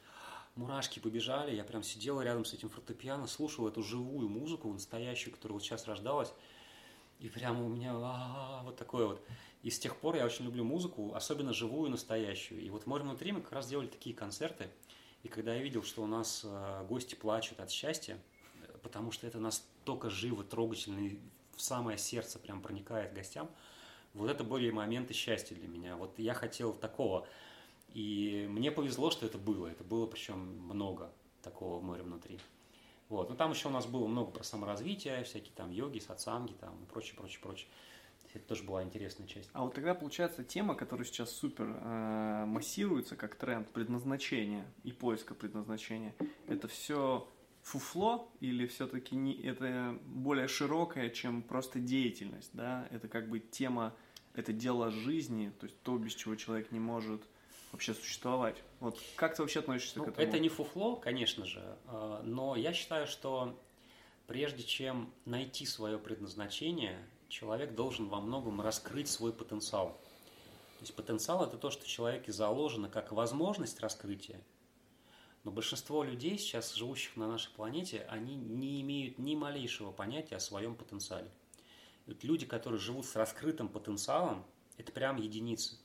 мурашки 0.55 1.01
побежали, 1.01 1.57
я 1.57 1.65
прям 1.65 1.83
сидел 1.83 2.21
рядом 2.21 2.45
с 2.45 2.53
этим 2.53 2.69
фортепиано, 2.69 3.27
слушал 3.27 3.67
эту 3.67 3.83
живую 3.83 4.29
музыку, 4.29 4.71
настоящую, 4.71 5.35
которая 5.35 5.55
вот 5.55 5.63
сейчас 5.63 5.87
рождалась, 5.87 6.35
и 7.21 7.29
прямо 7.29 7.65
у 7.65 7.69
меня 7.69 7.93
а 7.95 8.63
вот 8.65 8.77
такое 8.77 9.07
вот. 9.07 9.23
И 9.63 9.71
с 9.71 9.79
тех 9.79 9.97
пор 9.97 10.17
я 10.17 10.27
очень 10.27 10.45
люблю 10.45 10.65
музыку, 10.65 11.15
особенно 11.15 11.53
живую, 11.53 11.91
настоящую. 11.91 12.61
И 12.61 12.69
вот 12.69 12.83
в 12.83 12.87
«Море 12.87 13.05
внутри» 13.05 13.33
мы 13.33 13.41
как 13.41 13.53
раз 13.53 13.67
делали 13.67 13.87
такие 13.87 14.15
концерты. 14.15 14.69
И 15.23 15.29
когда 15.29 15.55
я 15.55 15.63
видел, 15.63 15.83
что 15.83 16.03
у 16.03 16.07
нас 16.07 16.43
э, 16.45 16.85
гости 16.87 17.15
плачут 17.15 17.61
от 17.61 17.71
счастья, 17.71 18.19
потому 18.83 19.11
что 19.11 19.27
это 19.27 19.39
настолько 19.39 20.11
живо, 20.11 20.45
трогательно, 20.45 20.99
и 20.99 21.19
в 21.57 21.63
самое 21.63 21.97
сердце 21.97 22.39
прям 22.39 22.61
проникает 22.61 23.15
гостям. 23.15 23.51
Вот 24.13 24.31
это 24.31 24.45
были 24.45 24.71
моменты 24.71 25.15
счастья 25.15 25.55
для 25.55 25.67
меня. 25.67 25.97
Вот 25.97 26.19
я 26.19 26.35
хотел 26.35 26.75
такого. 26.75 27.27
И 27.95 28.47
мне 28.51 28.71
повезло, 28.71 29.11
что 29.11 29.25
это 29.25 29.39
было. 29.39 29.69
Это 29.69 29.83
было 29.83 30.07
причем 30.07 30.39
много 30.39 31.11
такого 31.43 31.81
моря 31.81 32.03
внутри. 32.03 32.39
Вот. 33.15 33.31
Но 33.31 33.37
там 33.37 33.53
еще 33.53 33.69
у 33.69 33.71
нас 33.71 33.87
было 33.87 34.09
много 34.09 34.33
про 34.33 34.43
саморазвитие, 34.43 35.23
всякие 35.23 35.53
там 35.55 35.71
йоги, 35.71 36.01
сатсанги 36.01 36.53
там 36.55 36.83
и 36.83 36.87
прочее, 36.87 37.15
прочее, 37.17 37.39
прочее. 37.41 37.69
Это 38.33 38.45
тоже 38.49 38.65
была 38.65 38.83
интересная 38.83 39.29
часть. 39.29 39.49
А 39.53 39.63
вот 39.63 39.75
тогда 39.75 39.95
получается 39.95 40.43
тема, 40.43 40.75
которая 40.75 41.07
сейчас 41.07 41.31
супер 41.31 41.67
э, 41.81 42.45
массируется 42.45 43.15
как 43.15 43.37
тренд 43.37 43.71
предназначения 43.71 44.67
и 44.83 44.91
поиска 44.91 45.37
предназначения, 45.37 46.13
это 46.49 46.67
все 46.67 47.29
фуфло 47.63 48.29
или 48.41 48.67
все-таки 48.67 49.15
не, 49.15 49.41
это 49.41 49.97
более 50.07 50.49
широкое, 50.49 51.09
чем 51.11 51.43
просто 51.43 51.79
деятельность, 51.79 52.51
да? 52.53 52.89
Это 52.91 53.07
как 53.07 53.29
бы 53.29 53.39
тема, 53.39 53.95
это 54.35 54.53
дело 54.53 54.91
жизни, 54.91 55.53
то 55.61 55.67
есть 55.67 55.81
то, 55.83 55.97
без 55.97 56.17
чего 56.17 56.35
человек 56.35 56.73
не 56.73 56.81
может 56.81 57.23
вообще 57.75 57.93
существовать. 57.93 58.57
Вот 58.81 58.99
как 59.17 59.35
ты 59.35 59.43
вообще 59.43 59.61
относишься 59.61 59.99
ну, 59.99 60.05
к 60.05 60.09
этому? 60.09 60.27
Это 60.27 60.39
не 60.39 60.49
фуфло, 60.49 60.97
конечно 60.97 61.45
же, 61.45 61.77
э, 61.89 62.21
но 62.23 62.57
я 62.57 62.73
считаю, 62.73 63.07
что 63.07 63.59
прежде 64.27 64.63
чем 64.63 65.13
найти 65.25 65.67
свое 65.67 65.99
предназначение, 65.99 66.97
человек 67.29 67.75
должен 67.75 68.09
во 68.09 68.21
многом 68.21 68.61
раскрыть 68.61 69.09
свой 69.09 69.33
потенциал. 69.33 69.89
То 70.79 70.83
есть 70.83 70.95
потенциал– 70.95 71.45
это 71.47 71.57
то, 71.57 71.71
что 71.71 71.85
в 71.85 71.89
человеке 71.89 72.33
заложено 72.33 72.89
как 72.89 73.11
возможность 73.11 73.81
раскрытия, 73.81 74.41
но 75.43 75.51
большинство 75.51 76.05
людей, 76.05 76.39
сейчас 76.39 76.75
живущих 76.75 77.17
на 77.17 77.27
нашей 77.27 77.53
планете, 77.53 78.07
они 78.09 78.37
не 78.37 78.81
имеют 78.83 79.19
ни 79.19 79.35
малейшего 79.35 79.91
понятия 79.91 80.37
о 80.37 80.41
своем 80.41 80.75
потенциале. 80.77 81.31
Вот 82.07 82.23
люди, 82.23 82.47
которые 82.47 82.79
живут 82.79 83.05
с 83.07 83.17
раскрытым 83.17 83.69
потенциалом, 83.69 84.45
это 84.77 84.93
прям 84.93 85.17
единицы. 85.17 85.77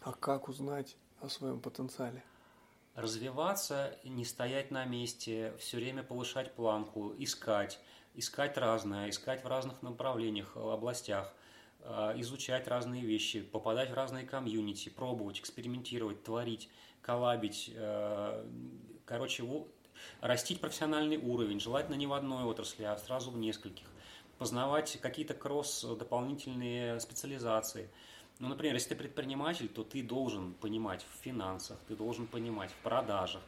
А 0.00 0.12
как 0.12 0.48
узнать 0.48 0.96
о 1.24 1.28
своем 1.28 1.60
потенциале? 1.60 2.22
Развиваться, 2.94 3.96
не 4.04 4.24
стоять 4.24 4.70
на 4.70 4.84
месте, 4.84 5.54
все 5.58 5.78
время 5.78 6.02
повышать 6.02 6.54
планку, 6.54 7.12
искать, 7.18 7.80
искать 8.14 8.56
разное, 8.56 9.10
искать 9.10 9.42
в 9.42 9.48
разных 9.48 9.82
направлениях, 9.82 10.52
э, 10.54 10.60
областях, 10.60 11.34
э, 11.80 12.14
изучать 12.18 12.68
разные 12.68 13.04
вещи, 13.04 13.40
попадать 13.40 13.90
в 13.90 13.94
разные 13.94 14.24
комьюнити, 14.24 14.90
пробовать, 14.90 15.40
экспериментировать, 15.40 16.22
творить, 16.22 16.68
коллабить, 17.02 17.70
э, 17.74 18.46
короче, 19.04 19.44
растить 20.20 20.60
профессиональный 20.60 21.16
уровень, 21.16 21.58
желательно 21.58 21.96
не 21.96 22.06
в 22.06 22.12
одной 22.12 22.44
отрасли, 22.44 22.84
а 22.84 22.96
сразу 22.96 23.32
в 23.32 23.38
нескольких, 23.38 23.86
познавать 24.38 24.98
какие-то 25.00 25.34
кросс 25.34 25.84
дополнительные 25.84 27.00
специализации. 27.00 27.90
Ну, 28.40 28.48
например, 28.48 28.74
если 28.74 28.90
ты 28.90 28.96
предприниматель, 28.96 29.68
то 29.68 29.84
ты 29.84 30.02
должен 30.02 30.54
понимать 30.54 31.04
в 31.12 31.22
финансах, 31.22 31.78
ты 31.86 31.94
должен 31.94 32.26
понимать 32.26 32.70
в 32.72 32.82
продажах, 32.82 33.42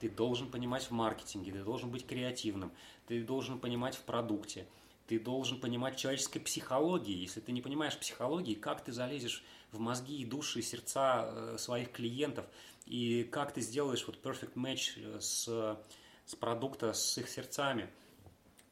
ты 0.00 0.08
должен 0.08 0.50
понимать 0.50 0.84
в 0.84 0.90
маркетинге, 0.92 1.52
ты 1.52 1.62
должен 1.62 1.90
быть 1.90 2.06
креативным, 2.06 2.72
ты 3.06 3.22
должен 3.22 3.58
понимать 3.58 3.96
в 3.96 4.00
продукте, 4.00 4.66
ты 5.06 5.20
должен 5.20 5.60
понимать 5.60 5.98
человеческой 5.98 6.40
психологии. 6.40 7.16
Если 7.16 7.40
ты 7.40 7.52
не 7.52 7.60
понимаешь 7.60 7.98
психологии, 7.98 8.54
как 8.54 8.82
ты 8.82 8.92
залезешь 8.92 9.44
в 9.72 9.78
мозги 9.78 10.16
и 10.16 10.24
души, 10.24 10.60
и 10.60 10.62
сердца 10.62 11.26
э, 11.26 11.56
своих 11.58 11.92
клиентов, 11.92 12.46
и 12.86 13.24
как 13.24 13.52
ты 13.52 13.60
сделаешь 13.60 14.06
вот 14.06 14.18
perfect 14.22 14.54
match 14.54 14.92
э, 14.96 15.20
с, 15.20 15.78
с 16.24 16.34
продукта, 16.36 16.94
с 16.94 17.18
их 17.18 17.28
сердцами. 17.28 17.90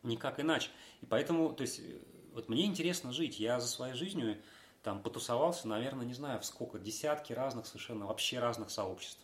Никак 0.02 0.40
иначе. 0.40 0.70
И 1.02 1.06
поэтому, 1.06 1.52
то 1.52 1.62
есть, 1.62 1.80
э, 1.80 1.98
вот 2.32 2.48
мне 2.48 2.64
интересно 2.64 3.12
жить. 3.12 3.38
Я 3.38 3.60
за 3.60 3.68
своей 3.68 3.94
жизнью 3.94 4.38
там 4.82 5.02
потусовался, 5.02 5.68
наверное, 5.68 6.06
не 6.06 6.14
знаю, 6.14 6.40
в 6.40 6.44
сколько, 6.44 6.78
десятки 6.78 7.32
разных 7.32 7.66
совершенно, 7.66 8.06
вообще 8.06 8.38
разных 8.38 8.70
сообществ. 8.70 9.20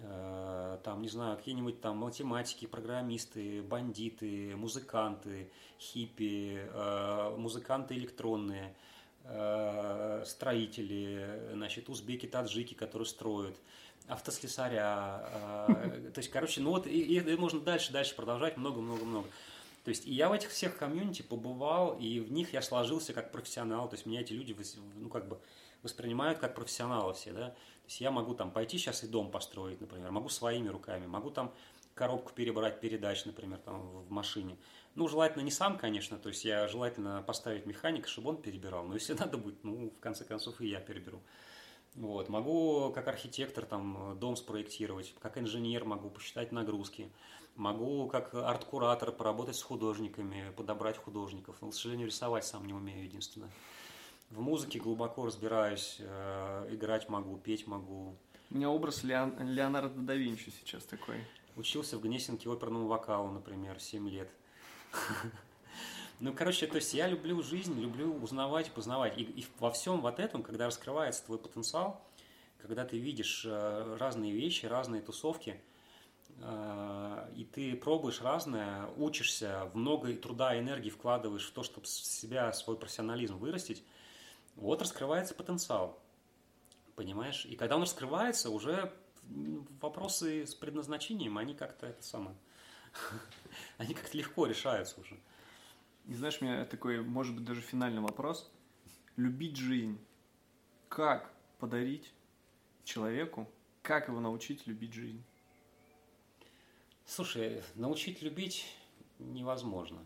Э, 0.00 0.78
там, 0.84 1.02
не 1.02 1.08
знаю, 1.08 1.36
какие-нибудь 1.36 1.80
там 1.80 1.96
математики, 1.96 2.66
программисты, 2.66 3.62
бандиты, 3.62 4.54
музыканты, 4.56 5.50
хиппи, 5.80 6.60
э, 6.72 7.34
музыканты 7.36 7.94
электронные, 7.94 8.74
э, 9.24 10.22
строители, 10.26 11.50
значит, 11.52 11.88
узбеки, 11.88 12.26
таджики, 12.26 12.74
которые 12.74 13.06
строят, 13.06 13.56
автослесаря. 14.06 15.66
То 16.14 16.18
есть, 16.18 16.30
короче, 16.30 16.60
ну 16.60 16.70
вот, 16.70 16.86
и, 16.86 17.18
и 17.18 17.36
можно 17.36 17.60
дальше, 17.60 17.92
дальше 17.92 18.14
продолжать, 18.14 18.56
много-много-много. 18.56 19.28
То 19.88 19.90
есть, 19.90 20.06
и 20.06 20.12
я 20.12 20.28
в 20.28 20.32
этих 20.32 20.50
всех 20.50 20.76
комьюнити 20.76 21.22
побывал, 21.22 21.96
и 21.98 22.20
в 22.20 22.30
них 22.30 22.52
я 22.52 22.60
сложился 22.60 23.14
как 23.14 23.32
профессионал, 23.32 23.88
то 23.88 23.94
есть, 23.94 24.04
меня 24.04 24.20
эти 24.20 24.34
люди, 24.34 24.54
ну, 24.96 25.08
как 25.08 25.26
бы, 25.26 25.40
воспринимают 25.82 26.38
как 26.38 26.54
профессионала 26.54 27.14
все, 27.14 27.32
да. 27.32 27.48
То 27.48 27.86
есть 27.86 28.02
я 28.02 28.10
могу 28.10 28.34
там 28.34 28.50
пойти 28.50 28.76
сейчас 28.76 29.02
и 29.02 29.06
дом 29.06 29.30
построить, 29.30 29.80
например, 29.80 30.10
могу 30.10 30.28
своими 30.28 30.68
руками, 30.68 31.06
могу 31.06 31.30
там 31.30 31.54
коробку 31.94 32.34
перебрать 32.34 32.80
передач, 32.80 33.24
например, 33.24 33.60
там 33.60 34.02
в 34.02 34.10
машине. 34.10 34.58
Ну, 34.94 35.08
желательно 35.08 35.40
не 35.42 35.50
сам, 35.50 35.78
конечно, 35.78 36.18
то 36.18 36.28
есть 36.28 36.44
я 36.44 36.68
желательно 36.68 37.22
поставить 37.22 37.64
механика, 37.64 38.08
чтобы 38.08 38.28
он 38.28 38.42
перебирал, 38.42 38.84
но 38.84 38.92
если 38.92 39.14
надо 39.18 39.38
будет, 39.38 39.64
ну, 39.64 39.88
в 39.88 40.00
конце 40.00 40.26
концов, 40.26 40.60
и 40.60 40.68
я 40.68 40.80
переберу. 40.80 41.22
Вот. 41.94 42.28
Могу 42.28 42.92
как 42.94 43.08
архитектор 43.08 43.64
там 43.64 44.18
дом 44.20 44.36
спроектировать, 44.36 45.14
как 45.20 45.38
инженер 45.38 45.86
могу 45.86 46.10
посчитать 46.10 46.52
нагрузки, 46.52 47.10
могу 47.58 48.08
как 48.08 48.34
арт-куратор 48.34 49.12
поработать 49.12 49.56
с 49.56 49.62
художниками, 49.62 50.52
подобрать 50.56 50.96
художников. 50.96 51.56
Но, 51.60 51.70
к 51.70 51.74
сожалению, 51.74 52.06
рисовать 52.06 52.44
сам 52.44 52.66
не 52.66 52.72
умею, 52.72 53.04
единственное. 53.04 53.50
В 54.30 54.40
музыке 54.40 54.78
глубоко 54.78 55.26
разбираюсь, 55.26 55.96
э, 56.00 56.68
играть 56.70 57.08
могу, 57.08 57.36
петь 57.38 57.66
могу. 57.66 58.14
У 58.50 58.54
меня 58.54 58.70
образ 58.70 59.02
Леон... 59.02 59.34
Леонардо 59.50 60.00
да 60.00 60.14
Винчи 60.14 60.50
сейчас 60.50 60.84
такой. 60.84 61.24
Учился 61.56 61.98
в 61.98 62.02
Гнесинке 62.02 62.48
оперному 62.48 62.86
вокалу, 62.86 63.30
например, 63.30 63.80
7 63.80 64.08
лет. 64.08 64.30
Ну, 66.20 66.34
короче, 66.34 66.66
то 66.66 66.74
есть 66.74 66.94
я 66.94 67.06
люблю 67.06 67.40
жизнь, 67.44 67.80
люблю 67.80 68.12
узнавать, 68.12 68.72
познавать. 68.72 69.16
И, 69.16 69.22
и 69.22 69.46
во 69.60 69.70
всем 69.70 70.00
вот 70.00 70.18
этом, 70.18 70.42
когда 70.42 70.66
раскрывается 70.66 71.24
твой 71.24 71.38
потенциал, 71.38 72.04
когда 72.60 72.84
ты 72.84 72.98
видишь 72.98 73.44
э, 73.46 73.96
разные 74.00 74.32
вещи, 74.32 74.66
разные 74.66 75.00
тусовки, 75.00 75.60
и 76.40 77.44
ты 77.44 77.74
пробуешь 77.76 78.20
разное, 78.20 78.86
учишься, 78.96 79.70
много 79.74 80.14
труда 80.14 80.54
и 80.54 80.60
энергии 80.60 80.90
вкладываешь 80.90 81.48
в 81.48 81.52
то, 81.52 81.62
чтобы 81.62 81.86
себя, 81.86 82.52
свой 82.52 82.76
профессионализм 82.76 83.38
вырастить, 83.38 83.82
вот 84.54 84.80
раскрывается 84.82 85.34
потенциал. 85.34 86.00
Понимаешь? 86.94 87.44
И 87.46 87.56
когда 87.56 87.76
он 87.76 87.82
раскрывается, 87.82 88.50
уже 88.50 88.92
вопросы 89.80 90.46
с 90.46 90.54
предназначением, 90.54 91.38
они 91.38 91.54
как-то 91.54 91.86
это 91.86 92.02
самое, 92.02 92.36
они 93.78 93.94
как-то 93.94 94.16
легко 94.16 94.46
решаются 94.46 95.00
уже. 95.00 95.18
И 96.06 96.14
знаешь, 96.14 96.38
у 96.40 96.44
меня 96.44 96.64
такой, 96.64 97.02
может 97.02 97.34
быть, 97.34 97.44
даже 97.44 97.60
финальный 97.60 98.00
вопрос. 98.00 98.50
Любить 99.16 99.56
жизнь. 99.56 99.98
Как 100.88 101.30
подарить 101.58 102.14
человеку, 102.84 103.50
как 103.82 104.08
его 104.08 104.20
научить 104.20 104.66
любить 104.66 104.94
жизнь? 104.94 105.22
Слушай, 107.08 107.62
научить 107.74 108.20
любить 108.20 108.66
невозможно. 109.18 110.04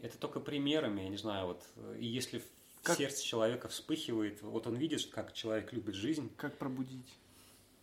Это 0.00 0.16
только 0.16 0.40
примерами, 0.40 1.02
я 1.02 1.08
не 1.10 1.18
знаю, 1.18 1.48
вот, 1.48 1.62
и 1.98 2.06
если 2.06 2.42
как... 2.82 2.96
сердце 2.96 3.22
человека 3.22 3.68
вспыхивает, 3.68 4.40
вот 4.40 4.66
он 4.66 4.74
видит, 4.74 5.04
как 5.10 5.34
человек 5.34 5.70
любит 5.74 5.94
жизнь. 5.94 6.32
Как 6.38 6.56
пробудить? 6.56 7.18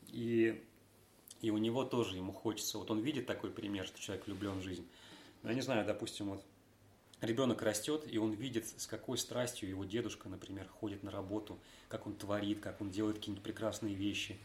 И, 0.07 0.61
и 1.41 1.51
у 1.51 1.59
него 1.59 1.85
тоже, 1.85 2.17
ему 2.17 2.33
хочется, 2.33 2.79
вот 2.79 2.89
он 2.89 2.99
видит 2.99 3.27
такой 3.27 3.51
пример, 3.51 3.85
что 3.85 3.99
человек 4.01 4.25
влюблен 4.25 4.59
в 4.59 4.63
жизнь. 4.63 4.87
Я 5.43 5.53
не 5.53 5.61
знаю, 5.61 5.85
допустим, 5.85 6.31
вот 6.31 6.43
ребенок 7.21 7.61
растет, 7.61 8.11
и 8.11 8.17
он 8.17 8.33
видит, 8.33 8.67
с 8.67 8.87
какой 8.87 9.19
страстью 9.19 9.69
его 9.69 9.85
дедушка, 9.85 10.29
например, 10.29 10.67
ходит 10.67 11.03
на 11.03 11.11
работу, 11.11 11.59
как 11.89 12.07
он 12.07 12.15
творит, 12.15 12.59
как 12.59 12.81
он 12.81 12.89
делает 12.89 13.17
какие-нибудь 13.17 13.43
прекрасные 13.43 13.93
вещи, 13.93 14.39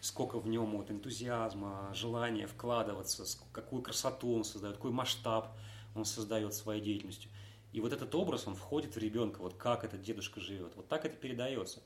сколько 0.00 0.38
в 0.38 0.48
нем 0.48 0.76
вот 0.76 0.90
энтузиазма, 0.90 1.92
желания 1.94 2.46
вкладываться, 2.46 3.24
какую 3.52 3.82
красоту 3.82 4.34
он 4.34 4.44
создает, 4.44 4.76
какой 4.76 4.90
масштаб 4.90 5.56
он 5.94 6.04
создает 6.04 6.54
своей 6.54 6.80
деятельностью. 6.80 7.30
И 7.72 7.80
вот 7.80 7.92
этот 7.92 8.14
образ, 8.14 8.46
он 8.46 8.56
входит 8.56 8.96
в 8.96 8.98
ребенка, 8.98 9.38
вот 9.40 9.54
как 9.54 9.84
этот 9.84 10.02
дедушка 10.02 10.40
живет, 10.40 10.74
вот 10.74 10.88
так 10.88 11.04
это 11.04 11.16
передается. 11.16 11.82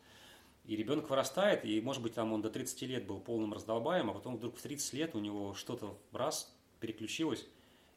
И 0.64 0.76
ребенок 0.76 1.10
вырастает, 1.10 1.64
и, 1.64 1.80
может 1.82 2.02
быть, 2.02 2.14
там 2.14 2.32
он 2.32 2.40
до 2.40 2.48
30 2.48 2.82
лет 2.82 3.06
был 3.06 3.20
полным 3.20 3.52
раздолбаем, 3.52 4.08
а 4.08 4.14
потом 4.14 4.36
вдруг 4.36 4.56
в 4.56 4.62
30 4.62 4.94
лет 4.94 5.14
у 5.14 5.18
него 5.18 5.52
что-то 5.52 5.98
раз 6.12 6.50
переключилось, 6.80 7.46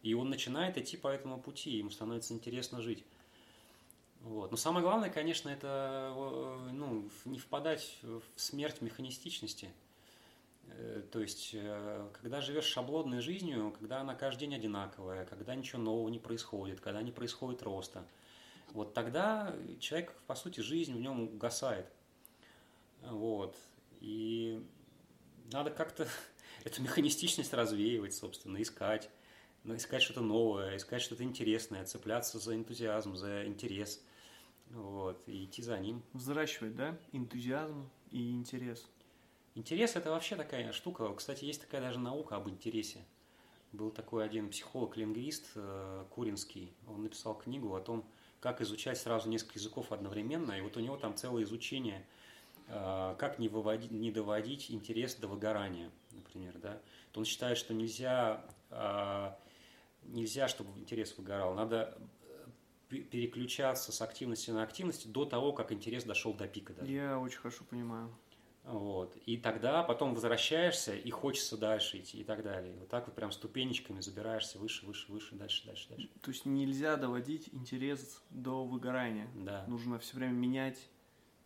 и 0.01 0.13
он 0.13 0.29
начинает 0.29 0.77
идти 0.77 0.97
по 0.97 1.07
этому 1.07 1.39
пути, 1.39 1.77
ему 1.77 1.91
становится 1.91 2.33
интересно 2.33 2.81
жить. 2.81 3.05
Вот. 4.21 4.51
Но 4.51 4.57
самое 4.57 4.83
главное, 4.83 5.09
конечно, 5.09 5.47
это 5.47 6.13
ну, 6.73 7.09
не 7.23 7.39
впадать 7.39 7.97
в 8.01 8.21
смерть 8.35 8.81
механистичности. 8.81 9.69
Э, 10.69 11.03
то 11.11 11.19
есть, 11.19 11.51
э, 11.53 12.09
когда 12.13 12.41
живешь 12.41 12.65
шаблонной 12.65 13.21
жизнью, 13.21 13.73
когда 13.77 14.01
она 14.01 14.15
каждый 14.15 14.41
день 14.41 14.55
одинаковая, 14.55 15.25
когда 15.25 15.55
ничего 15.55 15.81
нового 15.81 16.09
не 16.09 16.19
происходит, 16.19 16.79
когда 16.79 17.01
не 17.01 17.11
происходит 17.11 17.63
роста, 17.63 18.05
вот 18.73 18.93
тогда 18.93 19.55
человек, 19.79 20.13
по 20.27 20.35
сути, 20.35 20.59
жизнь 20.59 20.93
в 20.93 20.99
нем 20.99 21.21
угасает. 21.21 21.87
Вот. 23.01 23.55
И 24.01 24.63
надо 25.51 25.71
как-то 25.71 26.07
эту 26.63 26.81
механистичность 26.81 27.53
развеивать, 27.53 28.13
собственно, 28.13 28.61
искать. 28.61 29.09
Ну, 29.63 29.75
искать 29.75 30.01
что-то 30.01 30.21
новое, 30.21 30.77
искать 30.77 31.01
что-то 31.01 31.23
интересное, 31.23 31.83
цепляться 31.83 32.39
за 32.39 32.55
энтузиазм, 32.55 33.15
за 33.15 33.45
интерес. 33.45 34.01
Вот, 34.69 35.21
и 35.27 35.45
идти 35.45 35.61
за 35.61 35.77
ним. 35.79 36.03
Взращивать, 36.13 36.75
да? 36.75 36.97
Энтузиазм 37.11 37.89
и 38.11 38.31
интерес. 38.31 38.87
Интерес– 39.57 39.95
это 39.95 40.11
вообще 40.11 40.35
такая 40.35 40.71
штука. 40.71 41.11
Кстати, 41.15 41.45
есть 41.45 41.61
такая 41.61 41.81
даже 41.81 41.97
наука 41.97 42.35
об 42.35 42.47
интересе. 42.47 43.03
Был 43.71 43.89
такой 43.89 44.23
один 44.23 44.51
психолог-лингвист 44.51 45.47
э, 45.55 46.05
Куринский. 46.11 46.75
Он 46.87 47.01
написал 47.01 47.33
книгу 47.33 47.73
о 47.73 47.79
том, 47.79 48.07
как 48.39 48.61
изучать 48.61 48.99
сразу 48.99 49.27
несколько 49.27 49.57
языков 49.57 49.91
одновременно. 49.91 50.51
И 50.51 50.61
вот 50.61 50.77
у 50.77 50.79
него 50.79 50.95
там 50.95 51.15
целое 51.15 51.41
изучение, 51.41 52.05
э, 52.67 53.15
как 53.17 53.39
не, 53.39 53.49
выводить, 53.49 53.89
не 53.89 54.11
доводить 54.11 54.69
интерес 54.69 55.15
до 55.15 55.27
выгорания, 55.27 55.89
например. 56.11 56.59
Да? 56.59 56.79
Он 57.15 57.25
считает, 57.25 57.57
что 57.57 57.73
нельзя, 57.73 58.45
э, 58.69 59.31
нельзя, 60.03 60.49
чтобы 60.49 60.77
интерес 60.79 61.17
выгорал. 61.17 61.55
Надо 61.55 61.97
переключаться 62.89 63.91
с 63.91 64.03
активности 64.03 64.51
на 64.51 64.61
активность 64.61 65.11
до 65.11 65.25
того, 65.25 65.51
как 65.51 65.71
интерес 65.71 66.03
дошел 66.03 66.35
до 66.35 66.47
пика. 66.47 66.73
Даже. 66.73 66.91
Я 66.91 67.17
очень 67.17 67.39
хорошо 67.39 67.63
понимаю. 67.67 68.15
Вот. 68.67 69.15
И 69.25 69.37
тогда 69.37 69.81
потом 69.81 70.13
возвращаешься 70.13 70.93
и 70.93 71.09
хочется 71.09 71.57
дальше 71.57 71.99
идти 71.99 72.19
и 72.19 72.23
так 72.25 72.43
далее. 72.43 72.75
Вот 72.77 72.89
так 72.89 73.07
вот 73.07 73.15
прям 73.15 73.31
ступенечками 73.31 74.01
забираешься 74.01 74.59
выше, 74.59 74.85
выше, 74.85 75.09
выше, 75.09 75.35
дальше, 75.35 75.65
дальше, 75.65 75.87
дальше. 75.89 76.09
То 76.21 76.31
есть 76.31 76.45
нельзя 76.45 76.97
доводить 76.97 77.47
интерес 77.53 78.21
до 78.29 78.65
выгорания. 78.65 79.29
Да. 79.35 79.63
Нужно 79.67 79.99
все 79.99 80.17
время 80.17 80.33
менять 80.33 80.77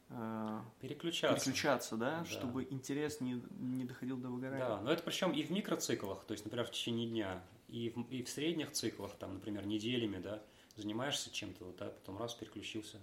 э, 0.10 0.60
переключаться. 0.80 1.46
переключаться, 1.46 1.96
да, 1.96 2.20
да, 2.20 2.26
чтобы 2.26 2.64
интерес 2.72 3.22
не, 3.22 3.40
не 3.60 3.86
доходил 3.86 4.18
до 4.18 4.30
выгорания. 4.30 4.66
Да, 4.66 4.82
но 4.82 4.92
это 4.92 5.04
причем 5.04 5.32
и 5.32 5.44
в 5.44 5.52
микроциклах, 5.52 6.26
то 6.26 6.32
есть, 6.32 6.44
например, 6.46 6.66
в 6.66 6.72
течение 6.72 7.08
дня, 7.08 7.44
и 7.68 7.92
в, 7.92 8.02
и 8.10 8.24
в 8.24 8.30
средних 8.30 8.72
циклах, 8.72 9.16
там, 9.18 9.36
например, 9.36 9.68
неделями, 9.68 10.18
да, 10.18 10.42
занимаешься 10.76 11.32
чем-то, 11.32 11.66
вот, 11.66 11.76
да, 11.76 11.86
потом 11.90 12.18
раз 12.18 12.34
переключился. 12.34 12.98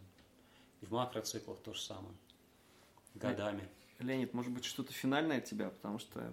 И 0.80 0.86
в 0.86 0.90
макроциклах 0.90 1.60
то 1.60 1.72
же 1.72 1.80
самое. 1.80 2.14
Годами. 3.14 3.68
Леонид, 3.98 4.32
может 4.32 4.52
быть, 4.52 4.64
что-то 4.64 4.92
финальное 4.92 5.38
от 5.38 5.44
тебя, 5.44 5.70
потому 5.70 5.98
что 5.98 6.32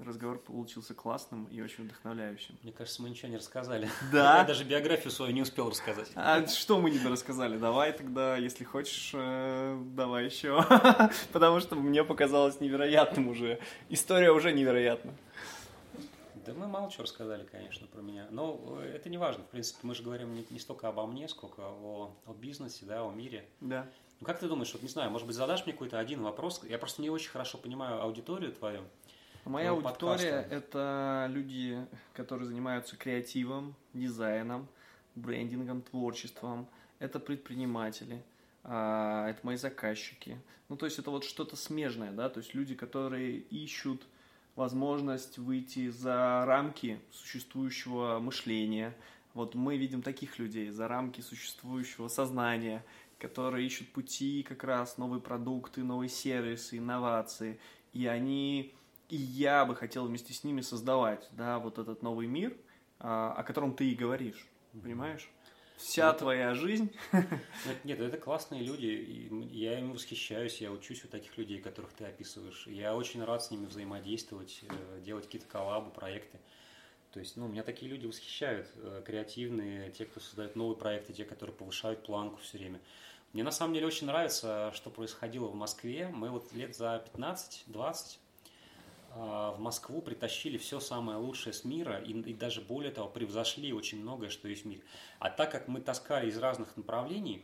разговор 0.00 0.38
получился 0.38 0.94
классным 0.94 1.44
и 1.46 1.60
очень 1.60 1.84
вдохновляющим. 1.84 2.56
Мне 2.62 2.72
кажется, 2.72 3.02
мы 3.02 3.10
ничего 3.10 3.28
не 3.28 3.36
рассказали. 3.36 3.88
Да. 4.10 4.38
Я 4.38 4.44
даже 4.44 4.64
биографию 4.64 5.10
свою 5.10 5.32
не 5.32 5.42
успел 5.42 5.68
рассказать. 5.68 6.10
А 6.14 6.46
что 6.46 6.80
мы 6.80 6.90
не 6.90 6.98
рассказали? 7.06 7.58
Давай 7.58 7.92
тогда, 7.92 8.36
если 8.36 8.64
хочешь, 8.64 9.10
э, 9.12 9.78
давай 9.94 10.24
еще. 10.24 10.64
Потому 11.32 11.60
что 11.60 11.76
мне 11.76 12.04
показалось 12.04 12.60
невероятным 12.60 13.28
уже. 13.28 13.60
История 13.90 14.32
уже 14.32 14.52
невероятна. 14.52 15.12
Да 16.46 16.54
мы 16.54 16.66
мало 16.66 16.90
чего 16.90 17.04
рассказали, 17.04 17.44
конечно, 17.44 17.86
про 17.86 18.00
меня. 18.00 18.26
Но 18.30 18.58
э, 18.80 18.94
это 18.96 19.08
не 19.10 19.18
важно. 19.18 19.44
В 19.44 19.48
принципе, 19.48 19.78
мы 19.82 19.94
же 19.94 20.02
говорим 20.02 20.34
не, 20.34 20.44
не 20.50 20.58
столько 20.58 20.88
обо 20.88 21.06
мне, 21.06 21.28
сколько 21.28 21.60
о, 21.60 22.16
о 22.26 22.32
бизнесе, 22.32 22.86
да, 22.86 23.02
о 23.04 23.12
мире. 23.12 23.44
Да. 23.60 23.86
Ну, 24.22 24.26
как 24.26 24.38
ты 24.38 24.46
думаешь, 24.46 24.72
вот 24.72 24.82
не 24.82 24.88
знаю, 24.88 25.10
может 25.10 25.26
быть, 25.26 25.34
задашь 25.34 25.66
мне 25.66 25.72
какой-то 25.72 25.98
один 25.98 26.22
вопрос? 26.22 26.62
Я 26.68 26.78
просто 26.78 27.02
не 27.02 27.10
очень 27.10 27.28
хорошо 27.28 27.58
понимаю 27.58 28.00
аудиторию 28.00 28.52
твою. 28.52 28.82
Моя 29.44 29.70
аудитория– 29.70 30.46
это 30.50 31.26
люди, 31.28 31.84
которые 32.12 32.46
занимаются 32.46 32.96
креативом, 32.96 33.74
дизайном, 33.94 34.68
брендингом, 35.16 35.82
творчеством. 35.82 36.68
Это 37.00 37.18
предприниматели, 37.18 38.22
а, 38.62 39.28
это 39.28 39.40
мои 39.42 39.56
заказчики. 39.56 40.38
Ну, 40.68 40.76
то 40.76 40.86
есть 40.86 41.00
это 41.00 41.10
вот 41.10 41.24
что-то 41.24 41.56
смежное, 41.56 42.12
да, 42.12 42.28
то 42.28 42.38
есть 42.38 42.54
люди, 42.54 42.76
которые 42.76 43.38
ищут 43.38 44.04
возможность 44.54 45.36
выйти 45.38 45.88
за 45.88 46.44
рамки 46.46 47.00
существующего 47.10 48.20
мышления. 48.20 48.94
Вот 49.34 49.56
мы 49.56 49.78
видим 49.78 50.00
таких 50.00 50.38
людей, 50.38 50.70
за 50.70 50.86
рамки 50.86 51.22
существующего 51.22 52.06
сознания– 52.06 52.84
которые 53.22 53.64
ищут 53.64 53.92
пути 53.92 54.42
как 54.42 54.64
раз, 54.64 54.98
новые 54.98 55.20
продукты, 55.20 55.84
новые 55.84 56.08
сервисы, 56.08 56.78
инновации. 56.78 57.60
И 57.92 58.06
они, 58.06 58.74
и 59.08 59.16
я 59.16 59.64
бы 59.64 59.76
хотел 59.76 60.06
вместе 60.06 60.32
с 60.32 60.42
ними 60.42 60.60
создавать, 60.60 61.28
да, 61.30 61.60
вот 61.60 61.78
этот 61.78 62.02
новый 62.02 62.26
мир, 62.26 62.56
а, 62.98 63.32
о 63.32 63.44
котором 63.44 63.74
ты 63.74 63.90
и 63.90 63.94
говоришь, 63.94 64.48
понимаешь? 64.72 65.30
Вся 65.76 66.10
это... 66.10 66.20
твоя 66.20 66.54
жизнь. 66.54 66.92
Нет, 67.84 68.00
это 68.00 68.18
классные 68.18 68.62
люди, 68.62 68.86
и 68.86 69.56
я 69.56 69.78
им 69.78 69.92
восхищаюсь, 69.92 70.60
я 70.60 70.72
учусь 70.72 71.04
у 71.04 71.08
таких 71.08 71.38
людей, 71.38 71.60
которых 71.60 71.92
ты 71.92 72.04
описываешь. 72.04 72.66
Я 72.66 72.96
очень 72.96 73.22
рад 73.22 73.44
с 73.44 73.52
ними 73.52 73.66
взаимодействовать, 73.66 74.64
э, 74.68 75.00
делать 75.04 75.26
какие-то 75.26 75.46
коллабы, 75.46 75.92
проекты. 75.92 76.40
То 77.12 77.20
есть, 77.20 77.36
ну, 77.36 77.46
меня 77.46 77.62
такие 77.62 77.90
люди 77.90 78.06
восхищают, 78.06 78.68
э, 78.74 79.02
креативные, 79.04 79.90
те, 79.90 80.06
кто 80.06 80.18
создает 80.18 80.56
новые 80.56 80.76
проекты, 80.76 81.12
те, 81.12 81.24
которые 81.24 81.54
повышают 81.54 82.04
планку 82.04 82.40
все 82.40 82.58
время. 82.58 82.80
Мне 83.32 83.44
на 83.44 83.50
самом 83.50 83.72
деле 83.72 83.86
очень 83.86 84.06
нравится, 84.06 84.72
что 84.74 84.90
происходило 84.90 85.46
в 85.46 85.54
Москве. 85.54 86.08
Мы 86.12 86.28
вот 86.28 86.52
лет 86.52 86.76
за 86.76 87.02
15-20 87.14 88.18
а, 89.14 89.52
в 89.52 89.58
Москву 89.58 90.02
притащили 90.02 90.58
все 90.58 90.80
самое 90.80 91.16
лучшее 91.16 91.54
с 91.54 91.64
мира 91.64 91.98
и, 91.98 92.12
и 92.12 92.34
даже 92.34 92.60
более 92.60 92.92
того 92.92 93.08
превзошли 93.08 93.72
очень 93.72 94.02
многое, 94.02 94.28
что 94.28 94.48
есть 94.48 94.64
в 94.64 94.68
мире. 94.68 94.82
А 95.18 95.30
так 95.30 95.50
как 95.50 95.66
мы 95.66 95.80
таскали 95.80 96.28
из 96.28 96.36
разных 96.36 96.76
направлений, 96.76 97.42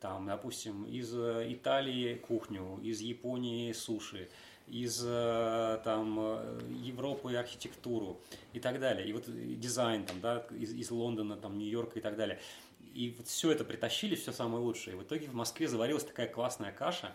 там, 0.00 0.26
допустим, 0.26 0.84
из 0.84 1.14
э, 1.14 1.52
Италии 1.52 2.14
кухню, 2.14 2.80
из 2.82 3.00
Японии 3.00 3.72
суши, 3.72 4.30
из 4.66 5.02
э, 5.04 5.80
там, 5.84 6.16
э, 6.18 6.60
Европы 6.82 7.34
архитектуру 7.34 8.18
и 8.54 8.60
так 8.60 8.80
далее, 8.80 9.06
и 9.06 9.12
вот 9.12 9.24
дизайн 9.26 10.04
там, 10.06 10.20
да, 10.20 10.46
из, 10.50 10.72
из 10.72 10.90
Лондона, 10.90 11.36
там, 11.36 11.58
Нью-Йорка 11.58 11.98
и 11.98 12.02
так 12.02 12.16
далее– 12.16 12.40
и 12.96 13.10
вот 13.10 13.28
все 13.28 13.50
это 13.50 13.64
притащили, 13.64 14.14
все 14.14 14.32
самое 14.32 14.64
лучшее. 14.64 14.96
И 14.96 14.98
в 14.98 15.02
итоге 15.02 15.26
в 15.26 15.34
Москве 15.34 15.68
заварилась 15.68 16.04
такая 16.04 16.28
классная 16.28 16.72
каша. 16.72 17.12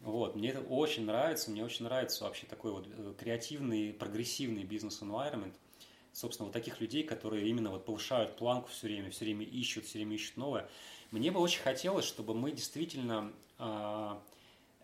Вот, 0.00 0.34
мне 0.34 0.50
это 0.50 0.60
очень 0.60 1.04
нравится, 1.04 1.50
мне 1.50 1.64
очень 1.64 1.84
нравится 1.84 2.24
вообще 2.24 2.46
такой 2.46 2.72
вот 2.72 2.86
э, 2.86 3.14
креативный, 3.18 3.92
прогрессивный 3.92 4.64
бизнес-environment. 4.64 5.54
Собственно, 6.12 6.46
вот 6.46 6.52
таких 6.52 6.80
людей, 6.80 7.04
которые 7.04 7.48
именно 7.48 7.70
вот 7.70 7.84
повышают 7.84 8.36
планку 8.36 8.68
все 8.68 8.88
время, 8.88 9.10
все 9.10 9.24
время 9.24 9.44
ищут, 9.46 9.84
все 9.84 9.98
время 9.98 10.16
ищут 10.16 10.36
новое. 10.36 10.68
Мне 11.12 11.30
бы 11.30 11.40
очень 11.40 11.62
хотелось, 11.62 12.04
чтобы 12.04 12.34
мы 12.34 12.50
действительно, 12.50 13.32
а, 13.58 14.20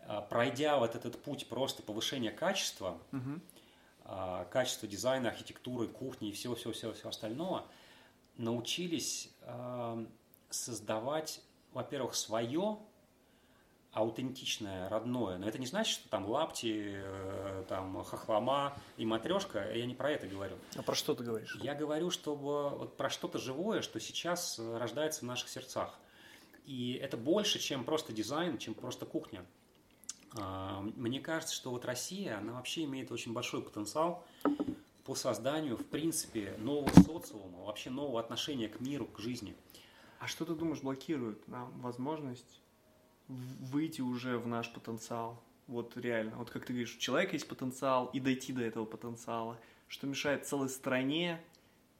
а, 0.07 0.21
пройдя 0.21 0.79
вот 0.79 0.95
этот 0.95 1.21
путь 1.21 1.47
просто 1.47 1.83
повышения 1.83 2.31
качества, 2.31 2.97
угу. 3.11 3.41
качества 4.51 4.87
дизайна, 4.87 5.29
архитектуры, 5.29 5.87
кухни 5.87 6.29
и 6.29 6.31
всего-всего-всего 6.31 7.09
остального– 7.09 7.65
научились 8.37 9.29
э, 9.41 10.05
создавать, 10.49 11.41
во-первых, 11.73 12.15
свое 12.15 12.79
аутентичное, 13.93 14.89
родное. 14.89 15.37
Но 15.37 15.47
это 15.47 15.59
не 15.59 15.67
значит, 15.67 15.93
что 15.93 16.09
там 16.09 16.25
лапти, 16.25 16.93
э, 16.95 17.63
там 17.69 18.03
хохлома 18.03 18.75
и 18.97 19.05
матрешка. 19.05 19.71
Я 19.71 19.85
не 19.85 19.93
про 19.93 20.11
это 20.11 20.27
говорю. 20.27 20.55
А 20.75 20.81
про 20.81 20.95
что 20.95 21.13
ты 21.13 21.23
говоришь? 21.23 21.55
Я 21.61 21.75
говорю, 21.75 22.09
чтобы 22.09 22.69
вот 22.69 22.97
про 22.97 23.09
что-то 23.09 23.37
живое, 23.37 23.81
что 23.81 23.99
сейчас 23.99 24.59
рождается 24.59 25.21
в 25.21 25.23
наших 25.23 25.49
сердцах. 25.49 25.99
И 26.65 26.93
это 26.93 27.17
больше, 27.17 27.59
чем 27.59 27.83
просто 27.83 28.13
дизайн, 28.13 28.57
чем 28.57 28.73
просто 28.73 29.05
кухня. 29.05 29.45
Э, 30.37 30.79
мне 30.95 31.19
кажется, 31.19 31.53
что 31.53 31.69
вот 31.69 31.85
Россия, 31.85 32.39
она 32.39 32.53
вообще 32.53 32.85
имеет 32.85 33.11
очень 33.11 33.31
большой 33.31 33.61
потенциал 33.61 34.25
по 35.13 35.19
созданию, 35.19 35.77
в 35.77 35.85
принципе, 35.85 36.55
нового 36.57 36.91
социума, 37.03 37.65
вообще 37.65 37.91
нового 37.91 38.19
отношения 38.19 38.67
к 38.67 38.79
миру, 38.79 39.05
к 39.05 39.19
жизни. 39.19 39.55
А 40.19 40.25
что 40.25 40.43
ты 40.43 40.55
думаешь 40.55 40.81
блокирует 40.81 41.47
нам 41.47 41.71
возможность 41.81 42.63
выйти 43.27 44.01
уже 44.01 44.39
в 44.39 44.47
наш 44.47 44.73
потенциал? 44.73 45.39
Вот 45.67 45.95
реально, 45.97 46.35
вот 46.37 46.49
как 46.49 46.65
ты 46.65 46.73
говоришь, 46.73 46.95
у 46.95 46.99
человека 46.99 47.33
есть 47.33 47.47
потенциал 47.47 48.09
и 48.11 48.19
дойти 48.19 48.53
до 48.53 48.63
этого 48.63 48.85
потенциала. 48.85 49.59
Что 49.87 50.07
мешает 50.07 50.47
целой 50.47 50.67
стране 50.67 51.39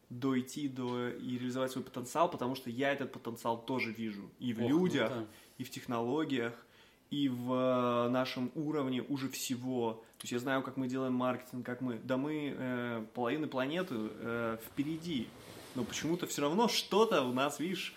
дойти 0.10 0.68
до 0.68 1.10
и 1.10 1.38
реализовать 1.38 1.72
свой 1.72 1.84
потенциал, 1.84 2.32
потому 2.32 2.56
что 2.56 2.72
я 2.72 2.94
этот 2.94 3.12
потенциал 3.12 3.64
тоже 3.64 3.92
вижу 3.92 4.28
и 4.40 4.54
в 4.54 4.64
Ох, 4.64 4.70
людях, 4.70 5.12
ну, 5.14 5.22
да. 5.22 5.28
и 5.60 5.64
в 5.64 5.70
технологиях, 5.70 6.66
и 7.14 7.30
в 7.30 7.54
э, 7.54 8.10
нашем 8.10 8.52
уровне 8.56 9.04
уже 9.04 9.30
всего. 9.30 10.04
То 10.18 10.24
есть 10.24 10.32
я 10.32 10.40
знаю, 10.40 10.64
как 10.64 10.78
мы 10.78 10.88
делаем 10.88 11.14
маркетинг, 11.14 11.64
как 11.64 11.80
мы, 11.80 12.00
да 12.00 12.18
мы 12.18 12.56
э, 12.58 13.06
половины 13.14 13.46
планеты 13.46 13.94
э, 14.00 14.58
впереди, 14.66 15.28
но 15.76 15.84
почему-то 15.84 16.26
все 16.26 16.42
равно 16.42 16.68
что-то 16.68 17.22
у 17.22 17.32
нас, 17.32 17.60
видишь, 17.60 17.94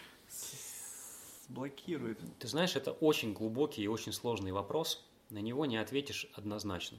блокирует. 1.48 2.18
Ты 2.38 2.46
знаешь, 2.46 2.76
это 2.76 2.92
очень 2.92 3.32
глубокий 3.32 3.82
и 3.82 3.86
очень 3.86 4.12
сложный 4.12 4.52
вопрос, 4.52 5.02
на 5.30 5.38
него 5.38 5.64
не 5.64 5.78
ответишь 5.78 6.28
однозначно. 6.34 6.98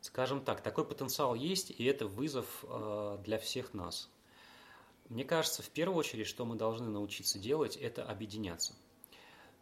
Скажем 0.00 0.40
так, 0.40 0.62
такой 0.62 0.84
потенциал 0.84 1.36
есть, 1.36 1.70
и 1.70 1.84
это 1.84 2.08
вызов 2.08 2.64
э, 2.64 3.18
для 3.24 3.38
всех 3.38 3.72
нас. 3.72 4.10
Мне 5.08 5.24
кажется, 5.24 5.62
в 5.62 5.68
первую 5.68 5.96
очередь, 5.98 6.26
что 6.26 6.44
мы 6.44 6.56
должны 6.56 6.88
научиться 6.88 7.38
делать, 7.38 7.76
это 7.76 8.02
объединяться. 8.02 8.74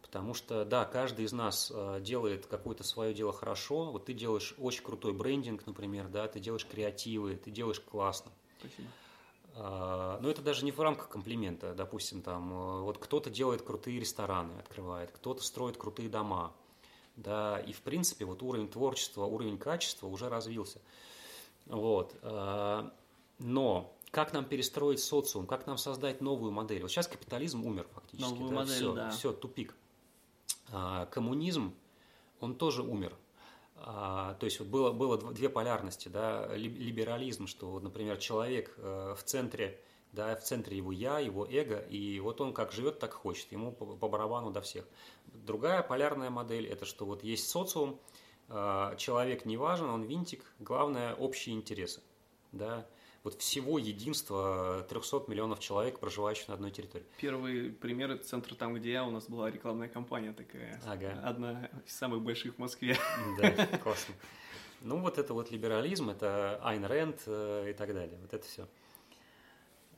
Потому 0.01 0.33
что, 0.33 0.65
да, 0.65 0.85
каждый 0.85 1.25
из 1.25 1.33
нас 1.33 1.71
э, 1.73 1.99
делает 2.01 2.47
какое-то 2.47 2.83
свое 2.83 3.13
дело 3.13 3.31
хорошо. 3.31 3.91
Вот 3.91 4.05
ты 4.05 4.13
делаешь 4.13 4.55
очень 4.57 4.83
крутой 4.83 5.13
брендинг, 5.13 5.65
например, 5.67 6.07
да, 6.07 6.27
ты 6.27 6.39
делаешь 6.39 6.65
креативы, 6.65 7.35
ты 7.35 7.51
делаешь 7.51 7.79
классно. 7.79 8.31
Спасибо. 8.59 8.87
А, 9.55 10.19
но 10.21 10.29
это 10.29 10.41
даже 10.41 10.63
не 10.65 10.71
в 10.71 10.79
рамках 10.79 11.09
комплимента. 11.09 11.73
Допустим, 11.73 12.21
там 12.21 12.51
э, 12.51 12.81
вот 12.81 12.97
кто-то 12.97 13.29
делает 13.29 13.61
крутые 13.61 13.99
рестораны, 13.99 14.53
открывает, 14.59 15.11
кто-то 15.11 15.43
строит 15.43 15.77
крутые 15.77 16.09
дома. 16.09 16.53
Да, 17.15 17.59
и 17.59 17.73
в 17.73 17.81
принципе 17.81 18.23
вот 18.23 18.41
уровень 18.41 18.69
творчества, 18.69 19.25
уровень 19.25 19.57
качества 19.57 20.07
уже 20.07 20.29
развился. 20.29 20.79
Вот. 21.65 22.15
А, 22.21 22.91
но 23.39 23.93
как 24.11 24.33
нам 24.33 24.45
перестроить 24.45 25.01
социум, 25.01 25.45
как 25.45 25.67
нам 25.67 25.77
создать 25.77 26.21
новую 26.21 26.51
модель? 26.51 26.81
Вот 26.81 26.91
сейчас 26.91 27.07
капитализм 27.07 27.65
умер 27.65 27.87
фактически. 27.93 28.29
Новую 28.29 28.49
да, 28.49 28.55
модель, 28.55 28.75
все, 28.75 28.93
да. 28.93 29.09
все, 29.11 29.33
тупик. 29.33 29.75
А, 30.71 31.05
коммунизм, 31.07 31.73
он 32.39 32.55
тоже 32.55 32.83
умер. 32.83 33.15
А, 33.75 34.35
то 34.35 34.45
есть 34.45 34.59
вот 34.59 34.67
было, 34.67 34.91
было 34.91 35.17
две 35.17 35.49
полярности, 35.49 36.09
да, 36.09 36.47
либерализм, 36.55 37.47
что, 37.47 37.79
например, 37.79 38.17
человек 38.17 38.73
э, 38.77 39.15
в 39.17 39.23
центре, 39.23 39.79
да, 40.11 40.35
в 40.35 40.43
центре 40.43 40.75
его 40.77 40.91
я, 40.91 41.19
его 41.19 41.47
эго, 41.49 41.79
и 41.79 42.19
вот 42.19 42.41
он 42.41 42.53
как 42.53 42.71
живет, 42.71 42.99
так 42.99 43.13
хочет, 43.13 43.51
ему 43.51 43.71
по, 43.71 43.85
по 43.85 44.09
барабану 44.09 44.51
до 44.51 44.61
всех. 44.61 44.85
Другая 45.27 45.81
полярная 45.81 46.29
модель– 46.29 46.67
это 46.67 46.85
что 46.85 47.05
вот 47.05 47.23
есть 47.23 47.47
социум, 47.49 47.99
э, 48.49 48.95
человек 48.97 49.45
не 49.45 49.55
важен, 49.55 49.89
он 49.89 50.03
винтик, 50.03 50.43
главное– 50.59 51.15
общие 51.15 51.55
интересы, 51.55 52.01
да, 52.51 52.85
вот 53.23 53.39
всего 53.41 53.77
единства 53.77 54.85
300 54.89 55.25
миллионов 55.27 55.59
человек, 55.59 55.99
проживающих 55.99 56.47
на 56.47 56.53
одной 56.53 56.71
территории. 56.71 57.05
Первый 57.17 57.71
пример– 57.71 58.11
это 58.13 58.23
центр 58.23 58.55
там, 58.55 58.75
где 58.75 58.91
я, 58.91 59.03
у 59.03 59.11
нас 59.11 59.25
была 59.27 59.51
рекламная 59.51 59.89
кампания 59.89 60.33
такая. 60.33 60.81
Ага. 60.85 61.19
Одна 61.23 61.69
из 61.85 61.95
самых 61.95 62.21
больших 62.21 62.55
в 62.55 62.57
Москве. 62.59 62.97
Да, 63.37 63.67
классно. 63.83 64.15
Ну, 64.81 64.97
вот 64.99 65.17
это 65.17 65.33
вот 65.33 65.51
либерализм, 65.51 66.09
это 66.09 66.59
Айн 66.63 66.85
Рэнд 66.85 67.23
э, 67.25 67.71
и 67.71 67.73
так 67.73 67.93
далее. 67.93 68.17
Вот 68.21 68.33
это 68.33 68.45
все. 68.45 68.67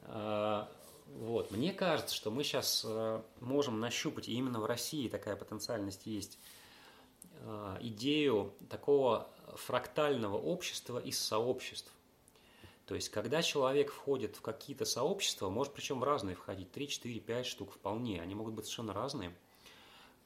А, 0.03 0.72
вот. 1.05 1.51
Мне 1.51 1.72
кажется, 1.72 2.15
что 2.15 2.32
мы 2.32 2.43
сейчас 2.43 2.84
э, 2.88 3.22
можем 3.39 3.80
нащупать, 3.80 4.28
и 4.28 4.34
именно 4.34 4.59
в 4.59 4.65
России 4.65 5.07
такая 5.07 5.36
потенциальность 5.36 6.07
есть, 6.07 6.39
э, 7.41 7.78
идею 7.82 8.53
такого 8.69 9.30
фрактального 9.55 10.38
общества 10.38 10.97
из 10.97 11.19
сообществ. 11.19 11.91
То 12.86 12.96
есть, 12.96 13.10
когда 13.10 13.42
человек 13.42 13.92
входит 13.92 14.36
в 14.36 14.42
какие-то 14.42 14.86
сообщества, 14.86 15.50
может 15.50 15.74
причем 15.74 16.00
в 16.00 16.04
разные 16.04 16.36
входить, 16.36 16.72
3, 16.72 16.88
4, 16.88 17.20
5 17.20 17.46
штук 17.46 17.72
вполне, 17.74 18.22
они 18.22 18.36
могут 18.36 18.54
быть 18.54 18.66
совершенно 18.66 18.94
разные. 18.94 19.34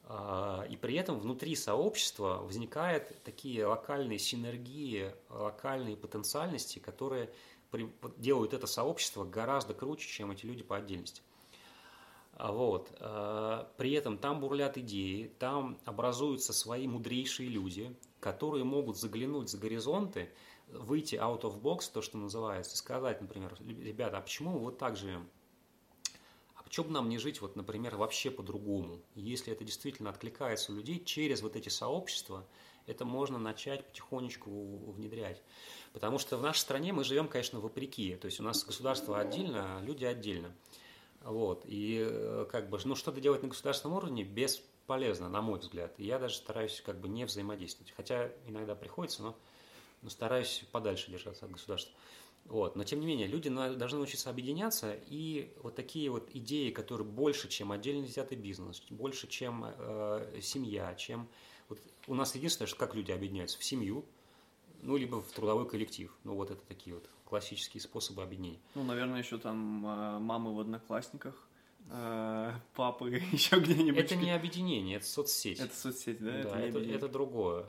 А, 0.08 0.64
и 0.68 0.76
при 0.76 0.94
этом 0.94 1.18
внутри 1.18 1.56
сообщества 1.56 2.38
возникают 2.42 3.12
такие 3.24 3.66
локальные 3.66 4.18
синергии, 4.18 5.12
локальные 5.30 5.96
потенциальности, 5.96 6.78
которые 6.78 7.30
делают 8.16 8.54
это 8.54 8.66
сообщество 8.66 9.24
гораздо 9.24 9.74
круче, 9.74 10.08
чем 10.08 10.30
эти 10.30 10.46
люди 10.46 10.62
по 10.62 10.76
отдельности. 10.76 11.22
А 12.34 12.52
вот. 12.52 12.92
А, 13.00 13.68
при 13.76 13.92
этом 13.92 14.18
там 14.18 14.40
бурлят 14.40 14.78
идеи, 14.78 15.32
там 15.38 15.78
образуются 15.84 16.52
свои 16.52 16.86
мудрейшие 16.86 17.48
люди, 17.48 17.94
которые 18.20 18.64
могут 18.64 18.96
заглянуть 18.96 19.50
за 19.50 19.58
горизонты, 19.58 20.30
выйти 20.68 21.16
out 21.16 21.42
of 21.42 21.60
box, 21.60 21.90
то, 21.92 22.02
что 22.02 22.18
называется, 22.18 22.76
сказать, 22.76 23.20
например, 23.20 23.56
ребята, 23.60 24.18
а 24.18 24.20
почему 24.20 24.52
мы 24.52 24.58
вот 24.60 24.78
так 24.78 24.96
живем? 24.96 25.28
А 26.54 26.62
почему 26.62 26.86
бы 26.86 26.92
нам 26.92 27.08
не 27.08 27.18
жить, 27.18 27.40
вот, 27.40 27.56
например, 27.56 27.96
вообще 27.96 28.30
по-другому? 28.30 29.00
Если 29.14 29.52
это 29.52 29.64
действительно 29.64 30.10
откликается 30.10 30.72
у 30.72 30.76
людей, 30.76 31.02
через 31.04 31.42
вот 31.42 31.56
эти 31.56 31.68
сообщества 31.68 32.46
это 32.86 33.04
можно 33.04 33.38
начать 33.38 33.84
потихонечку 33.86 34.50
внедрять. 34.92 35.42
Потому 35.92 36.18
что 36.18 36.36
в 36.36 36.42
нашей 36.42 36.60
стране 36.60 36.92
мы 36.92 37.04
живем, 37.04 37.28
конечно, 37.28 37.60
вопреки. 37.60 38.14
То 38.16 38.26
есть 38.26 38.40
у 38.40 38.42
нас 38.42 38.64
государство 38.64 39.18
отдельно, 39.18 39.78
а 39.78 39.82
люди 39.82 40.04
отдельно. 40.04 40.54
Вот. 41.22 41.64
И 41.66 42.06
э, 42.08 42.46
как 42.50 42.70
бы, 42.70 42.78
ну, 42.84 42.94
что-то 42.94 43.20
делать 43.20 43.42
на 43.42 43.48
государственном 43.48 43.96
уровне 43.96 44.22
бесполезно, 44.22 45.28
на 45.28 45.42
мой 45.42 45.58
взгляд. 45.58 45.98
Я 45.98 46.18
даже 46.18 46.36
стараюсь 46.36 46.80
как 46.84 47.00
бы 47.00 47.08
не 47.08 47.24
взаимодействовать. 47.24 47.92
Хотя 47.96 48.30
иногда 48.46 48.76
приходится, 48.76 49.22
но 49.22 49.36
но 50.06 50.10
стараюсь 50.10 50.62
подальше 50.70 51.10
держаться 51.10 51.46
от 51.46 51.50
государства. 51.50 51.92
Вот. 52.44 52.76
Но 52.76 52.84
тем 52.84 53.00
не 53.00 53.06
менее, 53.06 53.26
люди 53.26 53.50
должны 53.50 53.98
научиться 53.98 54.30
объединяться, 54.30 54.96
и 55.08 55.52
вот 55.64 55.74
такие 55.74 56.08
вот 56.10 56.30
идеи, 56.32 56.70
которые 56.70 57.04
больше, 57.04 57.48
чем 57.48 57.72
отдельно 57.72 58.06
взятый 58.06 58.38
бизнес, 58.38 58.80
больше, 58.88 59.26
чем 59.26 59.64
э, 59.66 60.38
семья, 60.40 60.94
чем... 60.94 61.28
Вот 61.68 61.80
у 62.06 62.14
нас 62.14 62.36
единственное, 62.36 62.68
что 62.68 62.76
как 62.76 62.94
люди 62.94 63.10
объединяются 63.10 63.58
в 63.58 63.64
семью, 63.64 64.04
ну, 64.80 64.96
либо 64.96 65.20
в 65.20 65.32
трудовой 65.32 65.68
коллектив. 65.68 66.16
Ну, 66.22 66.36
вот 66.36 66.52
это 66.52 66.62
такие 66.68 66.94
вот 66.94 67.10
классические 67.24 67.80
способы 67.80 68.22
объединения. 68.22 68.60
Ну, 68.76 68.84
наверное, 68.84 69.18
еще 69.18 69.38
там 69.38 69.84
э, 69.84 70.18
мамы 70.20 70.54
в 70.54 70.60
одноклассниках, 70.60 71.34
э, 71.90 72.52
папы 72.76 73.10
еще 73.32 73.58
где-нибудь. 73.58 74.04
Это 74.04 74.14
не 74.14 74.30
объединение, 74.30 74.98
это 74.98 75.06
соцсеть. 75.06 75.58
Это 75.58 75.74
соцсеть, 75.74 76.20
да? 76.20 76.30
Да, 76.44 76.60
это, 76.60 76.78
это, 76.78 76.78
это 76.78 77.08
другое. 77.08 77.66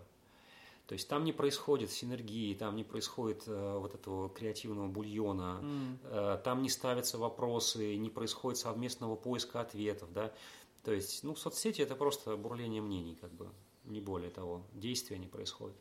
То 0.88 0.94
есть 0.94 1.10
там 1.10 1.26
не 1.26 1.34
происходит 1.34 1.92
синергии, 1.92 2.54
там 2.54 2.78
не 2.78 2.86
происходит 2.86 3.44
э, 3.46 3.78
вот 3.78 3.94
этого 3.94 4.30
креативного 4.30 4.88
бульона, 4.88 5.60
mm. 5.62 5.98
э, 6.04 6.42
там 6.46 6.62
не 6.62 6.70
ставятся 6.70 7.18
вопросы, 7.18 7.98
не 7.98 8.10
происходит 8.10 8.58
совместного 8.58 9.18
поиска 9.18 9.60
ответов, 9.60 10.14
да. 10.14 10.32
То 10.84 10.94
есть, 10.94 11.26
ну, 11.26 11.36
соцсети 11.36 11.82
это 11.82 11.96
просто 11.98 12.38
бурление 12.38 12.82
мнений, 12.82 13.18
как 13.20 13.34
бы, 13.34 13.50
не 13.84 14.00
более 14.00 14.30
того, 14.30 14.64
действия 14.72 15.18
не 15.18 15.28
происходит. 15.28 15.76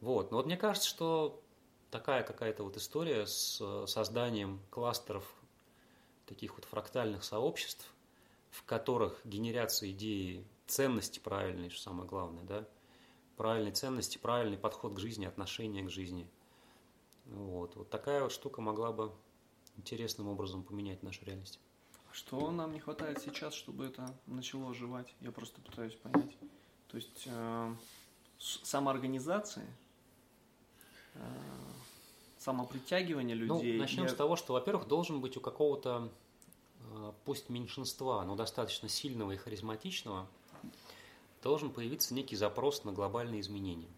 Вот, 0.00 0.32
но 0.32 0.38
вот 0.38 0.46
мне 0.46 0.56
кажется, 0.56 0.88
что 0.88 1.40
такая 1.92 2.24
какая-то 2.24 2.64
вот 2.64 2.76
история 2.76 3.26
с 3.26 3.58
э, 3.60 3.86
созданием 3.86 4.60
кластеров 4.70 5.32
таких 6.26 6.56
вот 6.56 6.64
фрактальных 6.64 7.22
сообществ, 7.22 7.86
в 8.50 8.64
которых 8.64 9.20
генерятся 9.24 9.88
идеи 9.92 10.44
ценности 10.66 11.18
правильные, 11.18 11.70
что 11.70 11.82
самое 11.82 12.08
главное, 12.08 12.44
да, 12.44 12.68
правильные 13.36 13.72
ценности, 13.72 14.18
правильный 14.18 14.58
подход 14.58 14.94
к 14.94 14.98
жизни, 14.98 15.24
отношение 15.24 15.84
к 15.84 15.90
жизни. 15.90 16.28
Вот, 17.26 17.76
вот 17.76 17.90
такая 17.90 18.22
вот 18.22 18.32
штука 18.32 18.60
могла 18.60 18.92
бы 18.92 19.12
интересным 19.76 20.28
образом 20.28 20.62
поменять 20.62 21.02
нашу 21.02 21.24
реальность. 21.24 21.60
Что 22.12 22.50
нам 22.50 22.72
не 22.72 22.80
хватает 22.80 23.22
сейчас, 23.22 23.54
чтобы 23.54 23.86
это 23.86 24.14
начало 24.26 24.70
оживать? 24.70 25.14
Я 25.20 25.32
просто 25.32 25.60
пытаюсь 25.62 25.94
понять. 25.94 26.36
То 26.88 26.96
есть 26.96 27.22
э, 27.24 27.74
самоорганизация, 28.38 29.66
э, 31.14 31.20
самопритягивание 32.38 33.34
ну, 33.34 33.56
людей. 33.56 33.72
Ну, 33.74 33.80
начнем 33.80 34.04
я... 34.04 34.08
с 34.10 34.14
того, 34.14 34.36
что, 34.36 34.52
во-первых, 34.52 34.88
должен 34.88 35.22
быть 35.22 35.38
у 35.38 35.40
какого-то, 35.40 36.12
э, 36.80 37.12
пусть 37.24 37.48
меньшинства, 37.48 38.22
но 38.24 38.36
достаточно 38.36 38.90
сильного 38.90 39.32
и 39.32 39.36
харизматичного, 39.38 40.28
должен 41.42 41.70
появиться 41.70 42.14
некий 42.14 42.36
запрос 42.36 42.84
на 42.84 42.92
глобальные 42.92 43.40
изменения. 43.40 43.90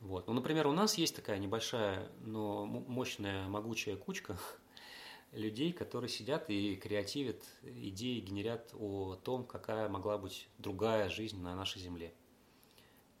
Вот. 0.00 0.26
Ну, 0.26 0.32
например, 0.32 0.66
у 0.66 0.72
нас 0.72 0.94
есть 0.94 1.16
такая 1.16 1.38
небольшая, 1.38 2.08
но 2.20 2.66
мощная, 2.66 3.48
могучая 3.48 3.96
кучка 3.96 4.38
людей, 5.32 5.72
которые 5.72 6.08
сидят 6.08 6.50
и 6.50 6.76
креативят 6.76 7.42
идеи, 7.62 8.20
генерят 8.20 8.72
о 8.78 9.16
том, 9.16 9.44
какая 9.44 9.88
могла 9.88 10.18
быть 10.18 10.48
другая 10.58 11.08
жизнь 11.08 11.40
на 11.40 11.54
нашей 11.54 11.80
Земле. 11.80 12.12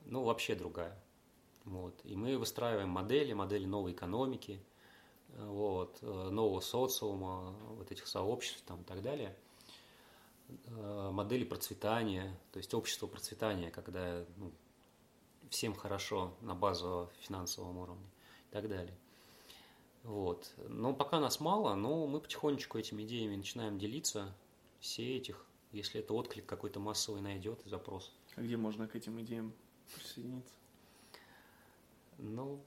Ну, 0.04 0.22
вообще 0.22 0.54
другая. 0.54 0.96
Вот. 1.64 1.94
И 2.04 2.14
мы 2.14 2.38
выстраиваем 2.38 2.88
модели, 2.88 3.32
модели 3.32 3.66
новой 3.66 3.92
экономики, 3.92 4.60
вот, 5.36 5.98
э, 6.00 6.28
нового 6.30 6.60
социума, 6.60 7.54
вот 7.76 7.92
этих 7.92 8.06
сообществ 8.06 8.62
там, 8.66 8.82
и 8.82 8.84
так 8.84 9.02
далее– 9.02 9.36
Э, 9.47 9.47
модели 11.10 11.44
процветания, 11.44 12.38
то 12.52 12.58
есть 12.58 12.72
общество 12.74 13.06
процветания, 13.06 13.70
когда 13.70 14.24
ну, 14.36 14.52
всем 15.50 15.74
хорошо 15.74 16.34
на 16.40 16.54
базовом 16.54 17.08
финансовом 17.20 17.78
уровне 17.78 18.06
и 18.50 18.52
так 18.52 18.68
далее. 18.68 18.96
Вот. 20.04 20.52
Но 20.68 20.94
пока 20.94 21.20
нас 21.20 21.40
мало, 21.40 21.74
но 21.74 22.06
мы 22.06 22.20
потихонечку 22.20 22.78
этими 22.78 23.02
идеями 23.02 23.36
начинаем 23.36 23.78
делиться, 23.78 24.34
сеять 24.80 25.28
их, 25.28 25.44
если 25.72 26.00
это 26.00 26.14
отклик 26.14 26.46
какой-то 26.46 26.80
массовый 26.80 27.20
найдет 27.20 27.64
и 27.66 27.68
запрос. 27.68 28.12
А 28.36 28.40
где 28.40 28.56
можно 28.56 28.88
к 28.88 28.96
этим 28.96 29.20
идеям 29.20 29.52
присоединиться? 29.94 30.54
Ну, 32.16 32.60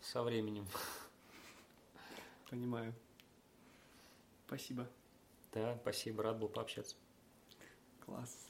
со 0.00 0.22
временем. 0.22 0.66
Понимаю. 2.50 2.94
Спасибо. 4.46 4.88
Да, 5.52 5.76
спасибо, 5.82 6.22
рад 6.22 6.38
был 6.38 6.48
пообщаться. 6.48 6.96
Класс. 8.08 8.47